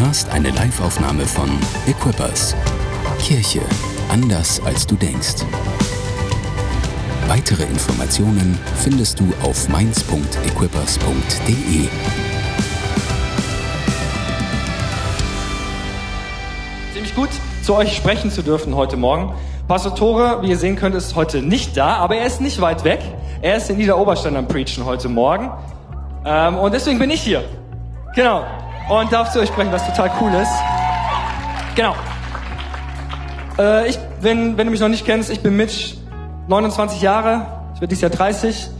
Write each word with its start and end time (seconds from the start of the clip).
hörst 0.00 0.30
eine 0.30 0.50
Liveaufnahme 0.50 1.26
von 1.26 1.50
Equippers. 1.86 2.54
Kirche 3.20 3.60
anders 4.10 4.60
als 4.64 4.86
du 4.86 4.94
denkst. 4.94 5.44
Weitere 7.26 7.64
Informationen 7.64 8.58
findest 8.76 9.18
du 9.18 9.24
auf 9.42 9.68
mainz.equippers.de. 9.68 11.88
Ziemlich 16.94 17.14
gut, 17.14 17.30
zu 17.62 17.74
euch 17.74 17.96
sprechen 17.96 18.30
zu 18.30 18.42
dürfen 18.42 18.76
heute 18.76 18.96
Morgen. 18.96 19.34
Pastor 19.66 19.96
Tore, 19.96 20.42
wie 20.42 20.50
ihr 20.50 20.58
sehen 20.58 20.76
könnt, 20.76 20.94
ist 20.94 21.16
heute 21.16 21.42
nicht 21.42 21.76
da, 21.76 21.96
aber 21.96 22.16
er 22.16 22.26
ist 22.26 22.40
nicht 22.40 22.60
weit 22.60 22.84
weg. 22.84 23.00
Er 23.42 23.56
ist 23.56 23.68
in 23.68 23.76
Niederoberstein 23.76 24.36
am 24.36 24.46
Preachen 24.46 24.84
heute 24.84 25.08
Morgen. 25.08 25.50
Ähm, 26.24 26.56
und 26.56 26.72
deswegen 26.72 26.98
bin 26.98 27.10
ich 27.10 27.20
hier. 27.20 27.44
Genau. 28.14 28.44
Und 28.88 29.12
darf 29.12 29.32
zu 29.32 29.40
euch 29.40 29.48
sprechen, 29.48 29.70
was 29.70 29.86
total 29.86 30.10
cool 30.20 30.32
ist. 30.34 30.52
Genau. 31.74 31.94
Äh, 33.58 33.88
ich, 33.88 33.98
wenn, 34.20 34.56
wenn 34.56 34.66
du 34.66 34.70
mich 34.70 34.80
noch 34.80 34.88
nicht 34.88 35.04
kennst, 35.04 35.30
ich 35.30 35.40
bin 35.40 35.56
Mitch, 35.56 35.96
29 36.48 37.02
Jahre, 37.02 37.46
ich 37.74 37.80
werde 37.80 37.88
dieses 37.88 38.02
Jahr 38.02 38.10
30. 38.10 38.70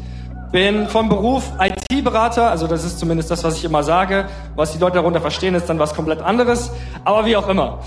Bin 0.51 0.89
vom 0.89 1.11
Beruf 1.11 1.53
IT-Berater, 1.61 2.51
also 2.51 2.67
das 2.67 2.83
ist 2.83 2.99
zumindest 2.99 3.31
das, 3.31 3.45
was 3.45 3.59
ich 3.59 3.65
immer 3.67 3.83
sage. 3.83 4.25
Was 4.57 4.73
die 4.73 4.79
Leute 4.79 4.95
darunter 4.95 5.21
verstehen, 5.21 5.55
ist 5.55 5.69
dann 5.69 5.79
was 5.79 5.95
komplett 5.95 6.23
anderes. 6.23 6.71
Aber 7.05 7.27
wie 7.27 7.37
auch 7.37 7.49
immer. 7.49 7.81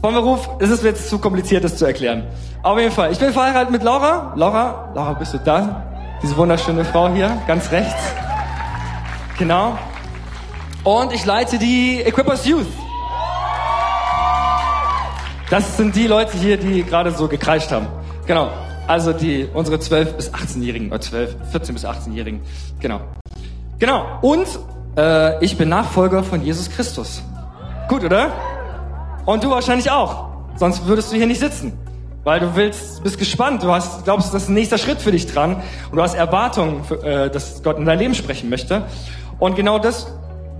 Vom 0.00 0.14
Beruf 0.14 0.48
ist 0.60 0.70
es 0.70 0.82
jetzt 0.84 1.08
zu 1.08 1.18
kompliziert, 1.18 1.64
das 1.64 1.76
zu 1.76 1.84
erklären. 1.84 2.24
Auf 2.62 2.78
jeden 2.78 2.92
Fall. 2.92 3.10
Ich 3.10 3.18
bin 3.18 3.32
verheiratet 3.32 3.72
mit 3.72 3.82
Laura. 3.82 4.32
Laura, 4.36 4.92
Laura, 4.94 5.14
bist 5.14 5.34
du 5.34 5.38
da? 5.38 5.82
Diese 6.22 6.36
wunderschöne 6.36 6.84
Frau 6.84 7.08
hier, 7.08 7.36
ganz 7.48 7.72
rechts. 7.72 8.00
Genau. 9.38 9.76
Und 10.84 11.12
ich 11.12 11.24
leite 11.24 11.58
die 11.58 12.00
Equippers 12.00 12.44
Youth. 12.44 12.66
Das 15.48 15.76
sind 15.76 15.94
die 15.94 16.08
Leute 16.08 16.36
hier, 16.36 16.56
die 16.56 16.82
gerade 16.82 17.12
so 17.12 17.28
gekreischt 17.28 17.70
haben. 17.70 17.86
Genau. 18.26 18.50
Also 18.88 19.12
die, 19.12 19.48
unsere 19.54 19.78
12 19.78 20.14
bis 20.14 20.34
18-Jährigen, 20.34 20.88
oder 20.88 21.00
12, 21.00 21.36
14 21.52 21.74
bis 21.74 21.84
18-Jährigen. 21.84 22.40
Genau. 22.80 23.00
Genau. 23.78 24.18
Und 24.22 24.46
äh, 24.96 25.44
ich 25.44 25.56
bin 25.56 25.68
Nachfolger 25.68 26.24
von 26.24 26.42
Jesus 26.42 26.68
Christus. 26.68 27.22
Gut, 27.88 28.02
oder? 28.02 28.32
Und 29.24 29.44
du 29.44 29.50
wahrscheinlich 29.50 29.88
auch. 29.88 30.30
Sonst 30.56 30.84
würdest 30.86 31.12
du 31.12 31.16
hier 31.16 31.28
nicht 31.28 31.40
sitzen. 31.40 31.78
Weil 32.24 32.40
du 32.40 32.56
willst, 32.56 33.04
bist 33.04 33.18
gespannt, 33.18 33.62
du 33.62 33.70
hast, 33.70 34.04
glaubst, 34.04 34.34
das 34.34 34.44
ist 34.44 34.48
ein 34.48 34.54
nächster 34.54 34.78
Schritt 34.78 35.00
für 35.00 35.12
dich 35.12 35.26
dran 35.26 35.62
und 35.90 35.96
du 35.96 36.02
hast 36.02 36.14
Erwartungen, 36.14 36.82
für, 36.84 37.02
äh, 37.04 37.30
dass 37.30 37.62
Gott 37.62 37.78
in 37.78 37.84
dein 37.84 37.98
Leben 37.98 38.14
sprechen 38.14 38.48
möchte. 38.48 38.84
Und 39.38 39.56
genau 39.56 39.80
das 39.80 40.06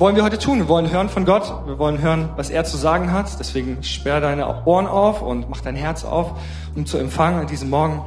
wollen 0.03 0.17
wir 0.17 0.25
heute 0.25 0.39
tun. 0.39 0.59
Wir 0.59 0.67
wollen 0.67 0.91
hören 0.91 1.09
von 1.09 1.25
Gott, 1.25 1.45
wir 1.65 1.79
wollen 1.79 2.03
hören, 2.03 2.31
was 2.35 2.51
er 2.51 2.65
zu 2.65 2.77
sagen 2.77 3.13
hat. 3.13 3.39
Deswegen 3.39 3.85
sperr 3.85 4.21
deine 4.21 4.65
Ohren 4.67 4.89
auf 4.89 5.23
und 5.23 5.49
mach 5.49 5.61
dein 5.61 5.77
Herz 5.77 6.05
auf, 6.05 6.33
um 6.75 6.87
zu 6.87 6.99
empfangen 6.99 7.43
an 7.43 7.47
diesem 7.47 7.71
Morgen. 7.71 8.03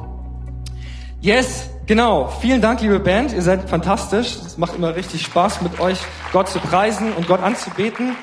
Yes, 1.22 1.70
genau. 1.86 2.28
Vielen 2.42 2.60
Dank, 2.60 2.82
liebe 2.82 3.00
Band. 3.00 3.32
Ihr 3.32 3.40
seid 3.40 3.70
fantastisch. 3.70 4.36
Es 4.44 4.58
macht 4.58 4.76
immer 4.76 4.94
richtig 4.94 5.22
Spaß, 5.22 5.62
mit 5.62 5.80
euch 5.80 5.98
Gott 6.34 6.48
zu 6.48 6.58
preisen 6.58 7.14
und 7.14 7.28
Gott 7.28 7.42
anzubeten. 7.42 8.14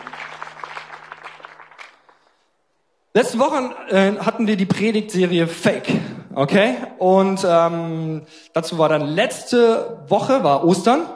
Letzte 3.16 3.40
Woche 3.40 3.72
äh, 3.90 4.20
hatten 4.20 4.46
wir 4.46 4.56
die 4.56 4.68
Predigtserie 4.68 5.48
Fake, 5.48 5.88
okay? 6.36 6.76
Und 7.00 7.44
ähm, 7.44 8.22
dazu 8.54 8.78
war 8.78 8.90
dann 8.90 9.02
letzte 9.02 10.04
Woche 10.10 10.44
war 10.44 10.64
Ostern, 10.64 11.08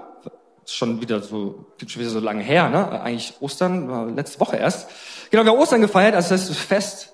schon 0.75 1.01
wieder 1.01 1.21
so 1.21 1.65
schon 1.85 2.01
wieder 2.01 2.11
so 2.11 2.19
lange 2.19 2.43
her, 2.43 2.69
ne? 2.69 3.01
Eigentlich 3.01 3.33
Ostern 3.39 3.89
war 3.89 4.05
letzte 4.07 4.39
Woche 4.39 4.57
erst. 4.57 4.89
Genau, 5.31 5.43
wir 5.43 5.51
haben 5.51 5.59
Ostern 5.59 5.81
gefeiert, 5.81 6.15
also 6.15 6.29
das 6.29 6.49
Fest 6.49 7.13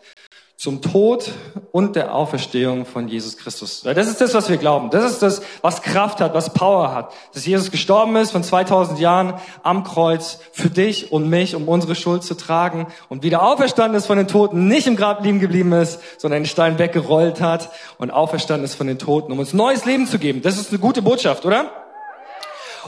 zum 0.64 0.82
Tod 0.82 1.30
und 1.74 1.98
der 1.98 2.16
Auferstehung 2.16 2.86
von 2.86 3.10
Jesus 3.10 3.36
Christus. 3.36 3.82
Das 3.82 4.08
ist 4.08 4.22
das, 4.22 4.34
was 4.34 4.50
wir 4.50 4.56
glauben. 4.56 4.92
Das 4.92 5.12
ist 5.12 5.22
das, 5.22 5.42
was 5.62 5.82
Kraft 5.82 6.22
hat, 6.22 6.34
was 6.34 6.54
Power 6.54 6.96
hat. 6.96 7.12
Dass 7.34 7.46
Jesus 7.46 7.70
gestorben 7.70 8.16
ist 8.16 8.32
von 8.32 8.44
2000 8.44 8.98
Jahren 8.98 9.34
am 9.62 9.84
Kreuz 9.84 10.40
für 10.54 10.70
dich 10.70 11.12
und 11.12 11.30
mich, 11.30 11.56
um 11.56 11.68
unsere 11.68 11.96
Schuld 11.96 12.24
zu 12.24 12.36
tragen 12.36 12.88
und 13.10 13.24
wieder 13.24 13.42
auferstanden 13.42 13.98
ist 13.98 14.06
von 14.06 14.18
den 14.18 14.30
Toten, 14.30 14.70
nicht 14.70 14.88
im 14.88 14.96
Grab 14.96 15.22
liegen 15.26 15.42
geblieben 15.42 15.74
ist, 15.74 16.00
sondern 16.18 16.44
den 16.44 16.48
Stein 16.48 16.80
weggerollt 16.80 17.42
hat 17.42 17.70
und 17.98 18.12
auferstanden 18.12 18.64
ist 18.64 18.76
von 18.76 18.88
den 18.88 19.00
Toten, 19.00 19.34
um 19.34 19.40
uns 19.40 19.52
neues 19.52 19.84
Leben 19.84 20.08
zu 20.08 20.18
geben. 20.18 20.42
Das 20.42 20.58
ist 20.58 20.70
eine 20.70 20.80
gute 20.80 21.02
Botschaft, 21.02 21.46
oder? 21.46 21.83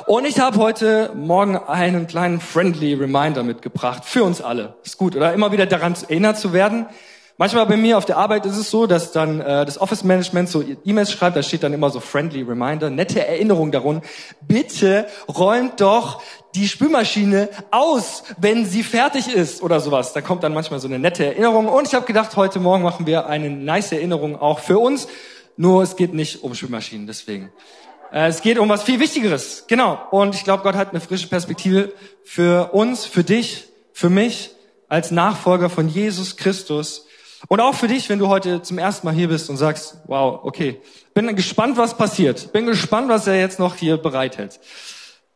Und 0.07 0.25
ich 0.25 0.39
habe 0.39 0.57
heute 0.59 1.11
Morgen 1.15 1.57
einen 1.57 2.05
kleinen 2.05 2.39
friendly 2.39 2.93
Reminder 2.93 3.41
mitgebracht 3.41 4.05
für 4.05 4.23
uns 4.23 4.39
alle. 4.39 4.75
Ist 4.83 4.97
gut, 4.97 5.15
oder? 5.15 5.33
Immer 5.33 5.51
wieder 5.51 5.65
daran 5.65 5.95
erinnert 6.07 6.37
zu 6.37 6.53
werden, 6.53 6.85
Manchmal 7.37 7.65
bei 7.65 7.75
mir 7.75 7.97
auf 7.97 8.05
der 8.05 8.15
Arbeit 8.15 8.45
ist 8.45 8.55
es 8.55 8.71
so, 8.71 8.87
dass 8.87 9.11
dann 9.11 9.41
äh, 9.41 9.65
das 9.65 9.77
Office 9.77 10.05
Management 10.05 10.47
so 10.47 10.63
E-Mails 10.85 11.11
schreibt, 11.11 11.35
da 11.35 11.43
steht 11.43 11.63
dann 11.63 11.73
immer 11.73 11.89
so 11.89 11.99
friendly 11.99 12.43
reminder, 12.43 12.89
nette 12.89 13.27
Erinnerung 13.27 13.73
darum. 13.73 14.01
Bitte 14.47 15.05
räumt 15.27 15.81
doch 15.81 16.21
die 16.55 16.69
Spülmaschine 16.69 17.49
aus, 17.71 18.23
wenn 18.37 18.65
sie 18.65 18.83
fertig 18.83 19.27
ist 19.27 19.61
oder 19.61 19.81
sowas. 19.81 20.13
Da 20.13 20.21
kommt 20.21 20.43
dann 20.43 20.53
manchmal 20.53 20.79
so 20.79 20.87
eine 20.87 20.97
nette 20.97 21.25
Erinnerung. 21.25 21.67
Und 21.67 21.89
ich 21.89 21.93
habe 21.93 22.05
gedacht, 22.05 22.37
heute 22.37 22.61
Morgen 22.61 22.83
machen 22.83 23.05
wir 23.05 23.25
eine 23.25 23.49
nice 23.49 23.91
Erinnerung 23.91 24.39
auch 24.39 24.59
für 24.59 24.79
uns. 24.79 25.09
Nur 25.57 25.83
es 25.83 25.97
geht 25.97 26.13
nicht 26.13 26.41
um 26.41 26.55
Spülmaschinen, 26.55 27.05
deswegen. 27.05 27.51
Äh, 28.15 28.27
es 28.27 28.41
geht 28.41 28.57
um 28.57 28.69
was 28.69 28.83
viel 28.83 29.01
Wichtigeres. 29.01 29.65
Genau. 29.67 29.99
Und 30.09 30.35
ich 30.35 30.45
glaube, 30.45 30.63
Gott 30.63 30.75
hat 30.75 30.91
eine 30.91 31.01
frische 31.01 31.27
Perspektive 31.27 31.91
für 32.23 32.73
uns, 32.73 33.05
für 33.05 33.25
dich, 33.25 33.67
für 33.91 34.09
mich 34.09 34.51
als 34.87 35.11
Nachfolger 35.11 35.69
von 35.69 35.89
Jesus 35.89 36.37
Christus 36.37 37.07
und 37.49 37.59
auch 37.59 37.75
für 37.75 37.89
dich, 37.89 38.07
wenn 38.07 38.19
du 38.19 38.29
heute 38.29 38.61
zum 38.61 38.77
ersten 38.77 39.05
Mal 39.05 39.13
hier 39.13 39.27
bist 39.27 39.49
und 39.49 39.57
sagst, 39.57 39.97
wow, 40.07 40.39
okay, 40.43 40.81
bin 41.13 41.35
gespannt, 41.35 41.75
was 41.75 41.97
passiert. 41.97 42.53
Bin 42.53 42.65
gespannt, 42.65 43.09
was 43.09 43.27
er 43.27 43.37
jetzt 43.37 43.59
noch 43.59 43.75
hier 43.75 43.97
bereithält. 43.97 44.61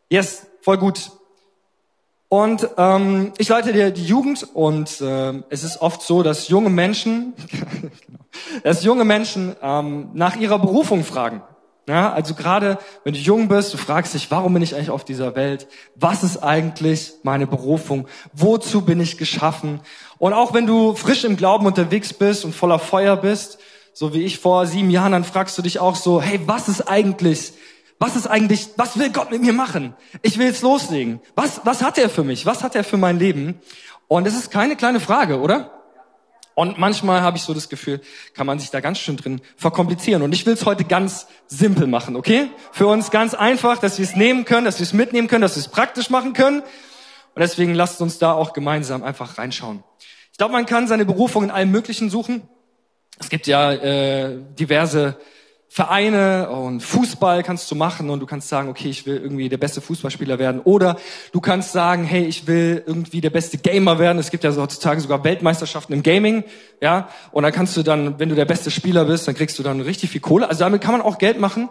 Yes, 0.10 0.48
voll 0.62 0.78
gut. 0.78 1.12
Und 2.30 2.70
ähm, 2.78 3.34
ich 3.40 3.50
leite 3.50 3.74
dir 3.74 3.92
die 3.92 4.06
Jugend 4.06 4.48
und 4.54 5.02
ähm, 5.02 5.44
es 5.50 5.64
ist 5.64 5.82
oft 5.82 6.02
so, 6.02 6.24
dass 6.24 6.48
junge 6.48 6.70
Menschen, 6.70 7.34
dass 8.64 8.84
junge 8.86 9.04
Menschen 9.04 9.56
ähm, 9.62 10.12
nach 10.14 10.38
ihrer 10.38 10.60
Berufung 10.60 11.04
fragen. 11.04 11.42
Ja, 11.90 12.14
also 12.14 12.36
gerade 12.36 12.78
wenn 13.04 13.16
du 13.16 13.20
jung 13.20 13.48
bist, 13.48 13.74
du 13.74 13.78
fragst 13.78 14.14
dich, 14.14 14.30
warum 14.30 14.54
bin 14.54 14.62
ich 14.62 14.76
eigentlich 14.76 14.92
auf 14.92 15.04
dieser 15.04 15.36
Welt? 15.36 15.68
Was 15.96 16.22
ist 16.22 16.38
eigentlich 16.38 17.14
meine 17.24 17.48
Berufung? 17.48 18.08
Wozu 18.32 18.82
bin 18.82 19.02
ich 19.02 19.18
geschaffen? 19.18 19.80
Und 20.20 20.34
auch 20.34 20.54
wenn 20.54 20.68
du 20.68 20.94
frisch 20.94 21.24
im 21.24 21.36
Glauben 21.36 21.66
unterwegs 21.66 22.14
bist 22.14 22.46
und 22.46 22.54
voller 22.54 22.78
Feuer 22.78 23.18
bist, 23.18 23.58
so 23.92 24.14
wie 24.14 24.22
ich 24.22 24.38
vor 24.38 24.68
sieben 24.68 24.92
Jahren, 24.92 25.14
dann 25.14 25.24
fragst 25.24 25.58
du 25.58 25.64
dich 25.64 25.80
auch 25.80 25.96
so, 25.96 26.22
hey, 26.22 26.40
was 26.46 26.70
ist 26.70 26.82
eigentlich, 26.82 27.54
was 27.98 28.16
ist 28.16 28.28
eigentlich, 28.28 28.68
was 28.78 29.00
will 29.00 29.10
Gott 29.10 29.32
mit 29.32 29.42
mir 29.42 29.54
machen? 29.54 29.96
Ich 30.22 30.38
will 30.38 30.46
jetzt 30.46 30.62
loslegen. 30.62 31.20
Was, 31.36 31.62
was 31.64 31.82
hat 31.82 31.98
er 31.98 32.10
für 32.10 32.24
mich? 32.24 32.46
Was 32.46 32.62
hat 32.62 32.76
er 32.76 32.84
für 32.84 32.98
mein 32.98 33.18
Leben? 33.18 33.60
Und 34.08 34.28
es 34.28 34.36
ist 34.36 34.52
keine 34.52 34.76
kleine 34.76 35.00
Frage, 35.00 35.40
oder? 35.40 35.79
Und 36.60 36.78
manchmal 36.78 37.22
habe 37.22 37.38
ich 37.38 37.44
so 37.44 37.54
das 37.54 37.70
Gefühl, 37.70 38.02
kann 38.34 38.46
man 38.46 38.60
sich 38.60 38.70
da 38.70 38.82
ganz 38.82 39.00
schön 39.00 39.16
drin 39.16 39.40
verkomplizieren. 39.56 40.22
Und 40.24 40.34
ich 40.34 40.46
will 40.46 40.56
es 40.56 40.66
heute 40.66 40.84
ganz 40.84 41.26
simpel 41.48 41.88
machen, 41.88 42.18
okay? 42.18 42.50
Für 42.74 42.88
uns 42.88 43.12
ganz 43.12 43.34
einfach, 43.34 43.78
dass 43.78 43.98
wir 43.98 44.04
es 44.04 44.18
nehmen 44.18 44.44
können, 44.44 44.66
dass 44.66 44.78
wir 44.78 44.84
es 44.84 44.92
mitnehmen 44.92 45.30
können, 45.30 45.42
dass 45.42 45.56
wir 45.56 45.62
es 45.62 45.70
praktisch 45.70 46.10
machen 46.10 46.34
können. 46.34 46.60
Und 46.60 47.38
deswegen 47.38 47.74
lasst 47.76 48.02
uns 48.02 48.20
da 48.20 48.34
auch 48.34 48.52
gemeinsam 48.52 49.06
einfach 49.06 49.38
reinschauen. 49.38 49.86
Ich 50.34 50.38
glaube, 50.38 50.52
man 50.52 50.66
kann 50.66 50.90
seine 50.90 51.06
Berufung 51.06 51.46
in 51.46 51.50
allem 51.50 51.72
Möglichen 51.72 52.10
suchen. 52.10 52.42
Es 53.22 53.30
gibt 53.30 53.48
ja 53.48 53.72
äh, 53.72 54.44
diverse 54.60 55.18
Vereine 55.72 56.50
und 56.50 56.82
Fußball 56.82 57.44
kannst 57.44 57.70
du 57.70 57.76
machen 57.76 58.10
und 58.10 58.20
du 58.20 58.26
kannst 58.26 58.50
sagen, 58.50 58.70
okay, 58.70 58.90
ich 58.90 59.06
will 59.06 59.18
irgendwie 59.18 59.50
der 59.50 59.60
beste 59.60 59.82
Fußballspieler 59.82 60.40
werden. 60.40 60.62
Oder 60.62 60.98
du 61.32 61.42
kannst 61.42 61.74
sagen, 61.74 62.04
hey, 62.04 62.26
ich 62.26 62.48
will 62.48 62.84
irgendwie 62.88 63.22
der 63.22 63.30
beste 63.30 63.60
Gamer 63.60 64.00
werden. 64.00 64.18
Es 64.18 64.32
gibt 64.32 64.44
ja 64.44 64.56
heutzutage 64.56 65.00
sogar 65.00 65.24
Weltmeisterschaften 65.24 65.94
im 65.94 66.02
Gaming, 66.02 66.44
ja. 66.82 67.08
Und 67.32 67.44
dann 67.44 67.52
kannst 67.52 67.78
du 67.78 67.84
dann, 67.84 68.20
wenn 68.20 68.30
du 68.30 68.36
der 68.36 68.46
beste 68.46 68.72
Spieler 68.72 69.06
bist, 69.06 69.28
dann 69.28 69.36
kriegst 69.36 69.60
du 69.60 69.64
dann 69.64 69.80
richtig 69.80 70.10
viel 70.10 70.22
Kohle. 70.22 70.50
Also 70.50 70.62
damit 70.62 70.82
kann 70.82 70.94
man 70.94 71.04
auch 71.04 71.20
Geld 71.20 71.40
machen, 71.40 71.70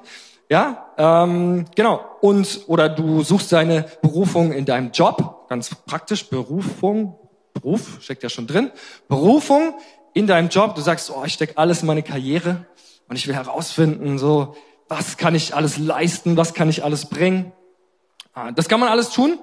ja. 0.49 0.93
Ähm, 0.97 1.65
genau. 1.75 2.01
Und 2.21 2.61
oder 2.69 2.89
du 2.89 3.25
suchst 3.25 3.51
deine 3.51 3.85
Berufung 4.01 4.53
in 4.53 4.65
deinem 4.65 4.93
Job, 4.93 5.49
ganz 5.49 5.75
praktisch 5.75 6.31
Berufung, 6.31 7.17
Beruf 7.53 7.99
steckt 8.01 8.23
ja 8.23 8.29
schon 8.29 8.47
drin. 8.47 8.71
Berufung 9.09 9.75
in 10.15 10.29
deinem 10.29 10.51
Job. 10.51 10.77
Du 10.77 10.83
sagst, 10.83 11.11
oh, 11.11 11.25
ich 11.27 11.33
steck 11.33 11.55
alles 11.57 11.81
in 11.81 11.89
meine 11.89 12.05
Karriere 12.05 12.65
und 13.09 13.17
ich 13.17 13.27
will 13.27 13.35
herausfinden, 13.35 14.19
so, 14.19 14.57
was 14.89 15.17
kann 15.17 15.35
ich 15.35 15.55
alles 15.55 15.79
leisten, 15.79 16.37
was 16.37 16.55
kann 16.55 16.69
ich 16.69 16.85
alles 16.85 17.07
bringen. 17.07 17.53
Ah, 18.35 18.53
das 18.53 18.69
kann 18.69 18.81
man 18.81 18.89
alles 18.89 19.11
tun. 19.11 19.39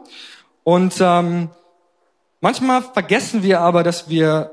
Und 0.63 0.95
ähm, 0.99 1.49
manchmal 2.41 2.81
vergessen 2.81 3.43
wir 3.43 3.61
aber, 3.61 3.83
dass 3.83 4.09
wir 4.09 4.51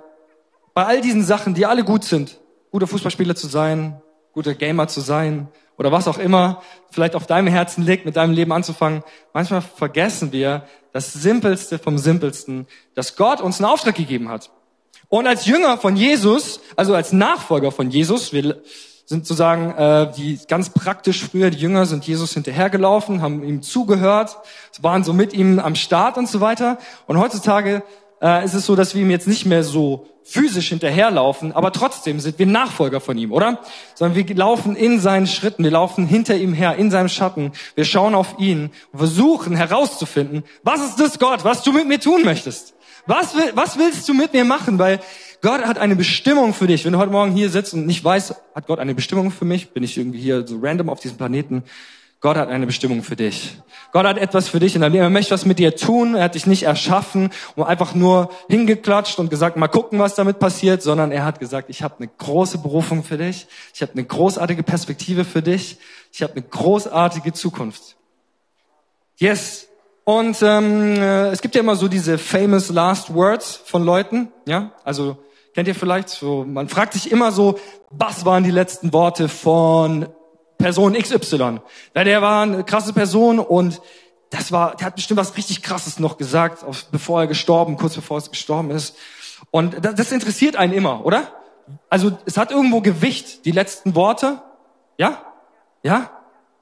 bei 0.74 0.84
all 0.86 1.00
diesen 1.00 1.24
Sachen, 1.24 1.54
die 1.54 1.66
alle 1.66 1.84
gut 1.84 2.04
sind, 2.04 2.38
guter 2.70 2.86
Fußballspieler 2.86 3.34
zu 3.34 3.46
sein, 3.46 4.00
guter 4.32 4.54
Gamer 4.54 4.88
zu 4.88 5.00
sein 5.00 5.48
oder 5.76 5.92
was 5.92 6.08
auch 6.08 6.18
immer 6.18 6.62
vielleicht 6.90 7.14
auf 7.14 7.26
deinem 7.26 7.48
Herzen 7.48 7.84
liegt, 7.84 8.04
mit 8.04 8.16
deinem 8.16 8.32
Leben 8.32 8.52
anzufangen. 8.52 9.02
Manchmal 9.32 9.62
vergessen 9.62 10.32
wir 10.32 10.66
das 10.92 11.12
Simpelste 11.12 11.78
vom 11.78 11.98
Simpelsten, 11.98 12.66
dass 12.94 13.16
Gott 13.16 13.40
uns 13.40 13.58
einen 13.58 13.70
Auftrag 13.70 13.94
gegeben 13.94 14.28
hat. 14.28 14.50
Und 15.08 15.26
als 15.26 15.46
Jünger 15.46 15.76
von 15.78 15.96
Jesus, 15.96 16.60
also 16.76 16.94
als 16.94 17.12
Nachfolger 17.12 17.70
von 17.72 17.90
Jesus, 17.90 18.32
wir 18.32 18.62
sind 19.12 19.26
sozusagen 19.26 19.70
äh, 19.72 20.10
die 20.16 20.40
ganz 20.48 20.70
praktisch 20.70 21.22
früher 21.22 21.50
die 21.50 21.58
Jünger 21.58 21.84
sind 21.84 22.06
Jesus 22.06 22.32
hinterhergelaufen, 22.32 23.20
haben 23.20 23.44
ihm 23.44 23.60
zugehört, 23.60 24.38
waren 24.80 25.04
so 25.04 25.12
mit 25.12 25.34
ihm 25.34 25.58
am 25.58 25.74
Start 25.74 26.16
und 26.16 26.28
so 26.28 26.40
weiter. 26.40 26.78
Und 27.06 27.18
heutzutage 27.18 27.82
äh, 28.22 28.42
ist 28.42 28.54
es 28.54 28.64
so, 28.64 28.74
dass 28.74 28.94
wir 28.94 29.02
ihm 29.02 29.10
jetzt 29.10 29.28
nicht 29.28 29.44
mehr 29.44 29.64
so 29.64 30.06
physisch 30.24 30.70
hinterherlaufen, 30.70 31.52
aber 31.52 31.72
trotzdem 31.72 32.20
sind 32.20 32.38
wir 32.38 32.46
Nachfolger 32.46 33.00
von 33.00 33.18
ihm, 33.18 33.32
oder? 33.32 33.58
Sondern 33.94 34.16
wir 34.16 34.34
laufen 34.34 34.76
in 34.76 34.98
seinen 34.98 35.26
Schritten, 35.26 35.64
wir 35.64 35.72
laufen 35.72 36.06
hinter 36.06 36.36
ihm 36.36 36.54
her, 36.54 36.76
in 36.76 36.90
seinem 36.90 37.08
Schatten, 37.08 37.52
wir 37.74 37.84
schauen 37.84 38.14
auf 38.14 38.38
ihn 38.38 38.70
versuchen 38.94 39.56
herauszufinden, 39.56 40.44
was 40.62 40.80
ist 40.80 41.00
das 41.00 41.18
Gott, 41.18 41.44
was 41.44 41.62
du 41.62 41.72
mit 41.72 41.86
mir 41.86 42.00
tun 42.00 42.22
möchtest? 42.24 42.74
Was, 43.06 43.34
will, 43.34 43.50
was 43.56 43.78
willst 43.78 44.08
du 44.08 44.14
mit 44.14 44.32
mir 44.32 44.44
machen? 44.44 44.78
Weil 44.78 45.00
Gott 45.42 45.66
hat 45.66 45.76
eine 45.76 45.96
Bestimmung 45.96 46.54
für 46.54 46.68
dich. 46.68 46.84
Wenn 46.84 46.92
du 46.92 47.00
heute 47.00 47.10
Morgen 47.10 47.32
hier 47.32 47.50
sitzt 47.50 47.74
und 47.74 47.84
nicht 47.84 48.04
weißt, 48.04 48.32
hat 48.54 48.66
Gott 48.68 48.78
eine 48.78 48.94
Bestimmung 48.94 49.32
für 49.32 49.44
mich? 49.44 49.70
Bin 49.72 49.82
ich 49.82 49.98
irgendwie 49.98 50.20
hier 50.20 50.46
so 50.46 50.60
random 50.62 50.88
auf 50.88 51.00
diesem 51.00 51.16
Planeten? 51.16 51.64
Gott 52.20 52.36
hat 52.36 52.48
eine 52.48 52.64
Bestimmung 52.64 53.02
für 53.02 53.16
dich. 53.16 53.58
Gott 53.90 54.06
hat 54.06 54.18
etwas 54.18 54.48
für 54.48 54.60
dich 54.60 54.76
in 54.76 54.82
deinem 54.82 54.92
Leben. 54.92 55.02
Er 55.02 55.10
möchte 55.10 55.32
was 55.32 55.44
mit 55.44 55.58
dir 55.58 55.74
tun. 55.74 56.14
Er 56.14 56.22
hat 56.22 56.36
dich 56.36 56.46
nicht 56.46 56.62
erschaffen 56.62 57.30
und 57.56 57.64
einfach 57.64 57.92
nur 57.92 58.30
hingeklatscht 58.48 59.18
und 59.18 59.30
gesagt, 59.30 59.56
mal 59.56 59.66
gucken, 59.66 59.98
was 59.98 60.14
damit 60.14 60.38
passiert, 60.38 60.80
sondern 60.80 61.10
er 61.10 61.24
hat 61.24 61.40
gesagt, 61.40 61.70
ich 61.70 61.82
habe 61.82 61.96
eine 61.98 62.06
große 62.06 62.58
Berufung 62.58 63.02
für 63.02 63.18
dich. 63.18 63.48
Ich 63.74 63.82
habe 63.82 63.94
eine 63.94 64.04
großartige 64.04 64.62
Perspektive 64.62 65.24
für 65.24 65.42
dich. 65.42 65.78
Ich 66.12 66.22
habe 66.22 66.34
eine 66.34 66.42
großartige 66.42 67.32
Zukunft. 67.32 67.96
Yes. 69.16 69.66
Und 70.04 70.40
ähm, 70.42 70.94
äh, 70.94 71.30
es 71.30 71.42
gibt 71.42 71.56
ja 71.56 71.62
immer 71.62 71.74
so 71.74 71.88
diese 71.88 72.16
famous 72.16 72.68
last 72.68 73.12
words 73.12 73.60
von 73.64 73.82
Leuten, 73.82 74.28
ja. 74.46 74.70
Also 74.84 75.18
Kennt 75.54 75.68
ihr 75.68 75.74
vielleicht 75.74 76.08
so? 76.08 76.44
Man 76.44 76.68
fragt 76.68 76.94
sich 76.94 77.10
immer 77.10 77.30
so, 77.30 77.58
was 77.90 78.24
waren 78.24 78.42
die 78.42 78.50
letzten 78.50 78.92
Worte 78.92 79.28
von 79.28 80.06
Person 80.56 80.94
XY? 80.94 81.60
Ja, 81.94 82.04
der 82.04 82.22
war 82.22 82.42
eine 82.42 82.64
krasse 82.64 82.92
Person 82.92 83.38
und 83.38 83.80
das 84.30 84.50
war, 84.50 84.76
der 84.76 84.86
hat 84.86 84.96
bestimmt 84.96 85.20
was 85.20 85.36
richtig 85.36 85.62
Krasses 85.62 85.98
noch 85.98 86.16
gesagt, 86.16 86.64
bevor 86.90 87.20
er 87.20 87.26
gestorben, 87.26 87.76
kurz 87.76 87.94
bevor 87.94 88.18
er 88.18 88.28
gestorben 88.30 88.70
ist. 88.70 88.96
Und 89.50 89.84
das, 89.84 89.94
das 89.94 90.12
interessiert 90.12 90.56
einen 90.56 90.72
immer, 90.72 91.04
oder? 91.04 91.28
Also 91.90 92.16
es 92.24 92.38
hat 92.38 92.50
irgendwo 92.50 92.80
Gewicht, 92.80 93.44
die 93.44 93.50
letzten 93.50 93.94
Worte. 93.94 94.40
Ja? 94.96 95.20
Ja? 95.82 96.10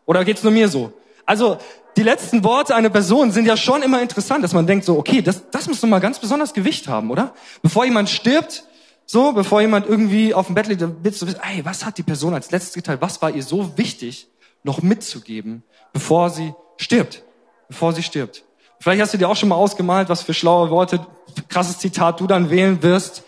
Oder 0.04 0.24
geht's 0.24 0.42
nur 0.42 0.52
mir 0.52 0.68
so? 0.68 0.92
Also 1.26 1.58
die 1.96 2.02
letzten 2.02 2.42
Worte 2.42 2.74
einer 2.74 2.90
Person 2.90 3.30
sind 3.30 3.46
ja 3.46 3.56
schon 3.56 3.82
immer 3.82 4.02
interessant, 4.02 4.42
dass 4.42 4.52
man 4.52 4.66
denkt 4.66 4.84
so, 4.84 4.98
okay, 4.98 5.22
das, 5.22 5.48
das 5.50 5.68
muss 5.68 5.80
doch 5.80 5.88
mal 5.88 6.00
ganz 6.00 6.18
besonders 6.18 6.54
Gewicht 6.54 6.88
haben, 6.88 7.10
oder? 7.12 7.34
Bevor 7.62 7.84
jemand 7.84 8.10
stirbt, 8.10 8.64
so, 9.12 9.32
bevor 9.32 9.60
jemand 9.60 9.88
irgendwie 9.88 10.34
auf 10.34 10.46
dem 10.46 10.54
Bett 10.54 10.68
liegt, 10.68 10.84
willst 11.02 11.20
du 11.20 11.26
wissen, 11.26 11.40
ey, 11.42 11.64
was 11.64 11.84
hat 11.84 11.98
die 11.98 12.04
Person 12.04 12.32
als 12.32 12.52
letztes 12.52 12.74
geteilt? 12.74 13.00
Was 13.00 13.20
war 13.20 13.32
ihr 13.32 13.42
so 13.42 13.76
wichtig, 13.76 14.28
noch 14.62 14.82
mitzugeben, 14.82 15.64
bevor 15.92 16.30
sie 16.30 16.54
stirbt? 16.76 17.24
Bevor 17.66 17.92
sie 17.92 18.04
stirbt. 18.04 18.44
Vielleicht 18.78 19.02
hast 19.02 19.12
du 19.12 19.18
dir 19.18 19.28
auch 19.28 19.34
schon 19.34 19.48
mal 19.48 19.56
ausgemalt, 19.56 20.08
was 20.10 20.22
für 20.22 20.32
schlaue 20.32 20.70
Worte, 20.70 21.04
krasses 21.48 21.78
Zitat 21.78 22.20
du 22.20 22.28
dann 22.28 22.50
wählen 22.50 22.84
wirst. 22.84 23.24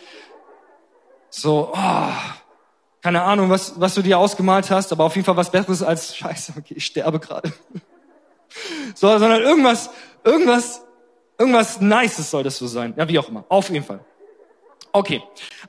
So, 1.31 1.73
oh, 1.75 2.13
keine 3.03 3.23
Ahnung, 3.23 3.51
was, 3.51 3.81
was 3.81 3.95
du 3.95 4.03
dir 4.03 4.21
ausgemalt 4.21 4.71
hast, 4.71 4.93
aber 4.93 5.03
auf 5.03 5.17
jeden 5.17 5.27
Fall 5.27 5.37
was 5.37 5.51
Besseres 5.51 5.83
als 5.83 6.15
Scheiße, 6.17 6.53
okay, 6.57 6.75
ich 6.77 6.87
sterbe 6.87 7.19
gerade. 7.19 7.53
So, 8.95 9.09
sondern 9.19 9.41
irgendwas, 9.41 9.89
irgendwas, 10.23 10.83
irgendwas 11.39 11.81
Nices 11.81 12.31
soll 12.31 12.43
das 12.43 12.59
so 12.59 12.67
sein. 12.67 12.93
Ja, 12.99 13.09
wie 13.09 13.19
auch 13.19 13.27
immer. 13.27 13.47
Auf 13.49 13.71
jeden 13.71 13.83
Fall. 13.83 14.05
Okay, 14.93 15.23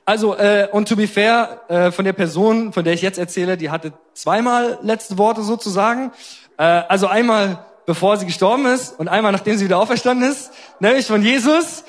also 0.04 0.36
äh, 0.36 0.68
und 0.70 0.86
to 0.88 0.96
be 0.96 1.08
fair, 1.08 1.62
äh, 1.68 1.90
von 1.90 2.04
der 2.04 2.12
Person, 2.12 2.72
von 2.72 2.84
der 2.84 2.92
ich 2.92 3.02
jetzt 3.02 3.18
erzähle, 3.18 3.56
die 3.56 3.70
hatte 3.70 3.94
zweimal 4.12 4.78
letzte 4.82 5.16
Worte 5.16 5.42
sozusagen. 5.42 6.12
Äh, 6.58 6.62
also 6.64 7.06
einmal 7.06 7.64
bevor 7.86 8.16
sie 8.16 8.26
gestorben 8.26 8.66
ist 8.66 8.98
und 8.98 9.08
einmal 9.08 9.32
nachdem 9.32 9.56
sie 9.56 9.64
wieder 9.64 9.78
auferstanden 9.78 10.30
ist, 10.30 10.52
nämlich 10.80 11.06
von 11.06 11.22
Jesus. 11.22 11.84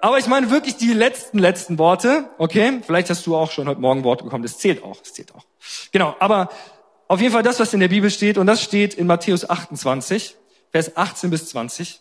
Aber 0.00 0.18
ich 0.18 0.26
meine 0.26 0.50
wirklich 0.50 0.76
die 0.76 0.92
letzten, 0.92 1.38
letzten 1.38 1.78
Worte. 1.78 2.28
Okay, 2.38 2.80
vielleicht 2.84 3.10
hast 3.10 3.26
du 3.26 3.36
auch 3.36 3.50
schon 3.50 3.68
heute 3.68 3.80
Morgen 3.80 4.02
Worte 4.02 4.24
bekommen. 4.24 4.42
Das 4.42 4.58
zählt 4.58 4.82
auch, 4.82 4.96
das 4.96 5.12
zählt 5.12 5.34
auch. 5.34 5.44
Genau, 5.92 6.16
aber 6.18 6.48
auf 7.06 7.20
jeden 7.20 7.32
Fall 7.32 7.42
das, 7.42 7.60
was 7.60 7.74
in 7.74 7.80
der 7.80 7.88
Bibel 7.88 8.10
steht, 8.10 8.38
und 8.38 8.46
das 8.46 8.62
steht 8.62 8.94
in 8.94 9.06
Matthäus 9.06 9.48
28, 9.48 10.36
Vers 10.70 10.96
18 10.96 11.30
bis 11.30 11.48
20. 11.50 12.00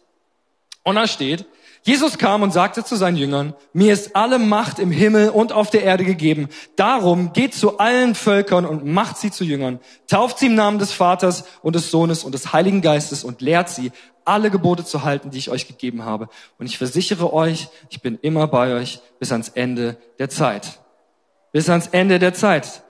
Und 0.83 0.95
da 0.95 1.07
steht, 1.07 1.45
Jesus 1.83 2.17
kam 2.17 2.43
und 2.43 2.51
sagte 2.51 2.83
zu 2.83 2.95
seinen 2.95 3.17
Jüngern, 3.17 3.53
mir 3.73 3.93
ist 3.93 4.15
alle 4.15 4.37
Macht 4.37 4.79
im 4.79 4.91
Himmel 4.91 5.29
und 5.29 5.53
auf 5.53 5.69
der 5.69 5.83
Erde 5.83 6.03
gegeben. 6.03 6.49
Darum 6.75 7.33
geht 7.33 7.53
zu 7.53 7.77
allen 7.77 8.15
Völkern 8.15 8.65
und 8.65 8.85
macht 8.85 9.17
sie 9.17 9.31
zu 9.31 9.43
Jüngern. 9.43 9.79
Tauft 10.07 10.39
sie 10.39 10.47
im 10.47 10.55
Namen 10.55 10.79
des 10.79 10.91
Vaters 10.91 11.45
und 11.61 11.75
des 11.75 11.89
Sohnes 11.89 12.23
und 12.23 12.33
des 12.33 12.51
Heiligen 12.51 12.81
Geistes 12.81 13.23
und 13.23 13.41
lehrt 13.41 13.69
sie, 13.69 13.91
alle 14.25 14.51
Gebote 14.51 14.85
zu 14.85 15.03
halten, 15.03 15.31
die 15.31 15.39
ich 15.39 15.49
euch 15.49 15.67
gegeben 15.67 16.05
habe. 16.05 16.29
Und 16.59 16.67
ich 16.67 16.77
versichere 16.77 17.33
euch, 17.33 17.69
ich 17.89 18.01
bin 18.01 18.19
immer 18.21 18.47
bei 18.47 18.75
euch 18.75 18.99
bis 19.19 19.31
ans 19.31 19.49
Ende 19.49 19.97
der 20.19 20.29
Zeit. 20.29 20.79
Bis 21.51 21.69
ans 21.69 21.87
Ende 21.87 22.19
der 22.19 22.33
Zeit. 22.33 22.83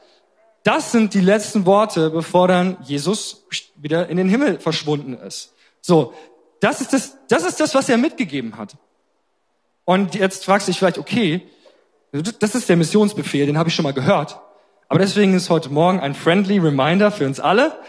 Das 0.63 0.92
sind 0.92 1.13
die 1.13 1.21
letzten 1.21 1.65
Worte, 1.65 2.09
bevor 2.09 2.47
dann 2.50 2.77
Jesus 2.81 3.45
wieder 3.77 4.09
in 4.09 4.18
den 4.18 4.27
Himmel 4.27 4.59
verschwunden 4.59 5.13
ist. 5.13 5.53
So, 5.80 6.13
das 6.59 6.81
ist 6.81 6.94
das, 6.94 7.17
das 7.27 7.45
ist 7.45 7.59
das, 7.59 7.75
was 7.75 7.89
er 7.89 7.97
mitgegeben 7.97 8.57
hat. 8.57 8.75
Und 9.85 10.15
jetzt 10.15 10.45
fragst 10.45 10.67
du 10.67 10.71
dich 10.71 10.79
vielleicht, 10.79 10.97
okay, 10.97 11.47
das 12.11 12.56
ist 12.56 12.69
der 12.69 12.77
Missionsbefehl, 12.77 13.45
den 13.45 13.57
habe 13.57 13.69
ich 13.69 13.75
schon 13.75 13.83
mal 13.83 13.94
gehört. 13.94 14.39
Aber 14.88 15.00
deswegen 15.00 15.33
ist 15.33 15.50
heute 15.50 15.69
Morgen 15.69 16.00
ein 16.00 16.15
friendly 16.15 16.57
Reminder 16.57 17.11
für 17.11 17.25
uns 17.25 17.39
alle, 17.39 17.79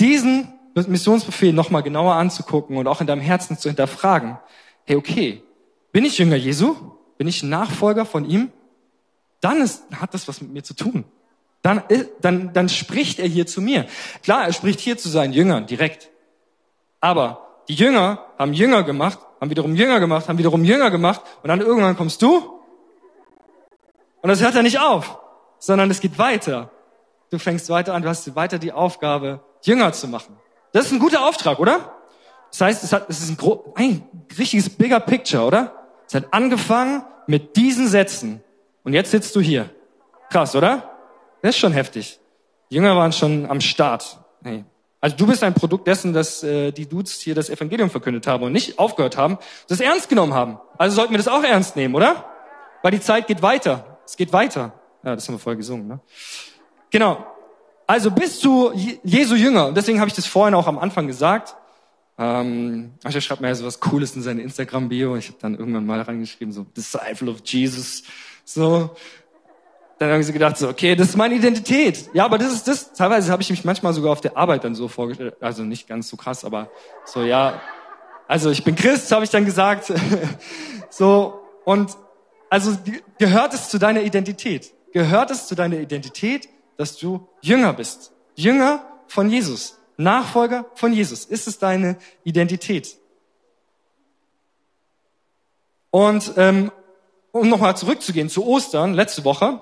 diesen 0.00 0.52
Missionsbefehl 0.74 1.52
nochmal 1.52 1.82
genauer 1.82 2.14
anzugucken 2.14 2.76
und 2.76 2.86
auch 2.86 3.00
in 3.00 3.06
deinem 3.06 3.20
Herzen 3.20 3.58
zu 3.58 3.68
hinterfragen. 3.68 4.38
Hey, 4.84 4.96
okay, 4.96 5.42
bin 5.92 6.04
ich 6.04 6.18
Jünger 6.18 6.36
Jesu? 6.36 6.76
Bin 7.18 7.28
ich 7.28 7.42
Nachfolger 7.42 8.04
von 8.04 8.28
ihm? 8.28 8.52
Dann 9.40 9.62
ist, 9.62 9.84
hat 9.94 10.12
das 10.12 10.28
was 10.28 10.40
mit 10.40 10.52
mir 10.52 10.62
zu 10.62 10.74
tun. 10.74 11.04
Dann, 11.62 11.82
dann, 12.20 12.52
dann 12.52 12.68
spricht 12.68 13.18
er 13.18 13.26
hier 13.26 13.46
zu 13.46 13.60
mir. 13.60 13.86
Klar, 14.22 14.44
er 14.44 14.52
spricht 14.52 14.80
hier 14.80 14.98
zu 14.98 15.08
seinen 15.08 15.32
Jüngern 15.32 15.66
direkt. 15.66 16.10
Aber 17.00 17.45
die 17.68 17.74
Jünger 17.74 18.24
haben 18.38 18.52
Jünger 18.52 18.82
gemacht, 18.82 19.18
haben 19.40 19.50
wiederum 19.50 19.74
Jünger 19.74 20.00
gemacht, 20.00 20.28
haben 20.28 20.38
wiederum 20.38 20.64
Jünger 20.64 20.90
gemacht 20.90 21.20
und 21.42 21.48
dann 21.48 21.60
irgendwann 21.60 21.96
kommst 21.96 22.22
du 22.22 22.56
und 24.22 24.30
das 24.30 24.42
hört 24.42 24.54
ja 24.54 24.62
nicht 24.62 24.80
auf, 24.80 25.18
sondern 25.58 25.90
es 25.90 26.00
geht 26.00 26.18
weiter. 26.18 26.70
Du 27.30 27.38
fängst 27.38 27.68
weiter 27.70 27.94
an, 27.94 28.02
du 28.02 28.08
hast 28.08 28.34
weiter 28.34 28.58
die 28.58 28.72
Aufgabe, 28.72 29.40
Jünger 29.62 29.92
zu 29.92 30.08
machen. 30.08 30.36
Das 30.72 30.86
ist 30.86 30.92
ein 30.92 30.98
guter 30.98 31.26
Auftrag, 31.26 31.58
oder? 31.58 31.94
Das 32.50 32.60
heißt, 32.60 32.84
es, 32.84 32.92
hat, 32.92 33.06
es 33.08 33.20
ist 33.20 33.30
ein, 33.30 33.60
ein 33.74 34.08
richtiges 34.38 34.70
bigger 34.70 35.00
picture, 35.00 35.44
oder? 35.44 35.72
Es 36.06 36.14
hat 36.14 36.32
angefangen 36.32 37.02
mit 37.26 37.56
diesen 37.56 37.88
Sätzen 37.88 38.42
und 38.84 38.92
jetzt 38.92 39.10
sitzt 39.10 39.34
du 39.36 39.40
hier. 39.40 39.70
Krass, 40.30 40.54
oder? 40.54 40.90
Das 41.42 41.50
ist 41.50 41.58
schon 41.58 41.72
heftig. 41.72 42.20
Die 42.70 42.76
Jünger 42.76 42.96
waren 42.96 43.12
schon 43.12 43.48
am 43.48 43.60
Start. 43.60 44.18
Hey, 44.42 44.64
also 45.00 45.16
du 45.16 45.26
bist 45.26 45.42
ein 45.44 45.54
Produkt 45.54 45.86
dessen, 45.86 46.12
dass 46.12 46.42
äh, 46.42 46.72
die 46.72 46.86
Dudes 46.86 47.20
hier 47.20 47.34
das 47.34 47.50
Evangelium 47.50 47.90
verkündet 47.90 48.26
haben 48.26 48.44
und 48.44 48.52
nicht 48.52 48.78
aufgehört 48.78 49.16
haben, 49.16 49.38
das 49.68 49.80
ernst 49.80 50.08
genommen 50.08 50.34
haben. 50.34 50.58
Also 50.78 50.96
sollten 50.96 51.12
wir 51.12 51.18
das 51.18 51.28
auch 51.28 51.42
ernst 51.42 51.76
nehmen, 51.76 51.94
oder? 51.94 52.24
Weil 52.82 52.92
die 52.92 53.00
Zeit 53.00 53.26
geht 53.26 53.42
weiter. 53.42 53.98
Es 54.04 54.16
geht 54.16 54.32
weiter. 54.32 54.72
Ja, 55.04 55.14
das 55.14 55.28
haben 55.28 55.34
wir 55.34 55.38
vorher 55.38 55.56
gesungen, 55.56 55.86
ne? 55.86 56.00
Genau. 56.90 57.26
Also 57.86 58.10
bist 58.10 58.44
du 58.44 58.72
Jesu 59.04 59.34
Jünger. 59.34 59.68
Und 59.68 59.76
deswegen 59.76 60.00
habe 60.00 60.08
ich 60.08 60.14
das 60.14 60.26
vorhin 60.26 60.54
auch 60.54 60.66
am 60.66 60.78
Anfang 60.78 61.06
gesagt. 61.06 61.54
Ähm, 62.18 62.94
er 63.04 63.20
schreibt 63.20 63.40
mir 63.40 63.48
ja 63.48 63.54
so 63.54 63.66
was 63.66 63.78
Cooles 63.78 64.16
in 64.16 64.22
seine 64.22 64.42
Instagram-Bio. 64.42 65.16
Ich 65.16 65.28
habe 65.28 65.38
dann 65.40 65.54
irgendwann 65.54 65.86
mal 65.86 66.00
reingeschrieben, 66.00 66.52
so 66.52 66.64
Disciple 66.64 67.30
of 67.30 67.42
Jesus. 67.44 68.02
So, 68.44 68.96
dann 69.98 70.10
haben 70.10 70.22
sie 70.22 70.32
gedacht, 70.32 70.58
so, 70.58 70.68
okay, 70.68 70.94
das 70.94 71.08
ist 71.10 71.16
meine 71.16 71.34
Identität. 71.34 72.10
Ja, 72.12 72.26
aber 72.26 72.36
das 72.36 72.52
ist 72.52 72.68
das. 72.68 72.92
Teilweise 72.92 73.32
habe 73.32 73.42
ich 73.42 73.48
mich 73.48 73.64
manchmal 73.64 73.94
sogar 73.94 74.12
auf 74.12 74.20
der 74.20 74.36
Arbeit 74.36 74.64
dann 74.64 74.74
so 74.74 74.88
vorgestellt. 74.88 75.36
Also 75.40 75.62
nicht 75.62 75.88
ganz 75.88 76.08
so 76.08 76.16
krass, 76.16 76.44
aber 76.44 76.70
so, 77.04 77.22
ja. 77.22 77.60
Also 78.28 78.50
ich 78.50 78.62
bin 78.62 78.74
Christ, 78.74 79.10
habe 79.12 79.24
ich 79.24 79.30
dann 79.30 79.44
gesagt. 79.46 79.92
so, 80.90 81.40
und 81.64 81.96
also 82.50 82.76
gehört 83.18 83.54
es 83.54 83.70
zu 83.70 83.78
deiner 83.78 84.02
Identität? 84.02 84.72
Gehört 84.92 85.30
es 85.30 85.46
zu 85.46 85.54
deiner 85.54 85.78
Identität, 85.78 86.48
dass 86.76 86.96
du 86.98 87.26
Jünger 87.40 87.72
bist? 87.72 88.12
Jünger 88.34 88.84
von 89.06 89.30
Jesus. 89.30 89.78
Nachfolger 89.96 90.66
von 90.74 90.92
Jesus. 90.92 91.24
Ist 91.24 91.48
es 91.48 91.58
deine 91.58 91.96
Identität? 92.22 92.96
Und 95.90 96.32
ähm, 96.36 96.70
um 97.32 97.48
nochmal 97.48 97.76
zurückzugehen 97.76 98.28
zu 98.28 98.46
Ostern, 98.46 98.92
letzte 98.92 99.24
Woche, 99.24 99.60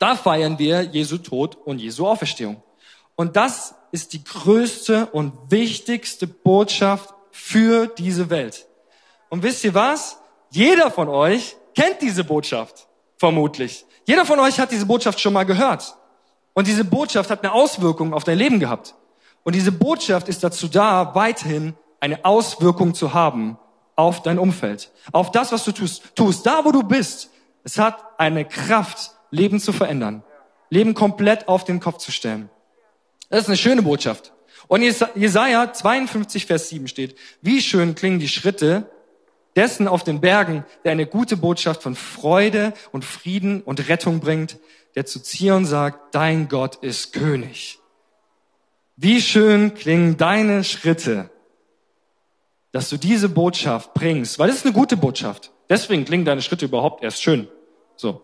Da 0.00 0.16
feiern 0.16 0.58
wir 0.58 0.82
Jesu 0.82 1.18
Tod 1.18 1.58
und 1.64 1.78
Jesu 1.78 2.06
Auferstehung. 2.08 2.62
Und 3.16 3.36
das 3.36 3.74
ist 3.92 4.14
die 4.14 4.24
größte 4.24 5.06
und 5.12 5.32
wichtigste 5.50 6.26
Botschaft 6.26 7.14
für 7.30 7.86
diese 7.86 8.30
Welt. 8.30 8.66
Und 9.28 9.42
wisst 9.42 9.62
ihr 9.62 9.74
was? 9.74 10.18
Jeder 10.50 10.90
von 10.90 11.08
euch 11.08 11.54
kennt 11.74 12.00
diese 12.00 12.24
Botschaft, 12.24 12.88
vermutlich. 13.18 13.84
Jeder 14.06 14.24
von 14.24 14.40
euch 14.40 14.58
hat 14.58 14.72
diese 14.72 14.86
Botschaft 14.86 15.20
schon 15.20 15.34
mal 15.34 15.44
gehört. 15.44 15.94
Und 16.54 16.66
diese 16.66 16.84
Botschaft 16.84 17.30
hat 17.30 17.44
eine 17.44 17.52
Auswirkung 17.52 18.14
auf 18.14 18.24
dein 18.24 18.38
Leben 18.38 18.58
gehabt. 18.58 18.94
Und 19.44 19.54
diese 19.54 19.70
Botschaft 19.70 20.28
ist 20.30 20.42
dazu 20.42 20.66
da, 20.66 21.14
weiterhin 21.14 21.74
eine 22.00 22.24
Auswirkung 22.24 22.94
zu 22.94 23.12
haben 23.12 23.58
auf 23.96 24.22
dein 24.22 24.38
Umfeld, 24.38 24.90
auf 25.12 25.30
das, 25.30 25.52
was 25.52 25.62
du 25.64 25.72
tust. 25.72 26.16
Tust 26.16 26.46
da, 26.46 26.64
wo 26.64 26.72
du 26.72 26.82
bist. 26.82 27.28
Es 27.64 27.76
hat 27.76 28.02
eine 28.16 28.46
Kraft, 28.46 29.12
Leben 29.30 29.60
zu 29.60 29.72
verändern, 29.72 30.22
Leben 30.70 30.94
komplett 30.94 31.48
auf 31.48 31.64
den 31.64 31.80
Kopf 31.80 31.98
zu 31.98 32.12
stellen. 32.12 32.50
Das 33.28 33.42
ist 33.42 33.48
eine 33.48 33.56
schöne 33.56 33.82
Botschaft. 33.82 34.32
Und 34.68 34.82
Jesaja 34.82 35.72
52, 35.72 36.46
Vers 36.46 36.68
7 36.68 36.88
steht, 36.88 37.16
wie 37.42 37.60
schön 37.60 37.94
klingen 37.94 38.18
die 38.18 38.28
Schritte 38.28 38.90
dessen 39.56 39.88
auf 39.88 40.04
den 40.04 40.20
Bergen, 40.20 40.64
der 40.84 40.92
eine 40.92 41.06
gute 41.06 41.36
Botschaft 41.36 41.82
von 41.82 41.96
Freude 41.96 42.72
und 42.92 43.04
Frieden 43.04 43.62
und 43.62 43.88
Rettung 43.88 44.20
bringt, 44.20 44.58
der 44.94 45.06
zu 45.06 45.20
Zion 45.20 45.64
sagt, 45.64 46.14
dein 46.14 46.48
Gott 46.48 46.76
ist 46.76 47.12
König. 47.12 47.78
Wie 48.96 49.20
schön 49.20 49.74
klingen 49.74 50.16
deine 50.16 50.62
Schritte, 50.62 51.30
dass 52.72 52.90
du 52.90 52.96
diese 52.96 53.28
Botschaft 53.28 53.94
bringst, 53.94 54.38
weil 54.38 54.50
es 54.50 54.56
ist 54.56 54.66
eine 54.66 54.74
gute 54.74 54.96
Botschaft. 54.96 55.52
Deswegen 55.68 56.04
klingen 56.04 56.24
deine 56.24 56.42
Schritte 56.42 56.66
überhaupt 56.66 57.02
erst 57.02 57.22
schön. 57.22 57.48
So. 57.96 58.22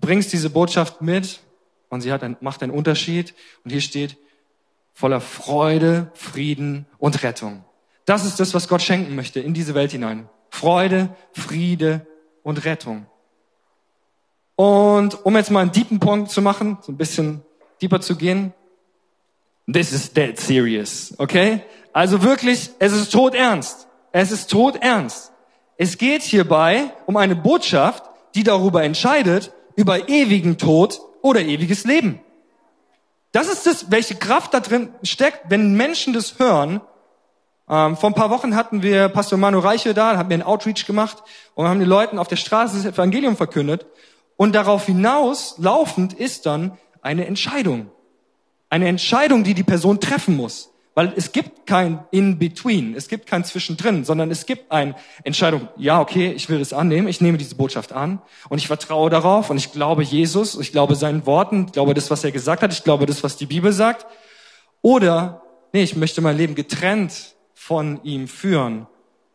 Bringst 0.00 0.32
diese 0.32 0.50
Botschaft 0.50 1.02
mit 1.02 1.40
und 1.88 2.00
sie 2.00 2.12
hat 2.12 2.22
ein, 2.22 2.36
macht 2.40 2.62
einen 2.62 2.72
Unterschied. 2.72 3.34
Und 3.64 3.70
hier 3.70 3.80
steht, 3.80 4.16
voller 4.92 5.20
Freude, 5.20 6.10
Frieden 6.14 6.86
und 6.98 7.22
Rettung. 7.22 7.64
Das 8.06 8.24
ist 8.24 8.40
das, 8.40 8.54
was 8.54 8.68
Gott 8.68 8.82
schenken 8.82 9.14
möchte 9.14 9.40
in 9.40 9.54
diese 9.54 9.74
Welt 9.74 9.92
hinein. 9.92 10.28
Freude, 10.50 11.14
Friede 11.32 12.06
und 12.42 12.64
Rettung. 12.64 13.06
Und 14.56 15.24
um 15.24 15.36
jetzt 15.36 15.50
mal 15.50 15.60
einen 15.60 15.72
deepen 15.72 16.00
Punkt 16.00 16.30
zu 16.30 16.42
machen, 16.42 16.78
so 16.82 16.92
ein 16.92 16.96
bisschen 16.96 17.42
deeper 17.80 18.00
zu 18.00 18.16
gehen, 18.16 18.52
this 19.72 19.92
is 19.92 20.12
dead 20.12 20.38
serious, 20.38 21.14
okay? 21.18 21.62
Also 21.92 22.22
wirklich, 22.22 22.70
es 22.78 22.92
ist 22.92 23.10
tot 23.10 23.34
ernst. 23.34 23.86
Es 24.12 24.32
ist 24.32 24.50
tot 24.50 24.76
ernst. 24.76 25.32
Es 25.76 25.96
geht 25.96 26.22
hierbei 26.22 26.92
um 27.06 27.16
eine 27.16 27.36
Botschaft, 27.36 28.04
die 28.34 28.44
darüber 28.44 28.82
entscheidet, 28.84 29.52
über 29.80 30.10
ewigen 30.10 30.58
Tod 30.58 31.00
oder 31.22 31.40
ewiges 31.40 31.84
Leben. 31.84 32.20
Das 33.32 33.48
ist 33.48 33.66
das, 33.66 33.90
welche 33.90 34.14
Kraft 34.14 34.52
da 34.52 34.60
drin 34.60 34.92
steckt, 35.02 35.44
wenn 35.48 35.72
Menschen 35.72 36.12
das 36.12 36.38
hören. 36.38 36.82
Ähm, 37.66 37.96
vor 37.96 38.10
ein 38.10 38.14
paar 38.14 38.28
Wochen 38.28 38.54
hatten 38.54 38.82
wir 38.82 39.08
Pastor 39.08 39.38
Manu 39.38 39.58
Reiche 39.58 39.94
da, 39.94 40.18
haben 40.18 40.28
wir 40.28 40.34
einen 40.34 40.42
Outreach 40.42 40.84
gemacht 40.84 41.22
und 41.54 41.66
haben 41.66 41.80
den 41.80 41.88
Leuten 41.88 42.18
auf 42.18 42.28
der 42.28 42.36
Straße 42.36 42.76
das 42.76 42.84
Evangelium 42.84 43.38
verkündet. 43.38 43.86
Und 44.36 44.54
darauf 44.54 44.84
hinaus 44.84 45.54
laufend 45.56 46.12
ist 46.12 46.44
dann 46.44 46.76
eine 47.00 47.26
Entscheidung. 47.26 47.90
Eine 48.68 48.88
Entscheidung, 48.88 49.44
die 49.44 49.54
die 49.54 49.62
Person 49.62 49.98
treffen 49.98 50.36
muss. 50.36 50.69
Weil 50.94 51.12
es 51.16 51.30
gibt 51.32 51.66
kein 51.66 52.04
In-Between, 52.10 52.94
es 52.96 53.08
gibt 53.08 53.26
kein 53.26 53.44
Zwischendrin, 53.44 54.04
sondern 54.04 54.30
es 54.30 54.44
gibt 54.44 54.72
eine 54.72 54.96
Entscheidung, 55.22 55.68
ja, 55.76 56.00
okay, 56.00 56.32
ich 56.32 56.48
will 56.48 56.60
es 56.60 56.72
annehmen, 56.72 57.06
ich 57.06 57.20
nehme 57.20 57.38
diese 57.38 57.54
Botschaft 57.54 57.92
an 57.92 58.20
und 58.48 58.58
ich 58.58 58.66
vertraue 58.66 59.08
darauf 59.08 59.50
und 59.50 59.56
ich 59.56 59.72
glaube 59.72 60.02
Jesus, 60.02 60.58
ich 60.58 60.72
glaube 60.72 60.96
seinen 60.96 61.26
Worten, 61.26 61.66
ich 61.66 61.72
glaube 61.72 61.94
das, 61.94 62.10
was 62.10 62.24
er 62.24 62.32
gesagt 62.32 62.62
hat, 62.62 62.72
ich 62.72 62.82
glaube 62.82 63.06
das, 63.06 63.22
was 63.22 63.36
die 63.36 63.46
Bibel 63.46 63.72
sagt. 63.72 64.06
Oder, 64.82 65.42
nee, 65.72 65.82
ich 65.82 65.94
möchte 65.94 66.20
mein 66.22 66.36
Leben 66.36 66.56
getrennt 66.56 67.36
von 67.54 68.02
ihm 68.02 68.26
führen. 68.26 68.86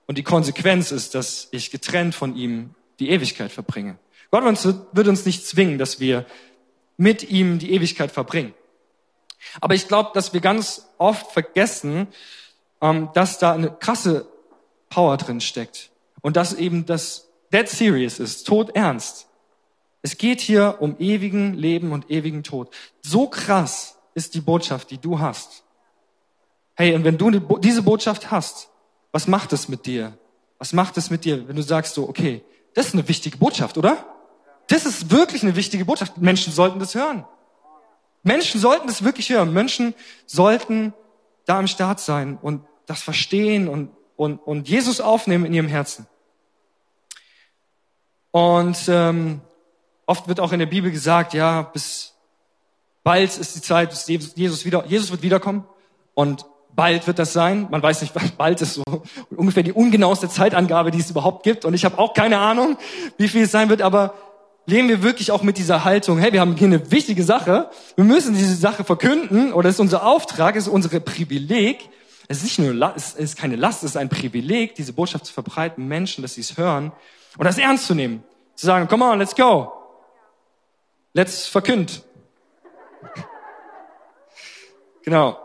Und 0.07 0.17
die 0.17 0.24
Konsequenz 0.24 0.91
ist, 0.91 1.15
dass 1.15 1.47
ich 1.51 1.71
getrennt 1.71 2.15
von 2.15 2.35
ihm 2.35 2.75
die 3.00 3.09
Ewigkeit 3.09 3.51
verbringe. 3.51 3.97
Gott 4.29 4.43
wird 4.91 5.07
uns 5.07 5.25
nicht 5.25 5.47
zwingen, 5.47 5.77
dass 5.77 6.00
wir 6.00 6.25
mit 6.97 7.29
ihm 7.29 7.59
die 7.59 7.71
Ewigkeit 7.71 8.12
verbringen. 8.12 8.53
Aber 9.61 9.73
ich 9.75 9.87
glaube, 9.87 10.11
dass 10.13 10.33
wir 10.33 10.41
ganz 10.41 10.87
oft 10.97 11.31
vergessen, 11.31 12.07
ähm, 12.81 13.09
dass 13.13 13.39
da 13.39 13.53
eine 13.53 13.71
krasse 13.71 14.27
Power 14.89 15.17
drin 15.17 15.41
steckt. 15.41 15.91
Und 16.21 16.37
dass 16.37 16.53
eben 16.53 16.85
das 16.85 17.29
Dead 17.53 17.67
Serious 17.67 18.19
ist, 18.19 18.47
tot 18.47 18.75
ernst. 18.75 19.27
Es 20.01 20.17
geht 20.17 20.41
hier 20.41 20.77
um 20.79 20.97
ewigen 20.99 21.53
Leben 21.53 21.91
und 21.91 22.11
ewigen 22.11 22.43
Tod. 22.43 22.69
So 23.01 23.27
krass 23.27 23.97
ist 24.13 24.35
die 24.35 24.41
Botschaft, 24.41 24.91
die 24.91 24.97
du 24.97 25.19
hast. 25.19 25.63
Hey, 26.75 26.93
und 26.93 27.03
wenn 27.03 27.17
du 27.17 27.31
diese 27.59 27.81
Botschaft 27.83 28.31
hast, 28.31 28.69
was 29.11 29.27
macht 29.27 29.53
es 29.53 29.69
mit 29.69 29.85
dir? 29.85 30.17
Was 30.57 30.73
macht 30.73 30.97
es 30.97 31.09
mit 31.09 31.25
dir, 31.25 31.47
wenn 31.47 31.55
du 31.55 31.61
sagst 31.61 31.93
so, 31.95 32.07
okay, 32.07 32.43
das 32.73 32.87
ist 32.87 32.93
eine 32.93 33.07
wichtige 33.07 33.37
Botschaft, 33.37 33.77
oder? 33.77 34.05
Das 34.67 34.85
ist 34.85 35.11
wirklich 35.11 35.43
eine 35.43 35.55
wichtige 35.55 35.85
Botschaft. 35.85 36.17
Menschen 36.17 36.51
sollten 36.51 36.79
das 36.79 36.95
hören. 36.95 37.25
Menschen 38.25 38.60
sollten 38.60 38.88
das 38.88 39.03
wirklich 39.03 39.29
hören. 39.29 39.53
Menschen 39.53 39.94
sollten 40.25 40.94
da 41.46 41.60
am 41.60 41.67
Start 41.67 42.00
sein 42.00 42.39
und 42.41 42.65
das 42.88 43.03
verstehen 43.03 43.67
und, 43.67 43.91
und, 44.15 44.38
und 44.39 44.67
Jesus 44.67 45.00
aufnehmen 45.00 45.46
in 45.46 45.53
ihrem 45.53 45.67
Herzen. 45.67 46.08
Und 48.32 48.77
ähm, 48.88 49.41
oft 50.08 50.27
wird 50.27 50.39
auch 50.39 50.51
in 50.51 50.60
der 50.60 50.65
Bibel 50.65 50.89
gesagt, 50.89 51.36
ja, 51.36 51.62
bis 51.62 52.15
bald 53.03 53.38
ist 53.38 53.55
die 53.55 53.62
Zeit, 53.62 53.91
bis 53.91 54.08
Jesus 54.36 54.65
wieder, 54.65 54.86
Jesus 54.88 55.12
wird 55.12 55.22
wiederkommen 55.22 55.63
und 56.15 56.46
bald 56.75 57.05
wird 57.05 57.20
das 57.20 57.32
sein. 57.32 57.67
Man 57.70 57.84
weiß 57.84 58.01
nicht, 58.01 58.13
bald 58.38 58.60
ist 58.60 58.74
so 58.74 58.84
ungefähr 59.36 59.62
die 59.62 59.72
ungenaueste 59.72 60.29
Zeitangabe, 60.29 60.89
die 60.89 61.00
es 61.00 61.12
überhaupt 61.12 61.44
gibt. 61.44 61.63
Und 61.63 61.75
ich 61.75 61.86
habe 61.86 62.00
auch 62.00 62.15
keine 62.15 62.39
Ahnung, 62.39 62.77
wie 63.17 63.27
viel 63.27 63.44
es 63.44 63.51
sein 63.51 63.70
wird, 63.70 63.84
aber 63.84 64.15
leben 64.65 64.89
wir 64.89 65.03
wirklich 65.03 65.31
auch 65.31 65.43
mit 65.43 65.57
dieser 65.57 65.84
Haltung, 65.84 66.17
hey, 66.17 66.34
wir 66.34 66.41
haben 66.41 66.55
hier 66.55 66.67
eine 66.67 66.91
wichtige 66.91 67.24
Sache, 67.24 67.69
wir 67.95 68.03
müssen 68.03 68.34
diese 68.34 68.55
Sache 68.55 68.84
verkünden, 68.84 69.53
oder 69.53 69.69
es 69.69 69.75
ist 69.75 69.79
unser 69.79 70.05
Auftrag, 70.05 70.55
es 70.55 70.67
ist 70.67 70.74
unsere 70.74 71.00
Privileg, 71.00 71.89
es 72.27 72.38
ist 72.38 72.43
nicht 72.43 72.60
nur, 72.60 72.93
es 72.95 73.13
ist 73.13 73.38
keine 73.38 73.55
Last, 73.55 73.84
es 73.84 73.91
ist 73.91 73.98
ein 73.98 74.10
Privileg, 74.10 74.75
diese 74.75 74.93
Botschaft 74.93 75.25
zu 75.25 75.34
verbreiten, 75.34 75.88
Menschen, 75.88 76.22
dass 76.22 76.36
sie 76.36 76.41
es 76.41 76.57
hören, 76.57 76.91
und 77.38 77.45
das 77.45 77.57
ernst 77.57 77.86
zu 77.86 77.93
nehmen, 77.93 78.24
zu 78.55 78.65
sagen, 78.65 78.88
come 78.88 79.05
on, 79.05 79.19
let's 79.19 79.36
go, 79.36 79.72
let's 81.13 81.48
verkünd. 81.48 82.03
genau. 85.03 85.39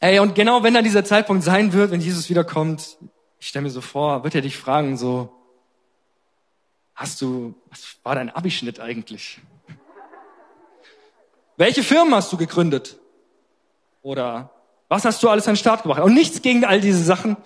Ey, 0.00 0.20
und 0.20 0.34
genau 0.34 0.62
wenn 0.62 0.74
dann 0.74 0.84
dieser 0.84 1.04
Zeitpunkt 1.04 1.42
sein 1.42 1.72
wird, 1.72 1.90
wenn 1.90 2.00
Jesus 2.00 2.28
wiederkommt, 2.28 2.98
ich 3.40 3.48
stelle 3.48 3.64
mir 3.64 3.70
so 3.70 3.80
vor, 3.80 4.22
wird 4.24 4.34
er 4.34 4.42
dich 4.42 4.56
fragen, 4.56 4.96
so, 4.96 5.37
Hast 6.98 7.20
du, 7.20 7.54
was 7.70 7.94
war 8.02 8.16
dein 8.16 8.28
Abischnitt 8.28 8.80
eigentlich? 8.80 9.38
Welche 11.56 11.84
Firmen 11.84 12.12
hast 12.12 12.32
du 12.32 12.36
gegründet? 12.36 12.96
Oder 14.02 14.50
was 14.88 15.04
hast 15.04 15.22
du 15.22 15.28
alles 15.28 15.46
an 15.46 15.52
den 15.52 15.58
Start 15.58 15.84
gebracht? 15.84 16.02
Und 16.02 16.14
nichts 16.14 16.42
gegen 16.42 16.64
all 16.64 16.80
diese 16.80 17.04
Sachen. 17.04 17.36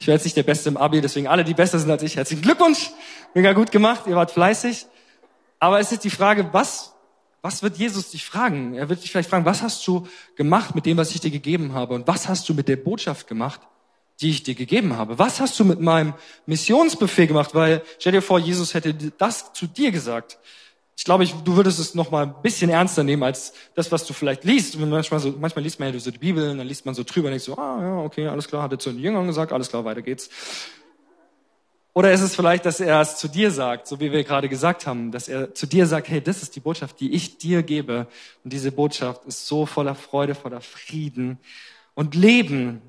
Ich 0.00 0.06
wäre 0.06 0.16
jetzt 0.16 0.24
nicht 0.24 0.36
der 0.36 0.42
Beste 0.42 0.68
im 0.68 0.76
Abi, 0.76 1.00
deswegen 1.00 1.28
alle, 1.28 1.44
die 1.44 1.54
besser 1.54 1.78
sind 1.78 1.90
als 1.90 2.02
ich, 2.02 2.16
herzlichen 2.16 2.42
Glückwunsch. 2.42 2.90
Mega 3.32 3.54
gut 3.54 3.70
gemacht, 3.70 4.02
ihr 4.06 4.16
wart 4.16 4.32
fleißig. 4.32 4.84
Aber 5.58 5.80
es 5.80 5.92
ist 5.92 6.04
die 6.04 6.10
Frage, 6.10 6.52
was, 6.52 6.92
was 7.40 7.62
wird 7.62 7.78
Jesus 7.78 8.10
dich 8.10 8.26
fragen? 8.26 8.74
Er 8.74 8.90
wird 8.90 9.02
dich 9.02 9.10
vielleicht 9.10 9.30
fragen, 9.30 9.46
was 9.46 9.62
hast 9.62 9.86
du 9.86 10.06
gemacht 10.36 10.74
mit 10.74 10.84
dem, 10.84 10.98
was 10.98 11.14
ich 11.14 11.20
dir 11.20 11.30
gegeben 11.30 11.72
habe? 11.72 11.94
Und 11.94 12.06
was 12.06 12.28
hast 12.28 12.46
du 12.50 12.52
mit 12.52 12.68
der 12.68 12.76
Botschaft 12.76 13.28
gemacht, 13.28 13.62
die 14.20 14.30
ich 14.30 14.42
dir 14.42 14.54
gegeben 14.54 14.96
habe? 14.96 15.18
Was 15.18 15.40
hast 15.40 15.58
du 15.58 15.64
mit 15.64 15.80
meinem 15.80 16.14
Missionsbefehl 16.46 17.26
gemacht? 17.26 17.54
Weil 17.54 17.82
stell 17.98 18.12
dir 18.12 18.22
vor, 18.22 18.38
Jesus 18.38 18.74
hätte 18.74 18.94
das 18.94 19.52
zu 19.52 19.66
dir 19.66 19.90
gesagt. 19.90 20.38
Ich 20.96 21.04
glaube, 21.04 21.24
ich, 21.24 21.32
du 21.32 21.56
würdest 21.56 21.78
es 21.78 21.94
noch 21.94 22.10
mal 22.10 22.26
ein 22.26 22.34
bisschen 22.42 22.68
ernster 22.68 23.02
nehmen 23.02 23.22
als 23.22 23.54
das, 23.74 23.90
was 23.90 24.04
du 24.04 24.12
vielleicht 24.12 24.44
liest. 24.44 24.78
Manchmal, 24.78 25.18
so, 25.18 25.34
manchmal 25.40 25.62
liest 25.62 25.80
man 25.80 25.92
ja 25.92 25.98
so 25.98 26.10
die 26.10 26.18
Bibel 26.18 26.50
und 26.50 26.58
dann 26.58 26.66
liest 26.66 26.84
man 26.84 26.94
so 26.94 27.04
drüber 27.04 27.28
und 27.28 27.32
denkt 27.32 27.44
so, 27.44 27.56
ah 27.56 27.78
ja, 27.80 27.96
okay, 28.00 28.26
alles 28.26 28.48
klar, 28.48 28.64
hat 28.64 28.72
er 28.72 28.78
zu 28.78 28.90
den 28.90 29.00
Jüngern 29.00 29.26
gesagt, 29.26 29.52
alles 29.52 29.70
klar, 29.70 29.86
weiter 29.86 30.02
geht's. 30.02 30.28
Oder 31.94 32.12
ist 32.12 32.20
es 32.20 32.36
vielleicht, 32.36 32.66
dass 32.66 32.80
er 32.80 33.00
es 33.00 33.16
zu 33.16 33.28
dir 33.28 33.50
sagt, 33.50 33.88
so 33.88 33.98
wie 33.98 34.12
wir 34.12 34.22
gerade 34.24 34.48
gesagt 34.48 34.86
haben, 34.86 35.10
dass 35.10 35.26
er 35.26 35.54
zu 35.54 35.66
dir 35.66 35.86
sagt, 35.86 36.08
hey, 36.08 36.20
das 36.20 36.42
ist 36.42 36.54
die 36.54 36.60
Botschaft, 36.60 37.00
die 37.00 37.12
ich 37.12 37.38
dir 37.38 37.62
gebe. 37.62 38.06
Und 38.44 38.52
diese 38.52 38.70
Botschaft 38.70 39.24
ist 39.24 39.46
so 39.46 39.66
voller 39.66 39.94
Freude, 39.94 40.34
voller 40.34 40.60
Frieden 40.60 41.38
und 41.94 42.14
Leben 42.14 42.82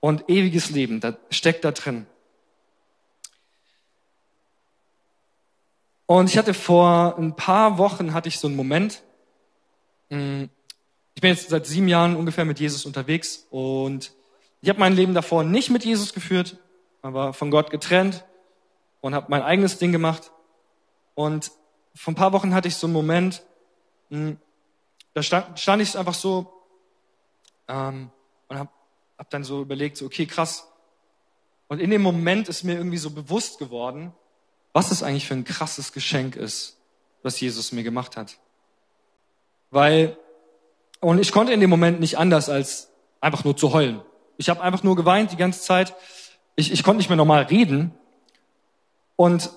und 0.00 0.28
ewiges 0.28 0.70
Leben, 0.70 1.00
da 1.00 1.16
steckt 1.30 1.64
da 1.64 1.72
drin. 1.72 2.06
Und 6.06 6.30
ich 6.30 6.38
hatte 6.38 6.54
vor 6.54 7.16
ein 7.18 7.36
paar 7.36 7.76
Wochen 7.76 8.14
hatte 8.14 8.28
ich 8.28 8.38
so 8.38 8.46
einen 8.46 8.56
Moment. 8.56 9.02
Hm, 10.08 10.48
ich 11.14 11.20
bin 11.20 11.30
jetzt 11.30 11.50
seit 11.50 11.66
sieben 11.66 11.88
Jahren 11.88 12.16
ungefähr 12.16 12.44
mit 12.44 12.60
Jesus 12.60 12.86
unterwegs 12.86 13.46
und 13.50 14.12
ich 14.60 14.68
habe 14.68 14.80
mein 14.80 14.94
Leben 14.94 15.14
davor 15.14 15.44
nicht 15.44 15.70
mit 15.70 15.84
Jesus 15.84 16.14
geführt, 16.14 16.56
aber 17.02 17.32
von 17.32 17.50
Gott 17.50 17.70
getrennt 17.70 18.24
und 19.00 19.14
habe 19.14 19.26
mein 19.28 19.42
eigenes 19.42 19.78
Ding 19.78 19.92
gemacht. 19.92 20.32
Und 21.14 21.50
vor 21.94 22.12
ein 22.12 22.16
paar 22.16 22.32
Wochen 22.32 22.54
hatte 22.54 22.68
ich 22.68 22.76
so 22.76 22.86
einen 22.86 22.94
Moment, 22.94 23.42
mh, 24.08 24.36
da 25.14 25.22
stand, 25.22 25.58
stand 25.58 25.82
ich 25.82 25.98
einfach 25.98 26.14
so 26.14 26.52
ähm, 27.68 28.10
und 28.48 28.58
habe 28.58 28.70
hab 29.18 29.30
dann 29.30 29.44
so 29.44 29.60
überlegt, 29.60 29.96
so, 29.96 30.06
okay, 30.06 30.26
krass. 30.26 30.66
Und 31.66 31.80
in 31.80 31.90
dem 31.90 32.02
Moment 32.02 32.48
ist 32.48 32.64
mir 32.64 32.76
irgendwie 32.76 32.98
so 32.98 33.10
bewusst 33.10 33.58
geworden, 33.58 34.14
was 34.72 34.90
es 34.90 35.02
eigentlich 35.02 35.26
für 35.26 35.34
ein 35.34 35.44
krasses 35.44 35.92
Geschenk 35.92 36.36
ist, 36.36 36.78
was 37.22 37.40
Jesus 37.40 37.72
mir 37.72 37.82
gemacht 37.82 38.16
hat. 38.16 38.38
Weil, 39.70 40.16
und 41.00 41.18
ich 41.18 41.32
konnte 41.32 41.52
in 41.52 41.60
dem 41.60 41.68
Moment 41.68 42.00
nicht 42.00 42.16
anders, 42.16 42.48
als 42.48 42.90
einfach 43.20 43.44
nur 43.44 43.56
zu 43.56 43.72
heulen. 43.72 44.00
Ich 44.36 44.48
habe 44.48 44.62
einfach 44.62 44.82
nur 44.82 44.96
geweint 44.96 45.32
die 45.32 45.36
ganze 45.36 45.60
Zeit. 45.60 45.94
Ich, 46.54 46.72
ich 46.72 46.84
konnte 46.84 46.98
nicht 46.98 47.10
mehr 47.10 47.16
normal 47.16 47.42
reden. 47.44 47.92
Und, 49.16 49.50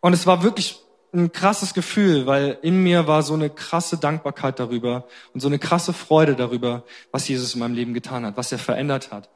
und 0.00 0.12
es 0.12 0.26
war 0.26 0.42
wirklich 0.42 0.80
ein 1.12 1.32
krasses 1.32 1.74
Gefühl, 1.74 2.26
weil 2.26 2.58
in 2.62 2.82
mir 2.82 3.06
war 3.06 3.22
so 3.22 3.34
eine 3.34 3.50
krasse 3.50 3.96
Dankbarkeit 3.96 4.60
darüber 4.60 5.06
und 5.34 5.40
so 5.40 5.48
eine 5.48 5.58
krasse 5.58 5.92
Freude 5.92 6.36
darüber, 6.36 6.84
was 7.10 7.28
Jesus 7.28 7.54
in 7.54 7.60
meinem 7.60 7.74
Leben 7.74 7.94
getan 7.94 8.24
hat, 8.24 8.36
was 8.36 8.52
er 8.52 8.58
verändert 8.58 9.10
hat. 9.10 9.28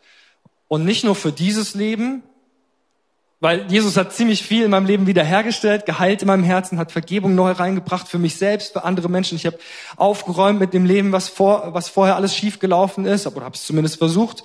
Und 0.68 0.84
nicht 0.84 1.04
nur 1.04 1.14
für 1.14 1.32
dieses 1.32 1.74
Leben, 1.74 2.22
weil 3.40 3.70
Jesus 3.70 3.96
hat 3.96 4.12
ziemlich 4.12 4.42
viel 4.42 4.64
in 4.64 4.70
meinem 4.70 4.86
Leben 4.86 5.06
wiederhergestellt, 5.06 5.84
geheilt 5.84 6.22
in 6.22 6.28
meinem 6.28 6.44
Herzen, 6.44 6.78
hat 6.78 6.92
Vergebung 6.92 7.34
neu 7.34 7.50
reingebracht 7.50 8.08
für 8.08 8.18
mich 8.18 8.36
selbst, 8.36 8.72
für 8.72 8.84
andere 8.84 9.10
Menschen. 9.10 9.36
Ich 9.36 9.44
habe 9.44 9.58
aufgeräumt 9.96 10.58
mit 10.58 10.72
dem 10.72 10.86
Leben, 10.86 11.12
was, 11.12 11.28
vor, 11.28 11.74
was 11.74 11.88
vorher 11.88 12.16
alles 12.16 12.34
schief 12.34 12.58
gelaufen 12.58 13.04
ist, 13.04 13.26
oder 13.26 13.44
habe 13.44 13.54
es 13.54 13.66
zumindest 13.66 13.98
versucht. 13.98 14.44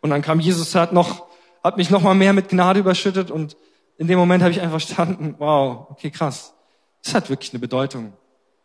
Und 0.00 0.10
dann 0.10 0.22
kam 0.22 0.40
Jesus, 0.40 0.74
hat 0.74 0.92
noch, 0.92 1.26
hat 1.62 1.76
mich 1.76 1.90
noch 1.90 2.00
mal 2.00 2.14
mehr 2.14 2.32
mit 2.32 2.48
Gnade 2.48 2.80
überschüttet. 2.80 3.30
Und 3.30 3.56
in 3.98 4.06
dem 4.06 4.18
Moment 4.18 4.42
habe 4.42 4.52
ich 4.52 4.60
einfach 4.60 4.80
verstanden, 4.80 5.34
wow, 5.38 5.88
okay, 5.90 6.10
krass. 6.10 6.54
Das 7.02 7.14
hat 7.14 7.30
wirklich 7.30 7.52
eine 7.52 7.60
Bedeutung. 7.60 8.12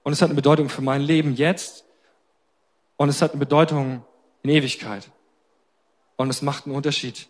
Und 0.04 0.14
es 0.14 0.22
hat 0.22 0.30
eine 0.30 0.36
Bedeutung 0.36 0.70
für 0.70 0.82
mein 0.82 1.02
Leben 1.02 1.36
jetzt. 1.36 1.86
Und 2.98 3.10
es 3.10 3.22
hat 3.22 3.32
eine 3.32 3.40
Bedeutung 3.40 4.04
in 4.44 4.50
Ewigkeit. 4.50 5.10
Und 6.18 6.30
es 6.30 6.42
macht 6.42 6.66
einen 6.66 6.76
Unterschied. 6.76 7.28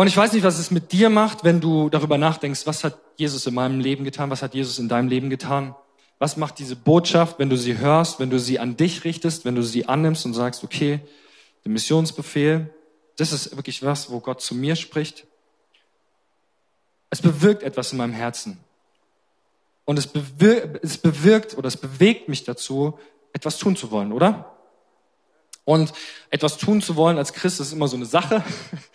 Und 0.00 0.06
ich 0.06 0.16
weiß 0.16 0.32
nicht, 0.32 0.44
was 0.44 0.58
es 0.58 0.70
mit 0.70 0.92
dir 0.92 1.10
macht, 1.10 1.44
wenn 1.44 1.60
du 1.60 1.90
darüber 1.90 2.16
nachdenkst, 2.16 2.66
was 2.66 2.84
hat 2.84 2.98
Jesus 3.16 3.46
in 3.46 3.54
meinem 3.54 3.80
Leben 3.80 4.04
getan, 4.04 4.30
was 4.30 4.42
hat 4.42 4.54
Jesus 4.54 4.78
in 4.78 4.88
deinem 4.88 5.08
Leben 5.08 5.28
getan? 5.28 5.74
Was 6.18 6.36
macht 6.36 6.58
diese 6.58 6.76
Botschaft, 6.76 7.38
wenn 7.38 7.50
du 7.50 7.56
sie 7.56 7.78
hörst, 7.78 8.18
wenn 8.18 8.30
du 8.30 8.38
sie 8.38 8.58
an 8.58 8.76
dich 8.76 9.04
richtest, 9.04 9.44
wenn 9.44 9.56
du 9.56 9.62
sie 9.62 9.86
annimmst 9.86 10.24
und 10.24 10.34
sagst, 10.34 10.64
okay, 10.64 11.00
der 11.64 11.72
Missionsbefehl, 11.72 12.72
das 13.16 13.32
ist 13.32 13.56
wirklich 13.56 13.82
was, 13.82 14.10
wo 14.10 14.20
Gott 14.20 14.40
zu 14.40 14.54
mir 14.54 14.76
spricht. 14.76 15.26
Es 17.10 17.20
bewirkt 17.20 17.62
etwas 17.62 17.92
in 17.92 17.98
meinem 17.98 18.12
Herzen. 18.12 18.58
Und 19.84 19.98
es 19.98 20.06
bewirkt, 20.06 20.84
es 20.84 20.98
bewirkt 20.98 21.58
oder 21.58 21.68
es 21.68 21.76
bewegt 21.76 22.28
mich 22.28 22.44
dazu, 22.44 22.98
etwas 23.32 23.58
tun 23.58 23.76
zu 23.76 23.90
wollen, 23.90 24.12
oder? 24.12 24.56
Und 25.64 25.92
etwas 26.30 26.56
tun 26.58 26.80
zu 26.80 26.96
wollen 26.96 27.18
als 27.18 27.32
Christ 27.32 27.60
ist 27.60 27.72
immer 27.72 27.86
so 27.86 27.96
eine 27.96 28.06
Sache, 28.06 28.42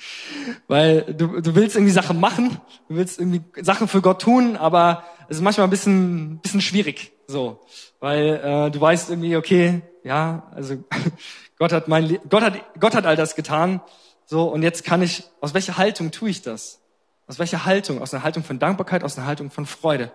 weil 0.68 1.02
du, 1.02 1.42
du 1.42 1.56
willst 1.56 1.76
irgendwie 1.76 1.94
Sachen 1.94 2.20
machen, 2.20 2.60
du 2.90 2.96
willst 2.96 3.20
irgendwie 3.20 3.42
Sachen 3.62 3.88
für 3.88 4.02
Gott 4.02 4.22
tun, 4.22 4.58
aber 4.58 5.04
es 5.30 5.38
ist 5.38 5.44
manchmal 5.44 5.68
ein 5.68 5.70
bisschen, 5.70 6.40
bisschen 6.40 6.62
schwierig, 6.62 7.12
so, 7.28 7.60
weil 8.00 8.42
äh, 8.44 8.72
du 8.72 8.82
weißt 8.82 9.10
irgendwie, 9.10 9.36
okay, 9.36 9.82
ja, 10.04 10.52
also 10.54 10.76
Gott 11.60 11.72
hat 11.72 11.88
mein, 11.88 12.20
Gott 12.30 12.44
hat, 12.44 12.54
Gott 12.80 12.96
hat 12.96 13.06
all 13.06 13.16
das 13.16 13.36
getan, 13.36 13.82
so 14.26 14.48
und 14.48 14.64
jetzt 14.64 14.84
kann 14.84 15.02
ich, 15.02 15.24
aus 15.40 15.54
welcher 15.54 15.78
Haltung 15.78 16.12
tue 16.12 16.30
ich 16.30 16.42
das? 16.42 16.82
Aus 17.28 17.40
welcher 17.40 17.66
Haltung? 17.66 18.02
Aus 18.02 18.14
einer 18.14 18.24
Haltung 18.24 18.44
von 18.44 18.60
Dankbarkeit, 18.60 19.04
aus 19.04 19.18
einer 19.18 19.28
Haltung 19.28 19.52
von 19.52 19.66
Freude. 19.66 20.12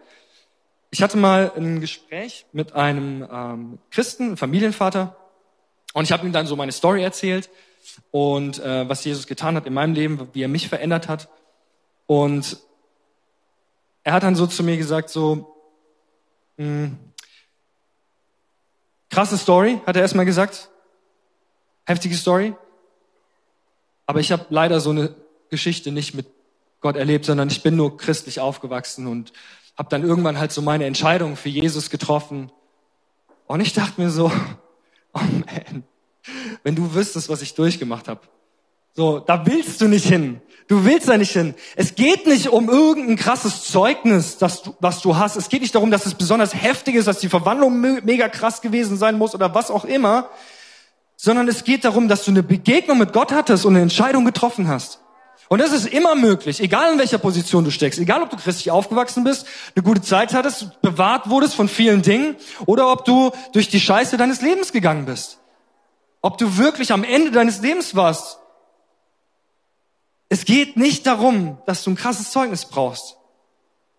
Ich 0.90 1.02
hatte 1.02 1.16
mal 1.16 1.52
ein 1.56 1.80
Gespräch 1.80 2.46
mit 2.52 2.72
einem 2.72 3.26
ähm, 3.30 3.78
Christen, 3.90 4.24
einem 4.24 4.36
Familienvater, 4.36 5.16
und 5.92 6.04
ich 6.04 6.12
habe 6.12 6.24
ihm 6.26 6.32
dann 6.32 6.46
so 6.46 6.56
meine 6.56 6.72
Story 6.72 7.02
erzählt 7.02 7.50
und 8.10 8.60
äh, 8.60 8.88
was 8.88 9.04
Jesus 9.04 9.26
getan 9.26 9.56
hat 9.56 9.66
in 9.66 9.74
meinem 9.74 9.94
Leben, 9.94 10.28
wie 10.32 10.42
er 10.42 10.48
mich 10.48 10.68
verändert 10.68 11.08
hat. 11.08 11.28
Und 12.06 12.58
er 14.04 14.12
hat 14.12 14.22
dann 14.22 14.36
so 14.36 14.46
zu 14.46 14.62
mir 14.62 14.76
gesagt, 14.76 15.10
so, 15.10 15.56
mh, 16.56 16.66
hm, 16.66 16.98
krasse 19.10 19.36
Story, 19.36 19.80
hat 19.84 19.96
er 19.96 20.02
erstmal 20.02 20.26
gesagt. 20.26 20.68
Heftige 21.86 22.14
Story. 22.14 22.54
Aber 24.06 24.20
ich 24.20 24.30
habe 24.30 24.46
leider 24.50 24.80
so 24.80 24.90
eine 24.90 25.14
Geschichte 25.50 25.90
nicht 25.90 26.14
mit 26.14 26.26
Gott 26.80 26.96
erlebt, 26.96 27.24
sondern 27.24 27.48
ich 27.48 27.62
bin 27.62 27.76
nur 27.76 27.96
christlich 27.96 28.40
aufgewachsen 28.40 29.06
und 29.06 29.32
habe 29.76 29.88
dann 29.88 30.02
irgendwann 30.02 30.38
halt 30.38 30.52
so 30.52 30.62
meine 30.62 30.86
Entscheidung 30.86 31.36
für 31.36 31.48
Jesus 31.48 31.90
getroffen. 31.90 32.50
Und 33.46 33.60
ich 33.60 33.72
dachte 33.72 34.00
mir 34.00 34.10
so, 34.10 34.30
Oh 35.12 35.18
man, 35.18 35.84
wenn 36.62 36.74
du 36.74 36.94
wüsstest, 36.94 37.28
was 37.28 37.42
ich 37.42 37.54
durchgemacht 37.54 38.08
habe. 38.08 38.20
So, 38.94 39.18
da 39.20 39.46
willst 39.46 39.80
du 39.80 39.88
nicht 39.88 40.06
hin. 40.06 40.40
Du 40.68 40.84
willst 40.84 41.08
da 41.08 41.16
nicht 41.16 41.32
hin. 41.32 41.54
Es 41.74 41.94
geht 41.94 42.26
nicht 42.26 42.48
um 42.48 42.68
irgendein 42.68 43.16
krasses 43.16 43.64
Zeugnis, 43.64 44.38
das 44.38 44.62
du, 44.62 44.74
was 44.78 45.00
du 45.00 45.16
hast. 45.16 45.36
Es 45.36 45.48
geht 45.48 45.62
nicht 45.62 45.74
darum, 45.74 45.90
dass 45.90 46.06
es 46.06 46.14
besonders 46.14 46.54
heftig 46.54 46.94
ist, 46.94 47.08
dass 47.08 47.18
die 47.18 47.28
Verwandlung 47.28 47.80
mega 47.80 48.28
krass 48.28 48.60
gewesen 48.60 48.96
sein 48.96 49.18
muss 49.18 49.34
oder 49.34 49.54
was 49.54 49.70
auch 49.70 49.84
immer, 49.84 50.28
sondern 51.16 51.48
es 51.48 51.64
geht 51.64 51.84
darum, 51.84 52.08
dass 52.08 52.24
du 52.24 52.30
eine 52.30 52.42
Begegnung 52.42 52.98
mit 52.98 53.12
Gott 53.12 53.32
hattest 53.32 53.64
und 53.64 53.74
eine 53.74 53.82
Entscheidung 53.82 54.24
getroffen 54.24 54.68
hast. 54.68 55.00
Und 55.52 55.58
das 55.58 55.72
ist 55.72 55.88
immer 55.88 56.14
möglich, 56.14 56.60
egal 56.60 56.92
in 56.92 56.98
welcher 57.00 57.18
Position 57.18 57.64
du 57.64 57.72
steckst, 57.72 57.98
egal 57.98 58.22
ob 58.22 58.30
du 58.30 58.36
christlich 58.36 58.70
aufgewachsen 58.70 59.24
bist, 59.24 59.48
eine 59.74 59.82
gute 59.82 60.00
Zeit 60.00 60.32
hattest, 60.32 60.80
bewahrt 60.80 61.28
wurdest 61.28 61.56
von 61.56 61.68
vielen 61.68 62.02
Dingen 62.02 62.36
oder 62.66 62.92
ob 62.92 63.04
du 63.04 63.32
durch 63.52 63.68
die 63.68 63.80
Scheiße 63.80 64.16
deines 64.16 64.42
Lebens 64.42 64.70
gegangen 64.70 65.06
bist. 65.06 65.40
Ob 66.22 66.38
du 66.38 66.56
wirklich 66.56 66.92
am 66.92 67.02
Ende 67.02 67.32
deines 67.32 67.62
Lebens 67.62 67.96
warst. 67.96 68.38
Es 70.28 70.44
geht 70.44 70.76
nicht 70.76 71.04
darum, 71.04 71.58
dass 71.66 71.82
du 71.82 71.90
ein 71.90 71.96
krasses 71.96 72.30
Zeugnis 72.30 72.66
brauchst, 72.66 73.16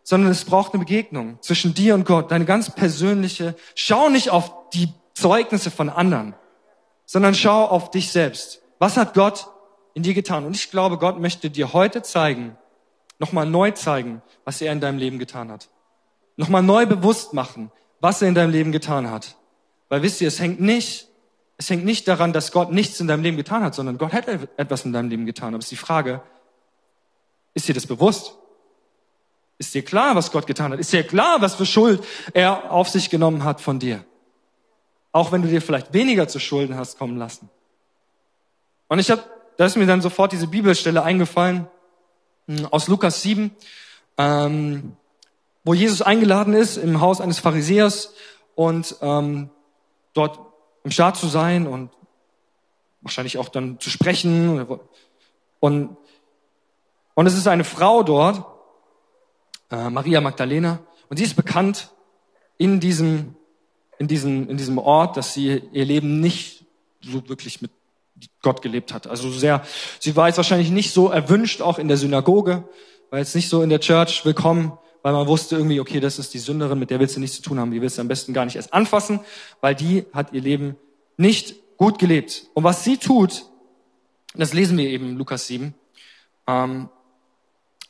sondern 0.04 0.32
es 0.32 0.46
braucht 0.46 0.74
eine 0.74 0.80
Begegnung 0.80 1.38
zwischen 1.42 1.74
dir 1.74 1.96
und 1.96 2.06
Gott, 2.06 2.32
deine 2.32 2.46
ganz 2.46 2.70
persönliche. 2.70 3.56
Schau 3.76 4.08
nicht 4.08 4.30
auf 4.30 4.70
die 4.70 4.94
Zeugnisse 5.16 5.70
von 5.70 5.90
anderen, 5.90 6.34
sondern 7.06 7.36
schau 7.36 7.66
auf 7.66 7.92
dich 7.92 8.10
selbst. 8.10 8.62
Was 8.80 8.96
hat 8.96 9.14
Gott 9.14 9.51
in 9.93 10.04
dir 10.04 10.13
getan. 10.13 10.45
Und 10.45 10.56
ich 10.56 10.71
glaube, 10.71 10.97
Gott 10.97 11.19
möchte 11.19 11.49
dir 11.49 11.73
heute 11.73 12.01
zeigen, 12.01 12.58
nochmal 13.19 13.45
neu 13.45 13.71
zeigen, 13.71 14.21
was 14.45 14.62
er 14.62 14.71
in 14.71 14.82
deinem 14.82 14.97
Leben 14.97 15.19
getan 15.19 15.51
hat. 15.51 15.69
Nochmal 16.38 16.63
neu 16.63 16.86
bewusst 16.86 17.34
machen, 17.34 17.71
was 17.99 18.21
er 18.21 18.30
in 18.30 18.36
deinem 18.36 18.51
Leben 18.51 18.71
getan 18.71 19.10
hat. 19.10 19.36
Weil 19.89 20.01
wisst 20.01 20.21
ihr, 20.21 20.27
es 20.27 20.39
hängt 20.39 20.60
nicht, 20.60 21.08
es 21.58 21.69
hängt 21.69 21.86
nicht 21.86 22.08
daran, 22.08 22.34
dass 22.34 22.51
Gott 22.51 22.71
nichts 22.71 22.99
in 22.99 23.08
deinem 23.08 23.23
Leben 23.23 23.38
getan 23.38 23.63
hat, 23.63 23.75
sondern 23.75 23.97
Gott 23.97 24.13
hat 24.13 24.27
etwas 24.27 24.86
in 24.86 24.93
deinem 24.93 25.10
Leben 25.10 25.25
getan. 25.25 25.49
Aber 25.49 25.60
es 25.60 25.65
ist 25.65 25.71
die 25.71 25.75
Frage, 25.75 26.21
ist 27.54 27.67
dir 27.67 27.75
das 27.75 27.86
bewusst? 27.86 28.36
Ist 29.58 29.73
dir 29.75 29.84
klar, 29.84 30.15
was 30.15 30.32
Gott 30.32 30.47
getan 30.47 30.71
hat? 30.71 30.80
Ist 30.80 30.91
dir 30.91 31.04
klar, 31.04 31.41
was 31.41 31.54
für 31.54 31.67
Schuld 31.67 32.04
er 32.34 32.71
auf 32.71 32.89
sich 32.89 33.10
genommen 33.12 33.43
hat 33.43 33.62
von 33.62 33.77
dir? 33.77 34.04
Auch 35.12 35.32
wenn 35.32 35.43
du 35.43 35.49
dir 35.49 35.62
vielleicht 35.62 35.93
weniger 35.93 36.27
zu 36.27 36.39
Schulden 36.39 36.75
hast 36.77 36.97
kommen 36.97 37.17
lassen. 37.17 37.49
Und 38.88 38.97
ich 38.97 39.12
habe 39.12 39.23
da 39.62 39.67
ist 39.67 39.78
mir 39.78 39.86
dann 39.86 40.02
sofort 40.02 40.32
diese 40.32 40.47
Bibelstelle 40.47 41.04
eingefallen 41.04 41.67
hm, 42.47 42.65
aus 42.71 42.88
Lukas 42.88 43.21
7, 43.21 43.52
ähm, 44.17 44.97
wo 45.63 45.76
Jesus 45.76 46.02
eingeladen 46.02 46.56
ist 46.56 46.78
im 46.78 47.00
Haus 47.00 47.21
eines 47.21 47.38
Pharisäers 47.38 48.15
und 48.56 48.95
ähm, 49.02 49.52
dort 50.13 50.39
im 50.84 50.89
Staat 50.89 51.15
zu 51.15 51.28
sein 51.28 51.67
und 51.67 51.91
wahrscheinlich 53.02 53.38
auch 53.38 53.50
dann 53.50 53.80
zu 53.80 53.91
sprechen. 53.91 54.65
Und, 55.60 55.95
und 57.13 57.28
es 57.28 57.38
ist 57.38 57.47
eine 57.47 57.63
Frau 57.63 58.02
dort, 58.02 58.43
äh, 59.69 59.91
Maria 59.91 60.21
Magdalena, 60.21 60.80
und 61.08 61.17
sie 61.17 61.24
ist 61.24 61.36
bekannt 61.36 61.91
in 62.58 62.80
diesem, 62.80 63.36
in 64.00 64.08
diesem, 64.08 64.50
in 64.50 64.58
diesem 64.58 64.80
Ort, 64.80 65.17
dass 65.17 65.36
sie 65.36 65.62
ihr 65.71 65.86
Leben 65.86 66.19
nicht 66.19 66.65
so 67.02 67.30
wirklich 67.30 67.62
mit 67.62 67.69
Gott 68.42 68.62
gelebt 68.62 68.94
hat. 68.94 69.08
Also 69.08 69.30
sehr, 69.32 69.64
sie 70.00 70.16
war 70.16 70.28
jetzt 70.28 70.38
wahrscheinlich 70.38 70.72
nicht 70.72 70.94
so 70.94 71.10
erwünscht, 71.10 71.62
auch 71.62 71.80
in 71.80 71.88
der 71.88 71.98
Synagoge, 71.98 72.64
war 73.10 73.20
jetzt 73.20 73.36
nicht 73.36 73.50
so 73.50 73.62
in 73.62 73.70
der 73.70 73.80
Church 73.80 74.26
willkommen, 74.26 74.78
weil 75.02 75.14
man 75.14 75.28
wusste 75.28 75.56
irgendwie, 75.56 75.80
okay, 75.80 76.00
das 76.00 76.20
ist 76.20 76.34
die 76.34 76.40
Sünderin, 76.40 76.80
mit 76.80 76.90
der 76.90 77.00
willst 77.00 77.16
du 77.16 77.20
nichts 77.20 77.38
zu 77.38 77.42
tun 77.42 77.60
haben, 77.60 77.72
die 77.72 77.82
willst 77.82 77.98
du 77.98 78.02
am 78.02 78.08
besten 78.08 78.34
gar 78.34 78.46
nicht 78.46 78.56
erst 78.56 78.74
anfassen, 78.74 79.20
weil 79.60 79.76
die 79.76 80.06
hat 80.14 80.34
ihr 80.34 80.42
Leben 80.42 80.76
nicht 81.18 81.56
gut 81.78 82.00
gelebt. 82.00 82.48
Und 82.54 82.64
was 82.64 82.84
sie 82.84 82.98
tut, 82.98 83.46
das 84.36 84.54
lesen 84.54 84.78
wir 84.78 84.88
eben 84.90 85.10
in 85.10 85.18
Lukas 85.18 85.48
7. 85.48 85.74
Ähm, 86.48 86.90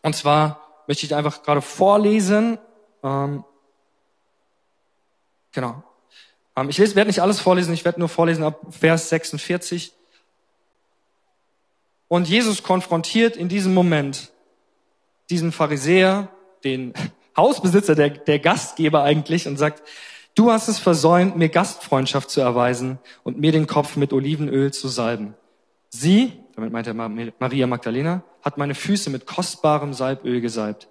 und 0.01 0.15
zwar 0.15 0.83
möchte 0.87 1.05
ich 1.05 1.13
einfach 1.13 1.43
gerade 1.43 1.61
vorlesen. 1.61 2.57
Ähm, 3.03 3.43
genau. 5.51 5.83
Ähm, 6.55 6.69
ich 6.69 6.79
werde 6.79 7.07
nicht 7.07 7.21
alles 7.21 7.39
vorlesen, 7.39 7.73
ich 7.73 7.85
werde 7.85 7.99
nur 7.99 8.09
vorlesen 8.09 8.43
ab 8.43 8.59
Vers 8.69 9.09
46. 9.09 9.93
Und 12.11 12.27
Jesus 12.27 12.61
konfrontiert 12.61 13.37
in 13.37 13.47
diesem 13.47 13.73
Moment 13.73 14.33
diesen 15.29 15.53
Pharisäer, 15.53 16.27
den 16.61 16.93
Hausbesitzer, 17.37 17.95
der, 17.95 18.09
der 18.09 18.37
Gastgeber 18.39 19.03
eigentlich, 19.03 19.47
und 19.47 19.55
sagt, 19.55 19.81
du 20.35 20.51
hast 20.51 20.67
es 20.67 20.77
versäumt, 20.77 21.37
mir 21.37 21.47
Gastfreundschaft 21.47 22.29
zu 22.29 22.41
erweisen 22.41 22.99
und 23.23 23.39
mir 23.39 23.53
den 23.53 23.65
Kopf 23.65 23.95
mit 23.95 24.11
Olivenöl 24.11 24.73
zu 24.73 24.89
salben. 24.89 25.35
Sie, 25.87 26.33
damit 26.57 26.73
meint 26.73 26.85
er 26.85 26.95
Maria 26.95 27.65
Magdalena, 27.65 28.25
hat 28.41 28.57
meine 28.57 28.75
Füße 28.75 29.09
mit 29.09 29.25
kostbarem 29.25 29.93
Salböl 29.93 30.41
gesalbt. 30.41 30.89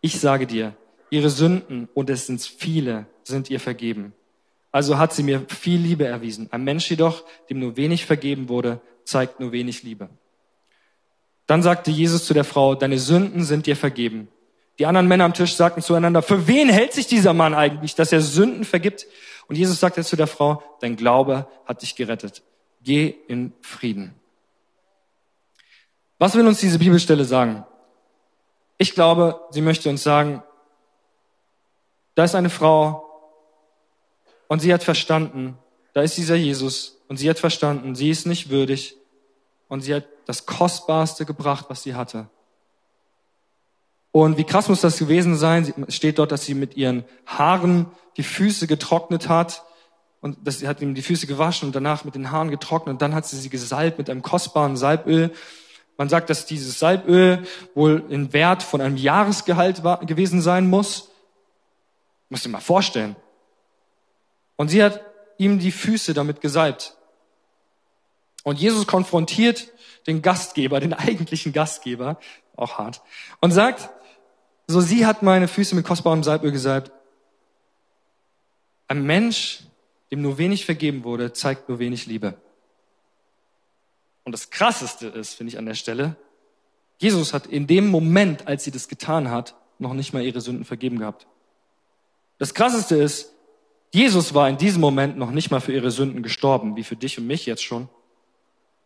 Ich 0.00 0.20
sage 0.20 0.46
dir, 0.46 0.74
ihre 1.10 1.28
Sünden, 1.28 1.90
und 1.92 2.08
es 2.08 2.28
sind 2.28 2.40
viele, 2.40 3.04
sind 3.24 3.50
ihr 3.50 3.60
vergeben. 3.60 4.14
Also 4.70 4.96
hat 4.96 5.12
sie 5.12 5.22
mir 5.22 5.44
viel 5.48 5.78
Liebe 5.78 6.06
erwiesen. 6.06 6.48
Ein 6.50 6.64
Mensch 6.64 6.88
jedoch, 6.88 7.24
dem 7.50 7.58
nur 7.58 7.76
wenig 7.76 8.06
vergeben 8.06 8.48
wurde, 8.48 8.80
zeigt 9.04 9.38
nur 9.38 9.52
wenig 9.52 9.82
Liebe. 9.82 10.08
Dann 11.52 11.62
sagte 11.62 11.90
Jesus 11.90 12.24
zu 12.24 12.32
der 12.32 12.44
Frau, 12.44 12.74
deine 12.74 12.98
Sünden 12.98 13.44
sind 13.44 13.66
dir 13.66 13.76
vergeben. 13.76 14.28
Die 14.78 14.86
anderen 14.86 15.06
Männer 15.06 15.26
am 15.26 15.34
Tisch 15.34 15.54
sagten 15.54 15.82
zueinander, 15.82 16.22
für 16.22 16.46
wen 16.46 16.70
hält 16.70 16.94
sich 16.94 17.08
dieser 17.08 17.34
Mann 17.34 17.52
eigentlich, 17.52 17.94
dass 17.94 18.10
er 18.10 18.22
Sünden 18.22 18.64
vergibt? 18.64 19.06
Und 19.48 19.56
Jesus 19.56 19.78
sagte 19.78 20.02
zu 20.02 20.16
der 20.16 20.28
Frau, 20.28 20.62
dein 20.80 20.96
Glaube 20.96 21.46
hat 21.66 21.82
dich 21.82 21.94
gerettet. 21.94 22.42
Geh 22.80 23.14
in 23.28 23.52
Frieden. 23.60 24.14
Was 26.18 26.34
will 26.36 26.46
uns 26.46 26.58
diese 26.58 26.78
Bibelstelle 26.78 27.26
sagen? 27.26 27.66
Ich 28.78 28.94
glaube, 28.94 29.38
sie 29.50 29.60
möchte 29.60 29.90
uns 29.90 30.02
sagen, 30.02 30.42
da 32.14 32.24
ist 32.24 32.34
eine 32.34 32.48
Frau 32.48 33.04
und 34.48 34.60
sie 34.60 34.72
hat 34.72 34.82
verstanden, 34.82 35.58
da 35.92 36.00
ist 36.00 36.16
dieser 36.16 36.36
Jesus 36.36 37.02
und 37.08 37.18
sie 37.18 37.28
hat 37.28 37.38
verstanden, 37.38 37.94
sie 37.94 38.08
ist 38.08 38.26
nicht 38.26 38.48
würdig 38.48 38.96
und 39.68 39.82
sie 39.82 39.94
hat 39.94 40.06
das 40.26 40.46
Kostbarste 40.46 41.24
gebracht, 41.24 41.66
was 41.68 41.82
sie 41.82 41.94
hatte. 41.94 42.28
Und 44.12 44.36
wie 44.36 44.44
krass 44.44 44.68
muss 44.68 44.82
das 44.82 44.98
gewesen 44.98 45.36
sein? 45.36 45.72
Es 45.88 45.96
steht 45.96 46.18
dort, 46.18 46.32
dass 46.32 46.44
sie 46.44 46.54
mit 46.54 46.76
ihren 46.76 47.04
Haaren 47.26 47.86
die 48.18 48.22
Füße 48.22 48.66
getrocknet 48.66 49.28
hat 49.28 49.64
und 50.20 50.46
dass 50.46 50.58
sie 50.58 50.68
hat 50.68 50.82
ihm 50.82 50.94
die 50.94 51.02
Füße 51.02 51.26
gewaschen 51.26 51.68
und 51.68 51.74
danach 51.74 52.04
mit 52.04 52.14
den 52.14 52.30
Haaren 52.30 52.50
getrocknet 52.50 52.92
und 52.92 53.02
dann 53.02 53.14
hat 53.14 53.26
sie 53.26 53.38
sie 53.38 53.48
gesalbt 53.48 53.98
mit 53.98 54.10
einem 54.10 54.22
kostbaren 54.22 54.76
Salböl. 54.76 55.32
Man 55.96 56.10
sagt, 56.10 56.30
dass 56.30 56.46
dieses 56.46 56.78
Salböl 56.78 57.46
wohl 57.74 58.04
in 58.10 58.32
Wert 58.32 58.62
von 58.62 58.80
einem 58.80 58.96
Jahresgehalt 58.96 59.82
war, 59.82 60.04
gewesen 60.04 60.42
sein 60.42 60.68
muss. 60.68 61.10
Musst 62.28 62.44
du 62.44 62.48
dir 62.48 62.54
mal 62.54 62.60
vorstellen. 62.60 63.16
Und 64.56 64.68
sie 64.68 64.82
hat 64.82 65.00
ihm 65.38 65.58
die 65.58 65.72
Füße 65.72 66.14
damit 66.14 66.40
gesalbt. 66.40 66.96
Und 68.44 68.58
Jesus 68.60 68.86
konfrontiert 68.86 69.68
den 70.06 70.22
Gastgeber, 70.22 70.80
den 70.80 70.92
eigentlichen 70.92 71.52
Gastgeber, 71.52 72.18
auch 72.56 72.78
hart, 72.78 73.02
und 73.40 73.50
sagt, 73.52 73.90
so 74.66 74.80
sie 74.80 75.06
hat 75.06 75.22
meine 75.22 75.48
Füße 75.48 75.74
mit 75.74 75.84
kostbarem 75.84 76.22
Salböl 76.22 76.52
gesalbt. 76.52 76.92
Ein 78.88 79.04
Mensch, 79.04 79.64
dem 80.10 80.22
nur 80.22 80.38
wenig 80.38 80.64
vergeben 80.64 81.04
wurde, 81.04 81.32
zeigt 81.32 81.68
nur 81.68 81.78
wenig 81.78 82.06
Liebe. 82.06 82.34
Und 84.24 84.32
das 84.32 84.50
Krasseste 84.50 85.08
ist, 85.08 85.34
finde 85.34 85.52
ich 85.52 85.58
an 85.58 85.66
der 85.66 85.74
Stelle, 85.74 86.16
Jesus 86.98 87.34
hat 87.34 87.46
in 87.46 87.66
dem 87.66 87.88
Moment, 87.88 88.46
als 88.46 88.62
sie 88.64 88.70
das 88.70 88.86
getan 88.86 89.30
hat, 89.30 89.56
noch 89.78 89.94
nicht 89.94 90.12
mal 90.12 90.22
ihre 90.22 90.40
Sünden 90.40 90.64
vergeben 90.64 91.00
gehabt. 91.00 91.26
Das 92.38 92.54
Krasseste 92.54 92.96
ist, 92.96 93.32
Jesus 93.92 94.34
war 94.34 94.48
in 94.48 94.56
diesem 94.56 94.80
Moment 94.80 95.18
noch 95.18 95.32
nicht 95.32 95.50
mal 95.50 95.60
für 95.60 95.72
ihre 95.72 95.90
Sünden 95.90 96.22
gestorben, 96.22 96.76
wie 96.76 96.84
für 96.84 96.96
dich 96.96 97.18
und 97.18 97.26
mich 97.26 97.44
jetzt 97.46 97.62
schon. 97.62 97.88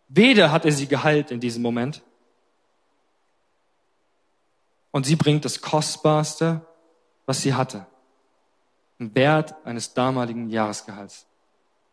Weder 0.08 0.52
hat 0.52 0.64
er 0.64 0.72
sie 0.72 0.86
geheilt 0.86 1.30
in 1.30 1.40
diesem 1.40 1.62
Moment. 1.62 2.02
Und 4.92 5.04
sie 5.04 5.16
bringt 5.16 5.44
das 5.44 5.60
Kostbarste, 5.60 6.60
was 7.26 7.42
sie 7.42 7.54
hatte. 7.54 7.86
Ein 8.98 9.14
Wert 9.14 9.54
eines 9.66 9.92
damaligen 9.92 10.48
Jahresgehalts. 10.48 11.26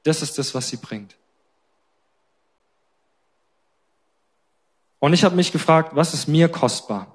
Das 0.04 0.22
ist 0.22 0.38
das, 0.38 0.54
was 0.54 0.70
sie 0.70 0.78
bringt. 0.78 1.16
Und 5.00 5.12
ich 5.12 5.26
habe 5.26 5.36
mich 5.36 5.52
gefragt, 5.52 5.96
was 5.96 6.14
ist 6.14 6.28
mir 6.28 6.48
kostbar? 6.48 7.14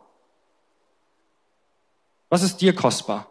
Was 2.29 2.43
ist 2.43 2.59
dir 2.59 2.75
kostbar? 2.75 3.27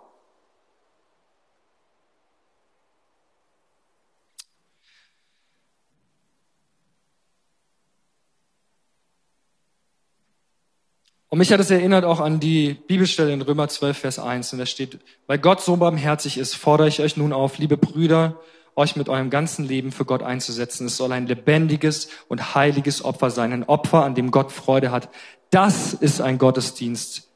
Und 11.30 11.40
mich 11.40 11.52
hat 11.52 11.60
es 11.60 11.70
erinnert 11.70 12.06
auch 12.06 12.22
an 12.22 12.40
die 12.40 12.74
Bibelstelle 12.74 13.34
in 13.34 13.42
Römer 13.42 13.68
12, 13.68 13.98
Vers 13.98 14.20
1. 14.20 14.54
Und 14.54 14.60
da 14.60 14.66
steht, 14.66 15.00
weil 15.28 15.40
Gott 15.40 15.62
so 15.62 15.76
barmherzig 15.76 16.38
ist, 16.38 16.56
fordere 16.56 16.88
ich 16.88 17.02
euch 17.02 17.18
nun 17.18 17.34
auf, 17.34 17.58
liebe 17.58 17.76
Brüder, 17.76 18.40
euch 18.76 18.96
mit 18.96 19.10
eurem 19.10 19.30
ganzen 19.30 19.66
Leben 19.66 19.92
für 19.92 20.06
Gott 20.06 20.24
einzusetzen. 20.24 20.88
Es 20.88 20.96
soll 20.96 21.12
ein 21.12 21.28
lebendiges 21.28 22.10
und 22.30 22.56
heiliges 22.56 23.04
Opfer 23.04 23.30
sein, 23.30 23.52
ein 23.52 23.64
Opfer, 23.64 24.06
an 24.06 24.16
dem 24.16 24.32
Gott 24.32 24.52
Freude 24.52 24.92
hat. 24.92 25.10
Das 25.50 25.94
ist 25.94 26.22
ein 26.22 26.38
Gottesdienst, 26.38 27.28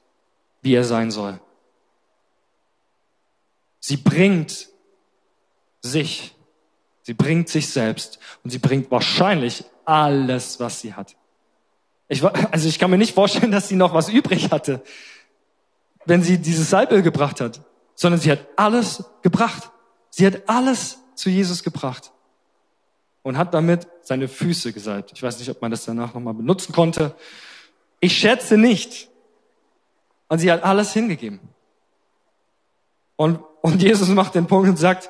wie 0.62 0.76
er 0.76 0.84
sein 0.84 1.12
soll. 1.12 1.40
Sie 3.80 3.98
bringt 3.98 4.70
sich, 5.82 6.36
sie 7.02 7.16
bringt 7.16 7.50
sich 7.50 7.70
selbst 7.70 8.20
und 8.44 8.52
sie 8.52 8.60
bringt 8.60 8.92
wahrscheinlich 8.92 9.66
alles, 9.84 10.60
was 10.60 10.80
sie 10.80 10.94
hat. 10.94 11.16
Ich, 12.12 12.22
also 12.26 12.68
ich 12.68 12.78
kann 12.78 12.92
mir 12.92 12.98
nicht 12.98 13.16
vorstellen, 13.16 13.52
dass 13.54 13.70
sie 13.70 13.78
noch 13.78 13.94
was 13.94 14.10
übrig 14.10 14.52
hatte, 14.52 14.84
wenn 16.06 16.22
sie 16.22 16.40
dieses 16.40 16.70
Salböl 16.70 17.04
gebracht 17.04 17.40
hat, 17.40 17.62
sondern 17.96 18.20
sie 18.20 18.30
hat 18.30 18.46
alles 18.58 19.06
gebracht. 19.22 19.72
Sie 20.10 20.26
hat 20.26 20.42
alles 20.46 21.00
zu 21.16 21.30
Jesus 21.30 21.64
gebracht 21.64 22.12
und 23.24 23.38
hat 23.38 23.54
damit 23.54 23.88
seine 24.02 24.28
Füße 24.28 24.74
gesalbt. 24.74 25.14
Ich 25.14 25.24
weiß 25.24 25.40
nicht, 25.40 25.50
ob 25.50 25.62
man 25.62 25.72
das 25.72 25.86
danach 25.86 26.14
nochmal 26.14 26.34
benutzen 26.34 26.74
konnte. 26.74 27.16
Ich 28.02 28.18
schätze 28.18 28.58
nicht. 28.58 29.08
Und 30.28 30.40
sie 30.40 30.52
hat 30.52 30.66
alles 30.66 30.92
hingegeben. 30.92 31.40
Und, 33.16 33.40
und 33.62 33.82
Jesus 33.82 34.10
macht 34.10 34.36
den 34.36 34.48
Punkt 34.48 34.68
und 34.68 34.78
sagt, 34.78 35.10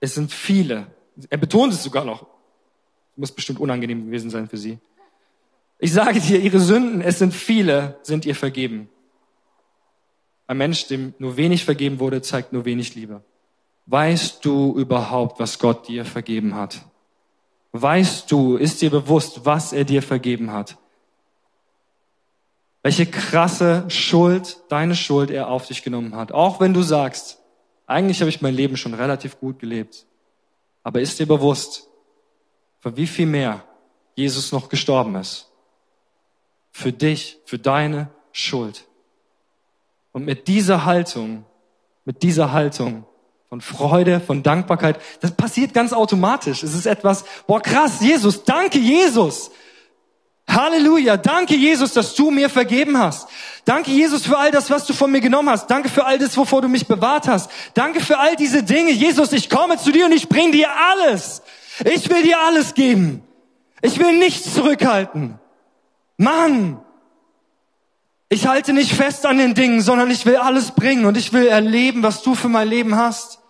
es 0.00 0.14
sind 0.14 0.32
viele. 0.32 0.86
Er 1.28 1.36
betont 1.36 1.74
es 1.74 1.82
sogar 1.82 2.06
noch. 2.06 2.26
Muss 3.14 3.30
bestimmt 3.30 3.60
unangenehm 3.60 4.06
gewesen 4.06 4.30
sein 4.30 4.48
für 4.48 4.56
sie. 4.56 4.78
Ich 5.78 5.92
sage 5.92 6.20
dir, 6.20 6.40
ihre 6.40 6.60
Sünden, 6.60 7.00
es 7.00 7.18
sind 7.18 7.34
viele, 7.34 7.98
sind 8.02 8.24
ihr 8.24 8.34
vergeben. 8.34 8.88
Ein 10.46 10.58
Mensch, 10.58 10.86
dem 10.86 11.14
nur 11.18 11.36
wenig 11.36 11.64
vergeben 11.64 11.98
wurde, 11.98 12.22
zeigt 12.22 12.52
nur 12.52 12.64
wenig 12.64 12.94
Liebe. 12.94 13.22
Weißt 13.86 14.44
du 14.44 14.78
überhaupt, 14.78 15.40
was 15.40 15.58
Gott 15.58 15.88
dir 15.88 16.04
vergeben 16.04 16.54
hat? 16.54 16.80
Weißt 17.72 18.30
du, 18.30 18.56
ist 18.56 18.82
dir 18.82 18.90
bewusst, 18.90 19.44
was 19.44 19.72
er 19.72 19.84
dir 19.84 20.02
vergeben 20.02 20.52
hat? 20.52 20.76
Welche 22.82 23.06
krasse 23.06 23.84
Schuld, 23.88 24.58
deine 24.68 24.94
Schuld 24.94 25.30
er 25.30 25.48
auf 25.48 25.66
dich 25.66 25.82
genommen 25.82 26.14
hat. 26.14 26.32
Auch 26.32 26.60
wenn 26.60 26.74
du 26.74 26.82
sagst, 26.82 27.40
eigentlich 27.86 28.20
habe 28.20 28.28
ich 28.28 28.42
mein 28.42 28.54
Leben 28.54 28.76
schon 28.76 28.94
relativ 28.94 29.40
gut 29.40 29.58
gelebt. 29.58 30.06
Aber 30.82 31.00
ist 31.00 31.18
dir 31.18 31.26
bewusst, 31.26 31.88
für 32.80 32.96
wie 32.96 33.06
viel 33.06 33.26
mehr 33.26 33.64
Jesus 34.14 34.52
noch 34.52 34.68
gestorben 34.68 35.16
ist? 35.16 35.50
Für 36.74 36.92
dich, 36.92 37.38
für 37.46 37.58
deine 37.58 38.10
Schuld. 38.32 38.84
Und 40.12 40.26
mit 40.26 40.48
dieser 40.48 40.84
Haltung, 40.84 41.44
mit 42.04 42.24
dieser 42.24 42.52
Haltung 42.52 43.04
von 43.48 43.60
Freude, 43.60 44.20
von 44.20 44.42
Dankbarkeit, 44.42 45.00
das 45.20 45.30
passiert 45.30 45.72
ganz 45.72 45.92
automatisch. 45.92 46.64
Es 46.64 46.74
ist 46.74 46.86
etwas, 46.86 47.24
boah 47.46 47.62
krass, 47.62 48.00
Jesus, 48.00 48.42
danke 48.42 48.80
Jesus. 48.80 49.52
Halleluja, 50.48 51.16
danke 51.16 51.54
Jesus, 51.54 51.92
dass 51.92 52.16
du 52.16 52.32
mir 52.32 52.50
vergeben 52.50 52.98
hast. 52.98 53.28
Danke 53.64 53.92
Jesus 53.92 54.26
für 54.26 54.36
all 54.36 54.50
das, 54.50 54.68
was 54.68 54.84
du 54.84 54.92
von 54.92 55.12
mir 55.12 55.20
genommen 55.20 55.50
hast. 55.50 55.70
Danke 55.70 55.88
für 55.88 56.04
all 56.04 56.18
das, 56.18 56.36
wovor 56.36 56.60
du 56.60 56.68
mich 56.68 56.86
bewahrt 56.88 57.28
hast. 57.28 57.50
Danke 57.74 58.00
für 58.00 58.18
all 58.18 58.34
diese 58.34 58.64
Dinge. 58.64 58.90
Jesus, 58.90 59.32
ich 59.32 59.48
komme 59.48 59.78
zu 59.78 59.92
dir 59.92 60.06
und 60.06 60.12
ich 60.12 60.28
bring 60.28 60.50
dir 60.50 60.68
alles. 60.90 61.40
Ich 61.84 62.10
will 62.10 62.22
dir 62.24 62.40
alles 62.40 62.74
geben. 62.74 63.22
Ich 63.80 63.98
will 63.98 64.18
nichts 64.18 64.52
zurückhalten. 64.54 65.38
Mann, 66.16 66.80
ich 68.28 68.46
halte 68.46 68.72
nicht 68.72 68.92
fest 68.92 69.26
an 69.26 69.38
den 69.38 69.54
Dingen, 69.54 69.80
sondern 69.80 70.10
ich 70.10 70.26
will 70.26 70.36
alles 70.36 70.72
bringen 70.72 71.04
und 71.04 71.16
ich 71.16 71.32
will 71.32 71.46
erleben, 71.46 72.02
was 72.02 72.22
du 72.22 72.34
für 72.34 72.48
mein 72.48 72.68
Leben 72.68 72.96
hast. 72.96 73.40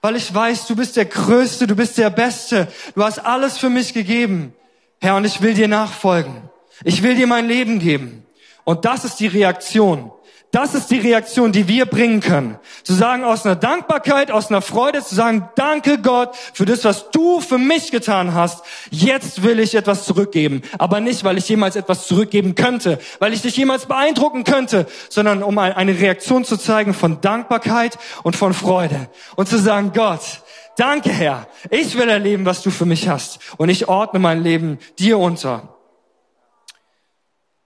Weil 0.00 0.16
ich 0.16 0.32
weiß, 0.32 0.66
du 0.66 0.76
bist 0.76 0.96
der 0.96 1.06
Größte, 1.06 1.66
du 1.66 1.74
bist 1.74 1.98
der 1.98 2.10
Beste. 2.10 2.68
Du 2.94 3.02
hast 3.02 3.18
alles 3.18 3.58
für 3.58 3.68
mich 3.68 3.94
gegeben. 3.94 4.54
Herr, 5.00 5.16
und 5.16 5.24
ich 5.24 5.42
will 5.42 5.54
dir 5.54 5.68
nachfolgen. 5.68 6.48
Ich 6.84 7.02
will 7.02 7.16
dir 7.16 7.26
mein 7.26 7.48
Leben 7.48 7.80
geben. 7.80 8.24
Und 8.64 8.84
das 8.84 9.04
ist 9.04 9.18
die 9.18 9.26
Reaktion. 9.26 10.12
Das 10.50 10.74
ist 10.74 10.90
die 10.90 10.98
Reaktion, 10.98 11.52
die 11.52 11.68
wir 11.68 11.84
bringen 11.84 12.20
können. 12.20 12.58
Zu 12.82 12.94
sagen, 12.94 13.22
aus 13.22 13.44
einer 13.44 13.54
Dankbarkeit, 13.54 14.30
aus 14.30 14.48
einer 14.48 14.62
Freude, 14.62 15.04
zu 15.04 15.14
sagen, 15.14 15.46
danke 15.56 15.98
Gott 15.98 16.34
für 16.54 16.64
das, 16.64 16.84
was 16.84 17.10
du 17.10 17.40
für 17.40 17.58
mich 17.58 17.90
getan 17.90 18.32
hast. 18.32 18.64
Jetzt 18.90 19.42
will 19.42 19.60
ich 19.60 19.74
etwas 19.74 20.06
zurückgeben. 20.06 20.62
Aber 20.78 21.00
nicht, 21.00 21.22
weil 21.22 21.36
ich 21.36 21.50
jemals 21.50 21.76
etwas 21.76 22.06
zurückgeben 22.06 22.54
könnte, 22.54 22.98
weil 23.18 23.34
ich 23.34 23.42
dich 23.42 23.58
jemals 23.58 23.84
beeindrucken 23.84 24.44
könnte, 24.44 24.86
sondern 25.10 25.42
um 25.42 25.58
eine 25.58 26.00
Reaktion 26.00 26.46
zu 26.46 26.56
zeigen 26.56 26.94
von 26.94 27.20
Dankbarkeit 27.20 27.98
und 28.22 28.34
von 28.34 28.54
Freude. 28.54 29.10
Und 29.36 29.50
zu 29.50 29.58
sagen, 29.58 29.92
Gott, 29.94 30.40
danke 30.78 31.10
Herr, 31.10 31.46
ich 31.68 31.98
will 31.98 32.08
erleben, 32.08 32.46
was 32.46 32.62
du 32.62 32.70
für 32.70 32.86
mich 32.86 33.06
hast. 33.10 33.38
Und 33.58 33.68
ich 33.68 33.88
ordne 33.88 34.18
mein 34.18 34.42
Leben 34.42 34.78
dir 34.98 35.18
unter. 35.18 35.77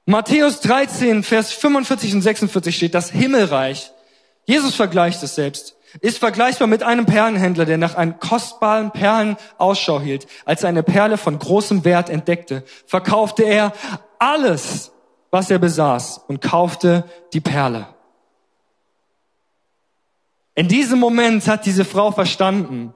Matthäus 0.05 0.61
13, 0.61 1.23
Vers 1.23 1.53
45 1.53 2.15
und 2.15 2.23
46 2.23 2.77
steht, 2.77 2.95
das 2.95 3.11
Himmelreich, 3.11 3.93
Jesus 4.45 4.75
vergleicht 4.75 5.23
es 5.23 5.37
selbst, 5.37 5.77
ist 6.01 6.19
vergleichbar 6.19 6.67
mit 6.67 6.83
einem 6.83 7.07
Perlenhändler, 7.07 7.67
der 7.67 7.79
nach 7.79 7.95
einem 7.95 8.19
kostbaren 8.19 8.91
Perlen 8.91 9.37
Ausschau 9.59 10.01
hielt. 10.01 10.27
Als 10.45 10.63
er 10.63 10.71
eine 10.71 10.83
Perle 10.83 11.19
von 11.19 11.39
großem 11.39 11.85
Wert 11.85 12.11
entdeckte, 12.11 12.65
verkaufte 12.87 13.45
er 13.45 13.73
alles, 14.19 14.91
was 15.31 15.51
er 15.51 15.59
besaß 15.59 16.23
und 16.27 16.41
kaufte 16.41 17.05
die 17.33 17.41
Perle. 17.41 17.87
In 20.55 20.67
diesem 20.67 20.99
Moment 20.99 21.47
hat 21.47 21.65
diese 21.65 21.85
Frau 21.85 22.11
verstanden, 22.11 22.95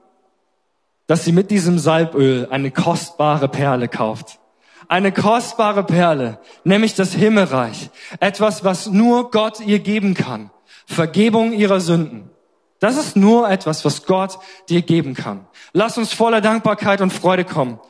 dass 1.06 1.24
sie 1.24 1.32
mit 1.32 1.50
diesem 1.52 1.78
Salböl 1.78 2.48
eine 2.50 2.72
kostbare 2.72 3.48
Perle 3.48 3.88
kauft 3.88 4.40
eine 4.88 5.12
kostbare 5.12 5.84
Perle, 5.84 6.38
nämlich 6.64 6.94
das 6.94 7.12
Himmelreich. 7.12 7.90
Etwas, 8.20 8.64
was 8.64 8.86
nur 8.86 9.30
Gott 9.30 9.60
ihr 9.60 9.78
geben 9.78 10.14
kann. 10.14 10.50
Vergebung 10.86 11.52
ihrer 11.52 11.80
Sünden. 11.80 12.30
Das 12.78 12.96
ist 12.96 13.16
nur 13.16 13.48
etwas, 13.50 13.84
was 13.84 14.04
Gott 14.04 14.38
dir 14.68 14.82
geben 14.82 15.14
kann. 15.14 15.46
Lass 15.72 15.98
uns 15.98 16.12
voller 16.12 16.40
Dankbarkeit 16.40 17.00
und 17.00 17.12
Freude 17.12 17.44
kommen. 17.44 17.80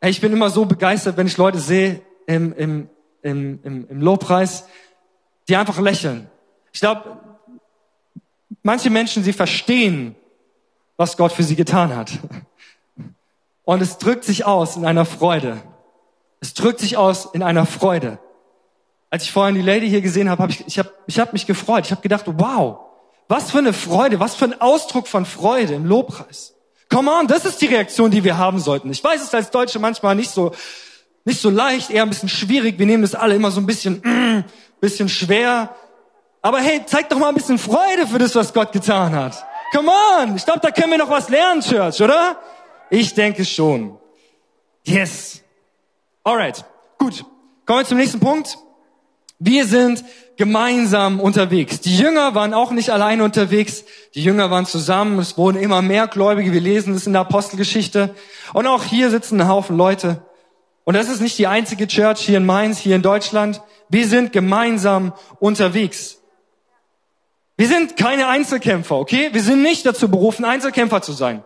Ich 0.00 0.20
bin 0.20 0.32
immer 0.32 0.50
so 0.50 0.64
begeistert, 0.64 1.16
wenn 1.16 1.26
ich 1.26 1.36
Leute 1.36 1.58
sehe 1.58 2.02
im, 2.26 2.52
im, 2.54 2.88
im, 3.22 3.60
im, 3.62 3.86
im 3.88 4.00
Lobpreis, 4.00 4.66
die 5.48 5.56
einfach 5.56 5.78
lächeln. 5.78 6.30
Ich 6.72 6.80
glaube, 6.80 7.18
manche 8.62 8.90
Menschen, 8.90 9.24
sie 9.24 9.32
verstehen, 9.32 10.14
was 10.96 11.16
Gott 11.16 11.32
für 11.32 11.42
sie 11.42 11.56
getan 11.56 11.94
hat. 11.94 12.12
Und 13.64 13.82
es 13.82 13.98
drückt 13.98 14.24
sich 14.24 14.44
aus 14.46 14.76
in 14.76 14.86
einer 14.86 15.04
Freude. 15.04 15.60
Es 16.40 16.54
drückt 16.54 16.80
sich 16.80 16.96
aus 16.96 17.28
in 17.32 17.42
einer 17.42 17.66
Freude. 17.66 18.18
Als 19.10 19.24
ich 19.24 19.32
vorhin 19.32 19.54
die 19.54 19.62
Lady 19.62 19.88
hier 19.88 20.02
gesehen 20.02 20.28
habe, 20.28 20.42
habe 20.42 20.52
ich, 20.52 20.66
ich 20.66 20.78
habe 20.78 20.92
ich 21.06 21.18
hab 21.18 21.32
mich 21.32 21.46
gefreut. 21.46 21.86
Ich 21.86 21.90
habe 21.90 22.02
gedacht, 22.02 22.24
wow, 22.26 22.78
was 23.28 23.50
für 23.50 23.58
eine 23.58 23.72
Freude, 23.72 24.20
was 24.20 24.34
für 24.34 24.46
ein 24.46 24.60
Ausdruck 24.60 25.08
von 25.08 25.24
Freude 25.24 25.74
im 25.74 25.84
Lobpreis. 25.84 26.54
Come 26.90 27.10
on, 27.10 27.26
das 27.26 27.44
ist 27.44 27.60
die 27.60 27.66
Reaktion, 27.66 28.10
die 28.10 28.24
wir 28.24 28.38
haben 28.38 28.58
sollten. 28.58 28.90
Ich 28.90 29.02
weiß 29.04 29.22
es 29.22 29.34
als 29.34 29.50
Deutsche 29.50 29.78
manchmal 29.78 30.14
nicht 30.14 30.30
so, 30.30 30.52
nicht 31.24 31.40
so 31.40 31.50
leicht, 31.50 31.90
eher 31.90 32.02
ein 32.02 32.08
bisschen 32.08 32.30
schwierig. 32.30 32.78
Wir 32.78 32.86
nehmen 32.86 33.02
das 33.02 33.14
alle 33.14 33.34
immer 33.34 33.50
so 33.50 33.60
ein 33.60 33.66
bisschen, 33.66 34.00
mm, 34.02 34.44
bisschen 34.80 35.08
schwer. 35.08 35.74
Aber 36.40 36.58
hey, 36.60 36.82
zeig 36.86 37.08
doch 37.10 37.18
mal 37.18 37.28
ein 37.28 37.34
bisschen 37.34 37.58
Freude 37.58 38.06
für 38.06 38.18
das, 38.18 38.34
was 38.34 38.54
Gott 38.54 38.72
getan 38.72 39.14
hat. 39.14 39.44
Come 39.74 39.90
on, 40.20 40.36
ich 40.36 40.44
glaube, 40.44 40.60
da 40.60 40.70
können 40.70 40.90
wir 40.90 40.98
noch 40.98 41.10
was 41.10 41.28
lernen, 41.28 41.60
Church, 41.60 42.00
oder? 42.00 42.38
Ich 42.88 43.12
denke 43.12 43.44
schon. 43.44 43.98
Yes. 44.84 45.42
Alright, 46.28 46.62
gut. 46.98 47.24
Kommen 47.64 47.78
wir 47.78 47.86
zum 47.86 47.96
nächsten 47.96 48.20
Punkt. 48.20 48.58
Wir 49.38 49.64
sind 49.64 50.04
gemeinsam 50.36 51.20
unterwegs. 51.20 51.80
Die 51.80 51.96
Jünger 51.96 52.34
waren 52.34 52.52
auch 52.52 52.70
nicht 52.70 52.90
allein 52.90 53.22
unterwegs. 53.22 53.86
Die 54.14 54.22
Jünger 54.22 54.50
waren 54.50 54.66
zusammen. 54.66 55.18
Es 55.20 55.38
wurden 55.38 55.56
immer 55.56 55.80
mehr 55.80 56.06
Gläubige. 56.06 56.52
Wir 56.52 56.60
lesen 56.60 56.92
das 56.92 57.06
in 57.06 57.14
der 57.14 57.22
Apostelgeschichte. 57.22 58.14
Und 58.52 58.66
auch 58.66 58.84
hier 58.84 59.08
sitzen 59.08 59.40
ein 59.40 59.48
Haufen 59.48 59.78
Leute. 59.78 60.22
Und 60.84 60.96
das 60.96 61.08
ist 61.08 61.22
nicht 61.22 61.38
die 61.38 61.46
einzige 61.46 61.86
Church 61.86 62.20
hier 62.20 62.36
in 62.36 62.44
Mainz, 62.44 62.76
hier 62.76 62.96
in 62.96 63.02
Deutschland. 63.02 63.62
Wir 63.88 64.06
sind 64.06 64.30
gemeinsam 64.30 65.14
unterwegs. 65.40 66.18
Wir 67.56 67.68
sind 67.68 67.96
keine 67.96 68.26
Einzelkämpfer, 68.26 68.96
okay? 68.96 69.30
Wir 69.32 69.42
sind 69.42 69.62
nicht 69.62 69.86
dazu 69.86 70.10
berufen, 70.10 70.44
Einzelkämpfer 70.44 71.00
zu 71.00 71.12
sein. 71.12 71.42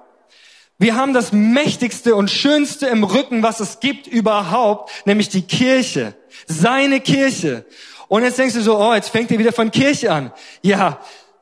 Wir 0.82 0.96
haben 0.96 1.14
das 1.14 1.30
mächtigste 1.30 2.16
und 2.16 2.28
schönste 2.28 2.88
im 2.88 3.04
Rücken, 3.04 3.44
was 3.44 3.60
es 3.60 3.78
gibt 3.78 4.08
überhaupt, 4.08 4.90
nämlich 5.04 5.28
die 5.28 5.42
Kirche. 5.42 6.12
Seine 6.48 6.98
Kirche. 6.98 7.64
Und 8.08 8.24
jetzt 8.24 8.36
denkst 8.36 8.56
du 8.56 8.62
so, 8.62 8.76
oh, 8.76 8.92
jetzt 8.92 9.10
fängt 9.10 9.30
ihr 9.30 9.38
wieder 9.38 9.52
von 9.52 9.70
Kirche 9.70 10.10
an. 10.10 10.32
Ja, 10.60 10.98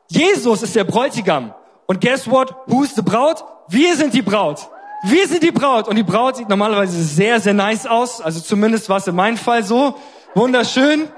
Jesus 0.08 0.62
ist 0.62 0.76
der 0.76 0.84
Bräutigam. 0.84 1.54
Und 1.86 2.02
guess 2.02 2.30
what? 2.30 2.54
Who's 2.66 2.94
the 2.94 3.00
Braut? 3.00 3.42
Wir 3.68 3.96
sind 3.96 4.12
die 4.12 4.20
Braut. 4.20 4.68
Wir 5.04 5.26
sind 5.26 5.42
die 5.42 5.52
Braut. 5.52 5.88
Und 5.88 5.96
die 5.96 6.02
Braut 6.02 6.36
sieht 6.36 6.50
normalerweise 6.50 7.02
sehr, 7.02 7.40
sehr 7.40 7.54
nice 7.54 7.86
aus. 7.86 8.20
Also 8.20 8.40
zumindest 8.40 8.90
war 8.90 8.98
es 8.98 9.06
in 9.06 9.14
meinem 9.14 9.38
Fall 9.38 9.64
so. 9.64 9.96
Wunderschön. 10.34 11.08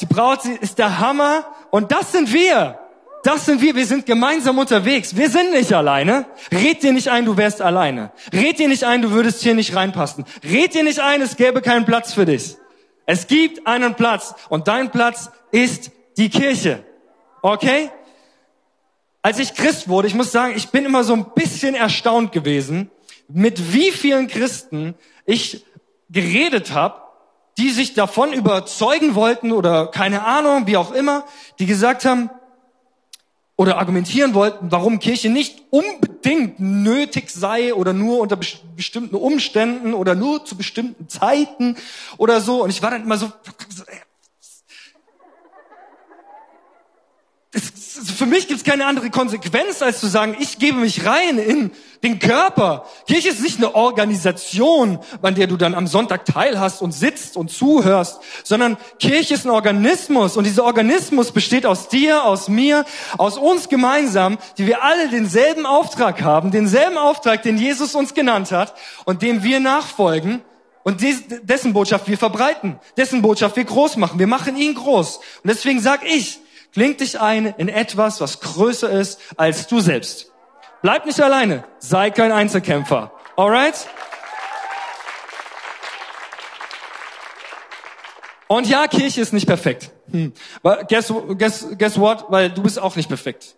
Die 0.00 0.06
Braut 0.06 0.42
ist 0.46 0.78
der 0.78 1.00
Hammer. 1.00 1.44
Und 1.70 1.92
das 1.92 2.12
sind 2.12 2.32
wir. 2.32 2.78
Das 3.28 3.44
sind 3.44 3.60
wir, 3.60 3.76
wir 3.76 3.84
sind 3.84 4.06
gemeinsam 4.06 4.56
unterwegs. 4.56 5.14
Wir 5.14 5.28
sind 5.28 5.50
nicht 5.50 5.74
alleine. 5.74 6.24
Red 6.50 6.82
dir 6.82 6.94
nicht 6.94 7.08
ein, 7.08 7.26
du 7.26 7.36
wärst 7.36 7.60
alleine. 7.60 8.10
Red 8.32 8.58
dir 8.58 8.68
nicht 8.68 8.84
ein, 8.84 9.02
du 9.02 9.10
würdest 9.10 9.42
hier 9.42 9.54
nicht 9.54 9.76
reinpassen. 9.76 10.24
Red 10.42 10.72
dir 10.72 10.82
nicht 10.82 11.00
ein, 11.00 11.20
es 11.20 11.36
gäbe 11.36 11.60
keinen 11.60 11.84
Platz 11.84 12.14
für 12.14 12.24
dich. 12.24 12.56
Es 13.04 13.26
gibt 13.26 13.66
einen 13.66 13.96
Platz 13.96 14.34
und 14.48 14.66
dein 14.66 14.90
Platz 14.90 15.30
ist 15.50 15.90
die 16.16 16.30
Kirche. 16.30 16.82
Okay? 17.42 17.90
Als 19.20 19.38
ich 19.38 19.52
Christ 19.52 19.90
wurde, 19.90 20.08
ich 20.08 20.14
muss 20.14 20.32
sagen, 20.32 20.54
ich 20.56 20.70
bin 20.70 20.86
immer 20.86 21.04
so 21.04 21.12
ein 21.12 21.26
bisschen 21.34 21.74
erstaunt 21.74 22.32
gewesen, 22.32 22.90
mit 23.28 23.74
wie 23.74 23.90
vielen 23.90 24.28
Christen 24.28 24.94
ich 25.26 25.66
geredet 26.08 26.72
habe, 26.72 27.02
die 27.58 27.68
sich 27.68 27.92
davon 27.92 28.32
überzeugen 28.32 29.14
wollten 29.14 29.52
oder 29.52 29.88
keine 29.88 30.24
Ahnung, 30.24 30.66
wie 30.66 30.78
auch 30.78 30.92
immer, 30.92 31.26
die 31.58 31.66
gesagt 31.66 32.06
haben, 32.06 32.30
oder 33.58 33.76
argumentieren 33.78 34.34
wollten, 34.34 34.70
warum 34.70 35.00
Kirche 35.00 35.28
nicht 35.28 35.62
unbedingt 35.70 36.60
nötig 36.60 37.28
sei 37.28 37.74
oder 37.74 37.92
nur 37.92 38.20
unter 38.20 38.36
bestimmten 38.36 39.16
Umständen 39.16 39.94
oder 39.94 40.14
nur 40.14 40.44
zu 40.44 40.56
bestimmten 40.56 41.08
Zeiten 41.08 41.76
oder 42.18 42.40
so. 42.40 42.62
Und 42.62 42.70
ich 42.70 42.82
war 42.82 42.92
dann 42.92 43.02
immer 43.02 43.18
so, 43.18 43.32
es, 47.52 47.87
für 48.04 48.26
mich 48.26 48.48
gibt 48.48 48.58
es 48.60 48.64
keine 48.64 48.86
andere 48.86 49.10
Konsequenz, 49.10 49.82
als 49.82 50.00
zu 50.00 50.06
sagen, 50.06 50.36
ich 50.38 50.58
gebe 50.58 50.78
mich 50.78 51.04
rein 51.06 51.38
in 51.38 51.70
den 52.02 52.18
Körper. 52.18 52.86
Kirche 53.06 53.28
ist 53.28 53.42
nicht 53.42 53.58
eine 53.58 53.74
Organisation, 53.74 54.98
an 55.20 55.34
der 55.34 55.46
du 55.46 55.56
dann 55.56 55.74
am 55.74 55.86
Sonntag 55.86 56.24
teilhast 56.24 56.80
und 56.82 56.92
sitzt 56.92 57.36
und 57.36 57.50
zuhörst, 57.50 58.20
sondern 58.44 58.76
Kirche 58.98 59.34
ist 59.34 59.44
ein 59.44 59.50
Organismus 59.50 60.36
und 60.36 60.44
dieser 60.44 60.64
Organismus 60.64 61.32
besteht 61.32 61.66
aus 61.66 61.88
dir, 61.88 62.24
aus 62.24 62.48
mir, 62.48 62.84
aus 63.16 63.36
uns 63.36 63.68
gemeinsam, 63.68 64.38
die 64.58 64.66
wir 64.66 64.82
alle 64.82 65.08
denselben 65.08 65.66
Auftrag 65.66 66.22
haben, 66.22 66.50
denselben 66.50 66.98
Auftrag, 66.98 67.42
den 67.42 67.58
Jesus 67.58 67.94
uns 67.94 68.14
genannt 68.14 68.52
hat 68.52 68.74
und 69.04 69.22
dem 69.22 69.42
wir 69.42 69.60
nachfolgen 69.60 70.42
und 70.84 71.02
dessen 71.02 71.72
Botschaft 71.72 72.08
wir 72.08 72.16
verbreiten, 72.16 72.78
dessen 72.96 73.22
Botschaft 73.22 73.56
wir 73.56 73.64
groß 73.64 73.96
machen. 73.96 74.18
Wir 74.18 74.26
machen 74.26 74.56
ihn 74.56 74.74
groß. 74.74 75.16
Und 75.16 75.50
deswegen 75.50 75.80
sag 75.80 76.02
ich, 76.04 76.40
Kling 76.78 76.96
dich 76.96 77.18
ein 77.18 77.46
in 77.58 77.68
etwas, 77.68 78.20
was 78.20 78.38
größer 78.38 78.88
ist 78.88 79.18
als 79.36 79.66
du 79.66 79.80
selbst. 79.80 80.30
Bleib 80.80 81.06
nicht 81.06 81.20
alleine. 81.20 81.64
Sei 81.80 82.10
kein 82.10 82.30
Einzelkämpfer. 82.30 83.10
Alright? 83.34 83.88
Und 88.46 88.68
ja, 88.68 88.86
Kirche 88.86 89.20
ist 89.20 89.32
nicht 89.32 89.48
perfekt. 89.48 89.90
Hm. 90.12 90.32
Guess, 90.86 91.12
guess, 91.36 91.66
guess 91.76 91.98
what? 91.98 92.26
Weil 92.28 92.48
du 92.48 92.62
bist 92.62 92.78
auch 92.78 92.94
nicht 92.94 93.08
perfekt. 93.08 93.56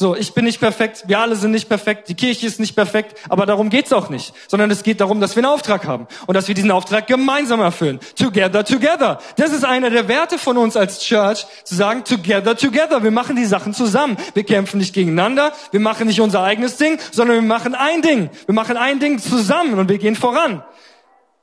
So, 0.00 0.14
ich 0.14 0.32
bin 0.32 0.44
nicht 0.44 0.60
perfekt, 0.60 1.02
wir 1.08 1.18
alle 1.18 1.34
sind 1.34 1.50
nicht 1.50 1.68
perfekt, 1.68 2.08
die 2.08 2.14
Kirche 2.14 2.46
ist 2.46 2.60
nicht 2.60 2.76
perfekt, 2.76 3.18
aber 3.28 3.46
darum 3.46 3.68
geht's 3.68 3.92
auch 3.92 4.10
nicht, 4.10 4.32
sondern 4.46 4.70
es 4.70 4.84
geht 4.84 5.00
darum, 5.00 5.20
dass 5.20 5.34
wir 5.34 5.42
einen 5.42 5.52
Auftrag 5.52 5.88
haben 5.88 6.06
und 6.28 6.34
dass 6.36 6.46
wir 6.46 6.54
diesen 6.54 6.70
Auftrag 6.70 7.08
gemeinsam 7.08 7.58
erfüllen. 7.58 7.98
Together, 8.14 8.64
together. 8.64 9.18
Das 9.34 9.50
ist 9.50 9.64
einer 9.64 9.90
der 9.90 10.06
Werte 10.06 10.38
von 10.38 10.56
uns 10.56 10.76
als 10.76 11.00
Church, 11.00 11.44
zu 11.64 11.74
sagen, 11.74 12.04
together, 12.04 12.56
together. 12.56 13.02
Wir 13.02 13.10
machen 13.10 13.34
die 13.34 13.44
Sachen 13.44 13.74
zusammen. 13.74 14.16
Wir 14.34 14.44
kämpfen 14.44 14.78
nicht 14.78 14.94
gegeneinander, 14.94 15.52
wir 15.72 15.80
machen 15.80 16.06
nicht 16.06 16.20
unser 16.20 16.44
eigenes 16.44 16.76
Ding, 16.76 17.00
sondern 17.10 17.38
wir 17.38 17.48
machen 17.48 17.74
ein 17.74 18.00
Ding. 18.00 18.30
Wir 18.46 18.54
machen 18.54 18.76
ein 18.76 19.00
Ding 19.00 19.18
zusammen 19.18 19.80
und 19.80 19.88
wir 19.88 19.98
gehen 19.98 20.14
voran. 20.14 20.62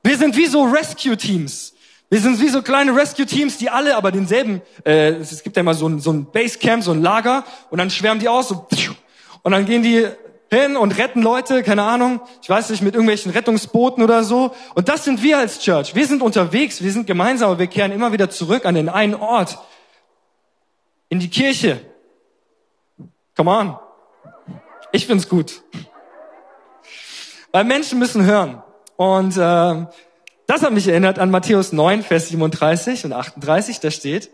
Wir 0.01 0.17
sind 0.17 0.37
wie 0.37 0.45
so 0.45 0.63
Rescue-Teams. 0.63 1.74
Wir 2.15 2.21
sind 2.21 2.39
wie 2.39 2.47
so 2.47 2.61
kleine 2.61 2.95
Rescue-Teams, 2.95 3.57
die 3.57 3.69
alle 3.69 3.97
aber 3.97 4.09
denselben, 4.09 4.61
äh, 4.85 5.15
es 5.15 5.43
gibt 5.43 5.57
ja 5.57 5.59
immer 5.59 5.73
so 5.73 5.89
ein, 5.89 5.99
so 5.99 6.13
ein 6.13 6.31
Basecamp, 6.31 6.81
so 6.81 6.91
ein 6.91 7.01
Lager, 7.01 7.43
und 7.69 7.77
dann 7.77 7.89
schwärmen 7.89 8.21
die 8.21 8.29
aus, 8.29 8.47
so, 8.47 8.65
und 9.43 9.51
dann 9.51 9.65
gehen 9.65 9.83
die 9.83 10.07
hin 10.49 10.77
und 10.77 10.97
retten 10.97 11.21
Leute, 11.21 11.61
keine 11.61 11.83
Ahnung, 11.83 12.21
ich 12.41 12.49
weiß 12.49 12.69
nicht, 12.69 12.81
mit 12.81 12.93
irgendwelchen 12.93 13.33
Rettungsbooten 13.33 14.01
oder 14.01 14.23
so. 14.23 14.55
Und 14.75 14.87
das 14.87 15.03
sind 15.03 15.23
wir 15.23 15.39
als 15.39 15.59
Church. 15.59 15.93
Wir 15.93 16.07
sind 16.07 16.21
unterwegs, 16.21 16.81
wir 16.81 16.93
sind 16.93 17.05
gemeinsam, 17.05 17.49
aber 17.49 17.59
wir 17.59 17.67
kehren 17.67 17.91
immer 17.91 18.13
wieder 18.13 18.29
zurück 18.29 18.65
an 18.65 18.75
den 18.75 18.87
einen 18.87 19.15
Ort. 19.15 19.57
in 21.09 21.19
die 21.19 21.29
Kirche. 21.29 21.81
Come 23.35 23.51
on. 23.51 23.77
Ich 24.93 25.05
find's 25.05 25.27
gut. 25.27 25.63
Weil 27.51 27.65
Menschen 27.65 27.99
müssen 27.99 28.23
hören. 28.23 28.63
Und 28.95 29.35
äh, 29.35 29.85
das 30.47 30.61
hat 30.61 30.73
mich 30.73 30.87
erinnert 30.87 31.19
an 31.19 31.31
Matthäus 31.31 31.71
9, 31.71 32.03
Vers 32.03 32.29
37 32.29 33.05
und 33.05 33.13
38, 33.13 33.79
da 33.79 33.89
steht, 33.91 34.29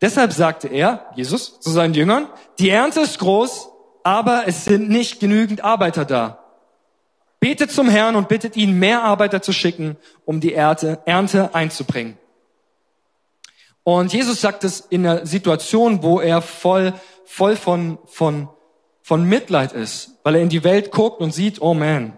deshalb 0.00 0.32
sagte 0.32 0.68
er, 0.68 1.06
Jesus, 1.16 1.60
zu 1.60 1.70
seinen 1.70 1.94
Jüngern, 1.94 2.28
die 2.58 2.70
Ernte 2.70 3.00
ist 3.00 3.18
groß, 3.18 3.68
aber 4.02 4.44
es 4.46 4.64
sind 4.64 4.88
nicht 4.88 5.20
genügend 5.20 5.62
Arbeiter 5.62 6.04
da. 6.04 6.38
Betet 7.40 7.70
zum 7.72 7.90
Herrn 7.90 8.16
und 8.16 8.28
bittet 8.28 8.56
ihn, 8.56 8.78
mehr 8.78 9.02
Arbeiter 9.02 9.42
zu 9.42 9.52
schicken, 9.52 9.96
um 10.24 10.40
die 10.40 10.54
Ernte, 10.54 11.00
Ernte 11.04 11.54
einzubringen. 11.54 12.16
Und 13.82 14.14
Jesus 14.14 14.40
sagt 14.40 14.64
es 14.64 14.80
in 14.80 15.06
einer 15.06 15.26
Situation, 15.26 16.02
wo 16.02 16.20
er 16.20 16.40
voll, 16.40 16.94
voll 17.26 17.56
von, 17.56 17.98
von, 18.06 18.48
von 19.02 19.24
Mitleid 19.24 19.74
ist, 19.74 20.18
weil 20.22 20.36
er 20.36 20.42
in 20.42 20.48
die 20.48 20.64
Welt 20.64 20.90
guckt 20.90 21.20
und 21.20 21.32
sieht, 21.32 21.60
oh 21.60 21.74
man, 21.74 22.16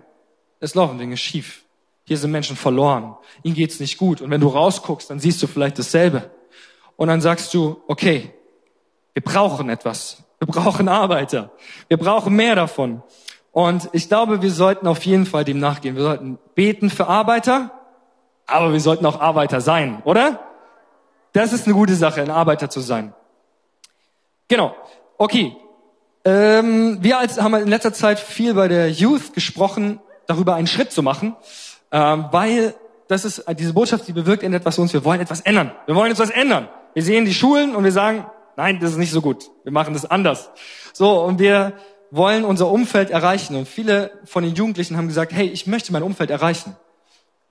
es 0.60 0.76
laufen 0.76 0.98
Dinge 0.98 1.16
schief. 1.16 1.64
Hier 2.06 2.16
sind 2.16 2.30
Menschen 2.30 2.56
verloren. 2.56 3.16
Ihnen 3.42 3.56
geht's 3.56 3.80
nicht 3.80 3.98
gut. 3.98 4.20
Und 4.20 4.30
wenn 4.30 4.40
du 4.40 4.46
rausguckst, 4.46 5.10
dann 5.10 5.18
siehst 5.18 5.42
du 5.42 5.48
vielleicht 5.48 5.78
dasselbe. 5.78 6.30
Und 6.94 7.08
dann 7.08 7.20
sagst 7.20 7.52
du, 7.52 7.82
okay, 7.88 8.32
wir 9.12 9.22
brauchen 9.22 9.68
etwas. 9.68 10.22
Wir 10.38 10.46
brauchen 10.46 10.88
Arbeiter. 10.88 11.50
Wir 11.88 11.96
brauchen 11.96 12.36
mehr 12.36 12.54
davon. 12.54 13.02
Und 13.50 13.88
ich 13.92 14.08
glaube, 14.08 14.40
wir 14.40 14.52
sollten 14.52 14.86
auf 14.86 15.04
jeden 15.04 15.26
Fall 15.26 15.44
dem 15.44 15.58
nachgehen. 15.58 15.96
Wir 15.96 16.04
sollten 16.04 16.38
beten 16.54 16.90
für 16.90 17.08
Arbeiter, 17.08 17.72
aber 18.46 18.72
wir 18.72 18.80
sollten 18.80 19.04
auch 19.04 19.20
Arbeiter 19.20 19.60
sein, 19.60 20.00
oder? 20.04 20.40
Das 21.32 21.52
ist 21.52 21.66
eine 21.66 21.74
gute 21.74 21.96
Sache, 21.96 22.22
ein 22.22 22.30
Arbeiter 22.30 22.70
zu 22.70 22.80
sein. 22.80 23.14
Genau. 24.46 24.76
Okay. 25.18 25.56
Ähm, 26.24 26.98
wir 27.00 27.18
als, 27.18 27.40
haben 27.40 27.54
in 27.54 27.68
letzter 27.68 27.92
Zeit 27.92 28.20
viel 28.20 28.54
bei 28.54 28.68
der 28.68 28.90
Youth 28.90 29.32
gesprochen, 29.34 30.00
darüber 30.26 30.54
einen 30.54 30.66
Schritt 30.66 30.92
zu 30.92 31.02
machen 31.02 31.34
ähm, 31.92 32.26
weil 32.30 32.74
das 33.08 33.24
ist 33.24 33.44
diese 33.58 33.72
Botschaft, 33.72 34.08
die 34.08 34.12
bewirkt 34.12 34.42
in 34.42 34.52
etwas 34.52 34.78
uns. 34.78 34.92
Wir 34.92 35.04
wollen 35.04 35.20
etwas 35.20 35.40
ändern. 35.40 35.72
Wir 35.86 35.94
wollen 35.94 36.10
etwas 36.10 36.30
ändern. 36.30 36.68
Wir 36.94 37.02
sehen 37.02 37.24
die 37.24 37.34
Schulen 37.34 37.76
und 37.76 37.84
wir 37.84 37.92
sagen, 37.92 38.26
nein, 38.56 38.80
das 38.80 38.92
ist 38.92 38.96
nicht 38.96 39.12
so 39.12 39.20
gut. 39.20 39.50
Wir 39.64 39.72
machen 39.72 39.94
das 39.94 40.04
anders. 40.04 40.50
So 40.92 41.22
und 41.22 41.38
wir 41.38 41.74
wollen 42.10 42.44
unser 42.44 42.68
Umfeld 42.68 43.10
erreichen. 43.10 43.56
Und 43.56 43.68
viele 43.68 44.10
von 44.24 44.42
den 44.42 44.54
Jugendlichen 44.54 44.96
haben 44.96 45.08
gesagt, 45.08 45.32
hey, 45.32 45.46
ich 45.46 45.66
möchte 45.66 45.92
mein 45.92 46.02
Umfeld 46.02 46.30
erreichen. 46.30 46.76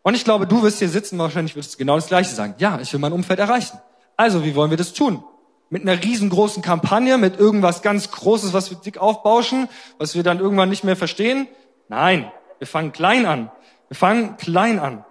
Und 0.01 0.15
ich 0.15 0.23
glaube, 0.23 0.45
du 0.45 0.61
wirst 0.61 0.79
hier 0.79 0.89
sitzen, 0.89 1.17
wahrscheinlich 1.17 1.55
wirst 1.55 1.73
du 1.73 1.77
genau 1.77 1.95
das 1.95 2.07
Gleiche 2.07 2.35
sagen. 2.35 2.55
Ja, 2.59 2.79
ich 2.81 2.91
will 2.93 2.99
mein 2.99 3.13
Umfeld 3.13 3.39
erreichen. 3.39 3.79
Also, 4.17 4.43
wie 4.43 4.55
wollen 4.55 4.69
wir 4.69 4.77
das 4.77 4.93
tun? 4.93 5.23
Mit 5.69 5.81
einer 5.81 6.01
riesengroßen 6.01 6.61
Kampagne, 6.61 7.17
mit 7.17 7.39
irgendwas 7.39 7.81
ganz 7.81 8.11
Großes, 8.11 8.53
was 8.53 8.69
wir 8.69 8.77
dick 8.77 8.99
aufbauschen, 8.99 9.67
was 9.97 10.13
wir 10.13 10.21
dann 10.21 10.39
irgendwann 10.39 10.69
nicht 10.69 10.83
mehr 10.83 10.95
verstehen? 10.95 11.47
Nein, 11.87 12.31
wir 12.59 12.67
fangen 12.67 12.91
klein 12.91 13.25
an. 13.25 13.51
Wir 13.89 13.95
fangen 13.95 14.37
klein 14.37 14.79
an. 14.79 15.05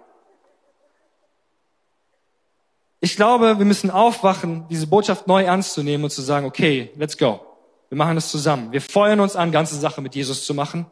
Ich 2.99 3.15
glaube, 3.15 3.59
wir 3.59 3.65
müssen 3.65 3.91
aufwachen, 3.91 4.67
diese 4.69 4.87
Botschaft 4.87 5.27
neu 5.27 5.43
ernst 5.43 5.73
zu 5.73 5.83
nehmen 5.83 6.03
und 6.03 6.09
zu 6.09 6.21
sagen, 6.21 6.45
okay, 6.45 6.91
let's 6.95 7.17
go. 7.17 7.39
Wir 7.89 7.97
machen 7.97 8.17
es 8.17 8.29
zusammen. 8.29 8.71
Wir 8.71 8.81
feuern 8.81 9.19
uns 9.19 9.35
an, 9.35 9.51
ganze 9.51 9.75
Sache 9.75 10.01
mit 10.01 10.15
Jesus 10.15 10.45
zu 10.45 10.53
machen. 10.53 10.87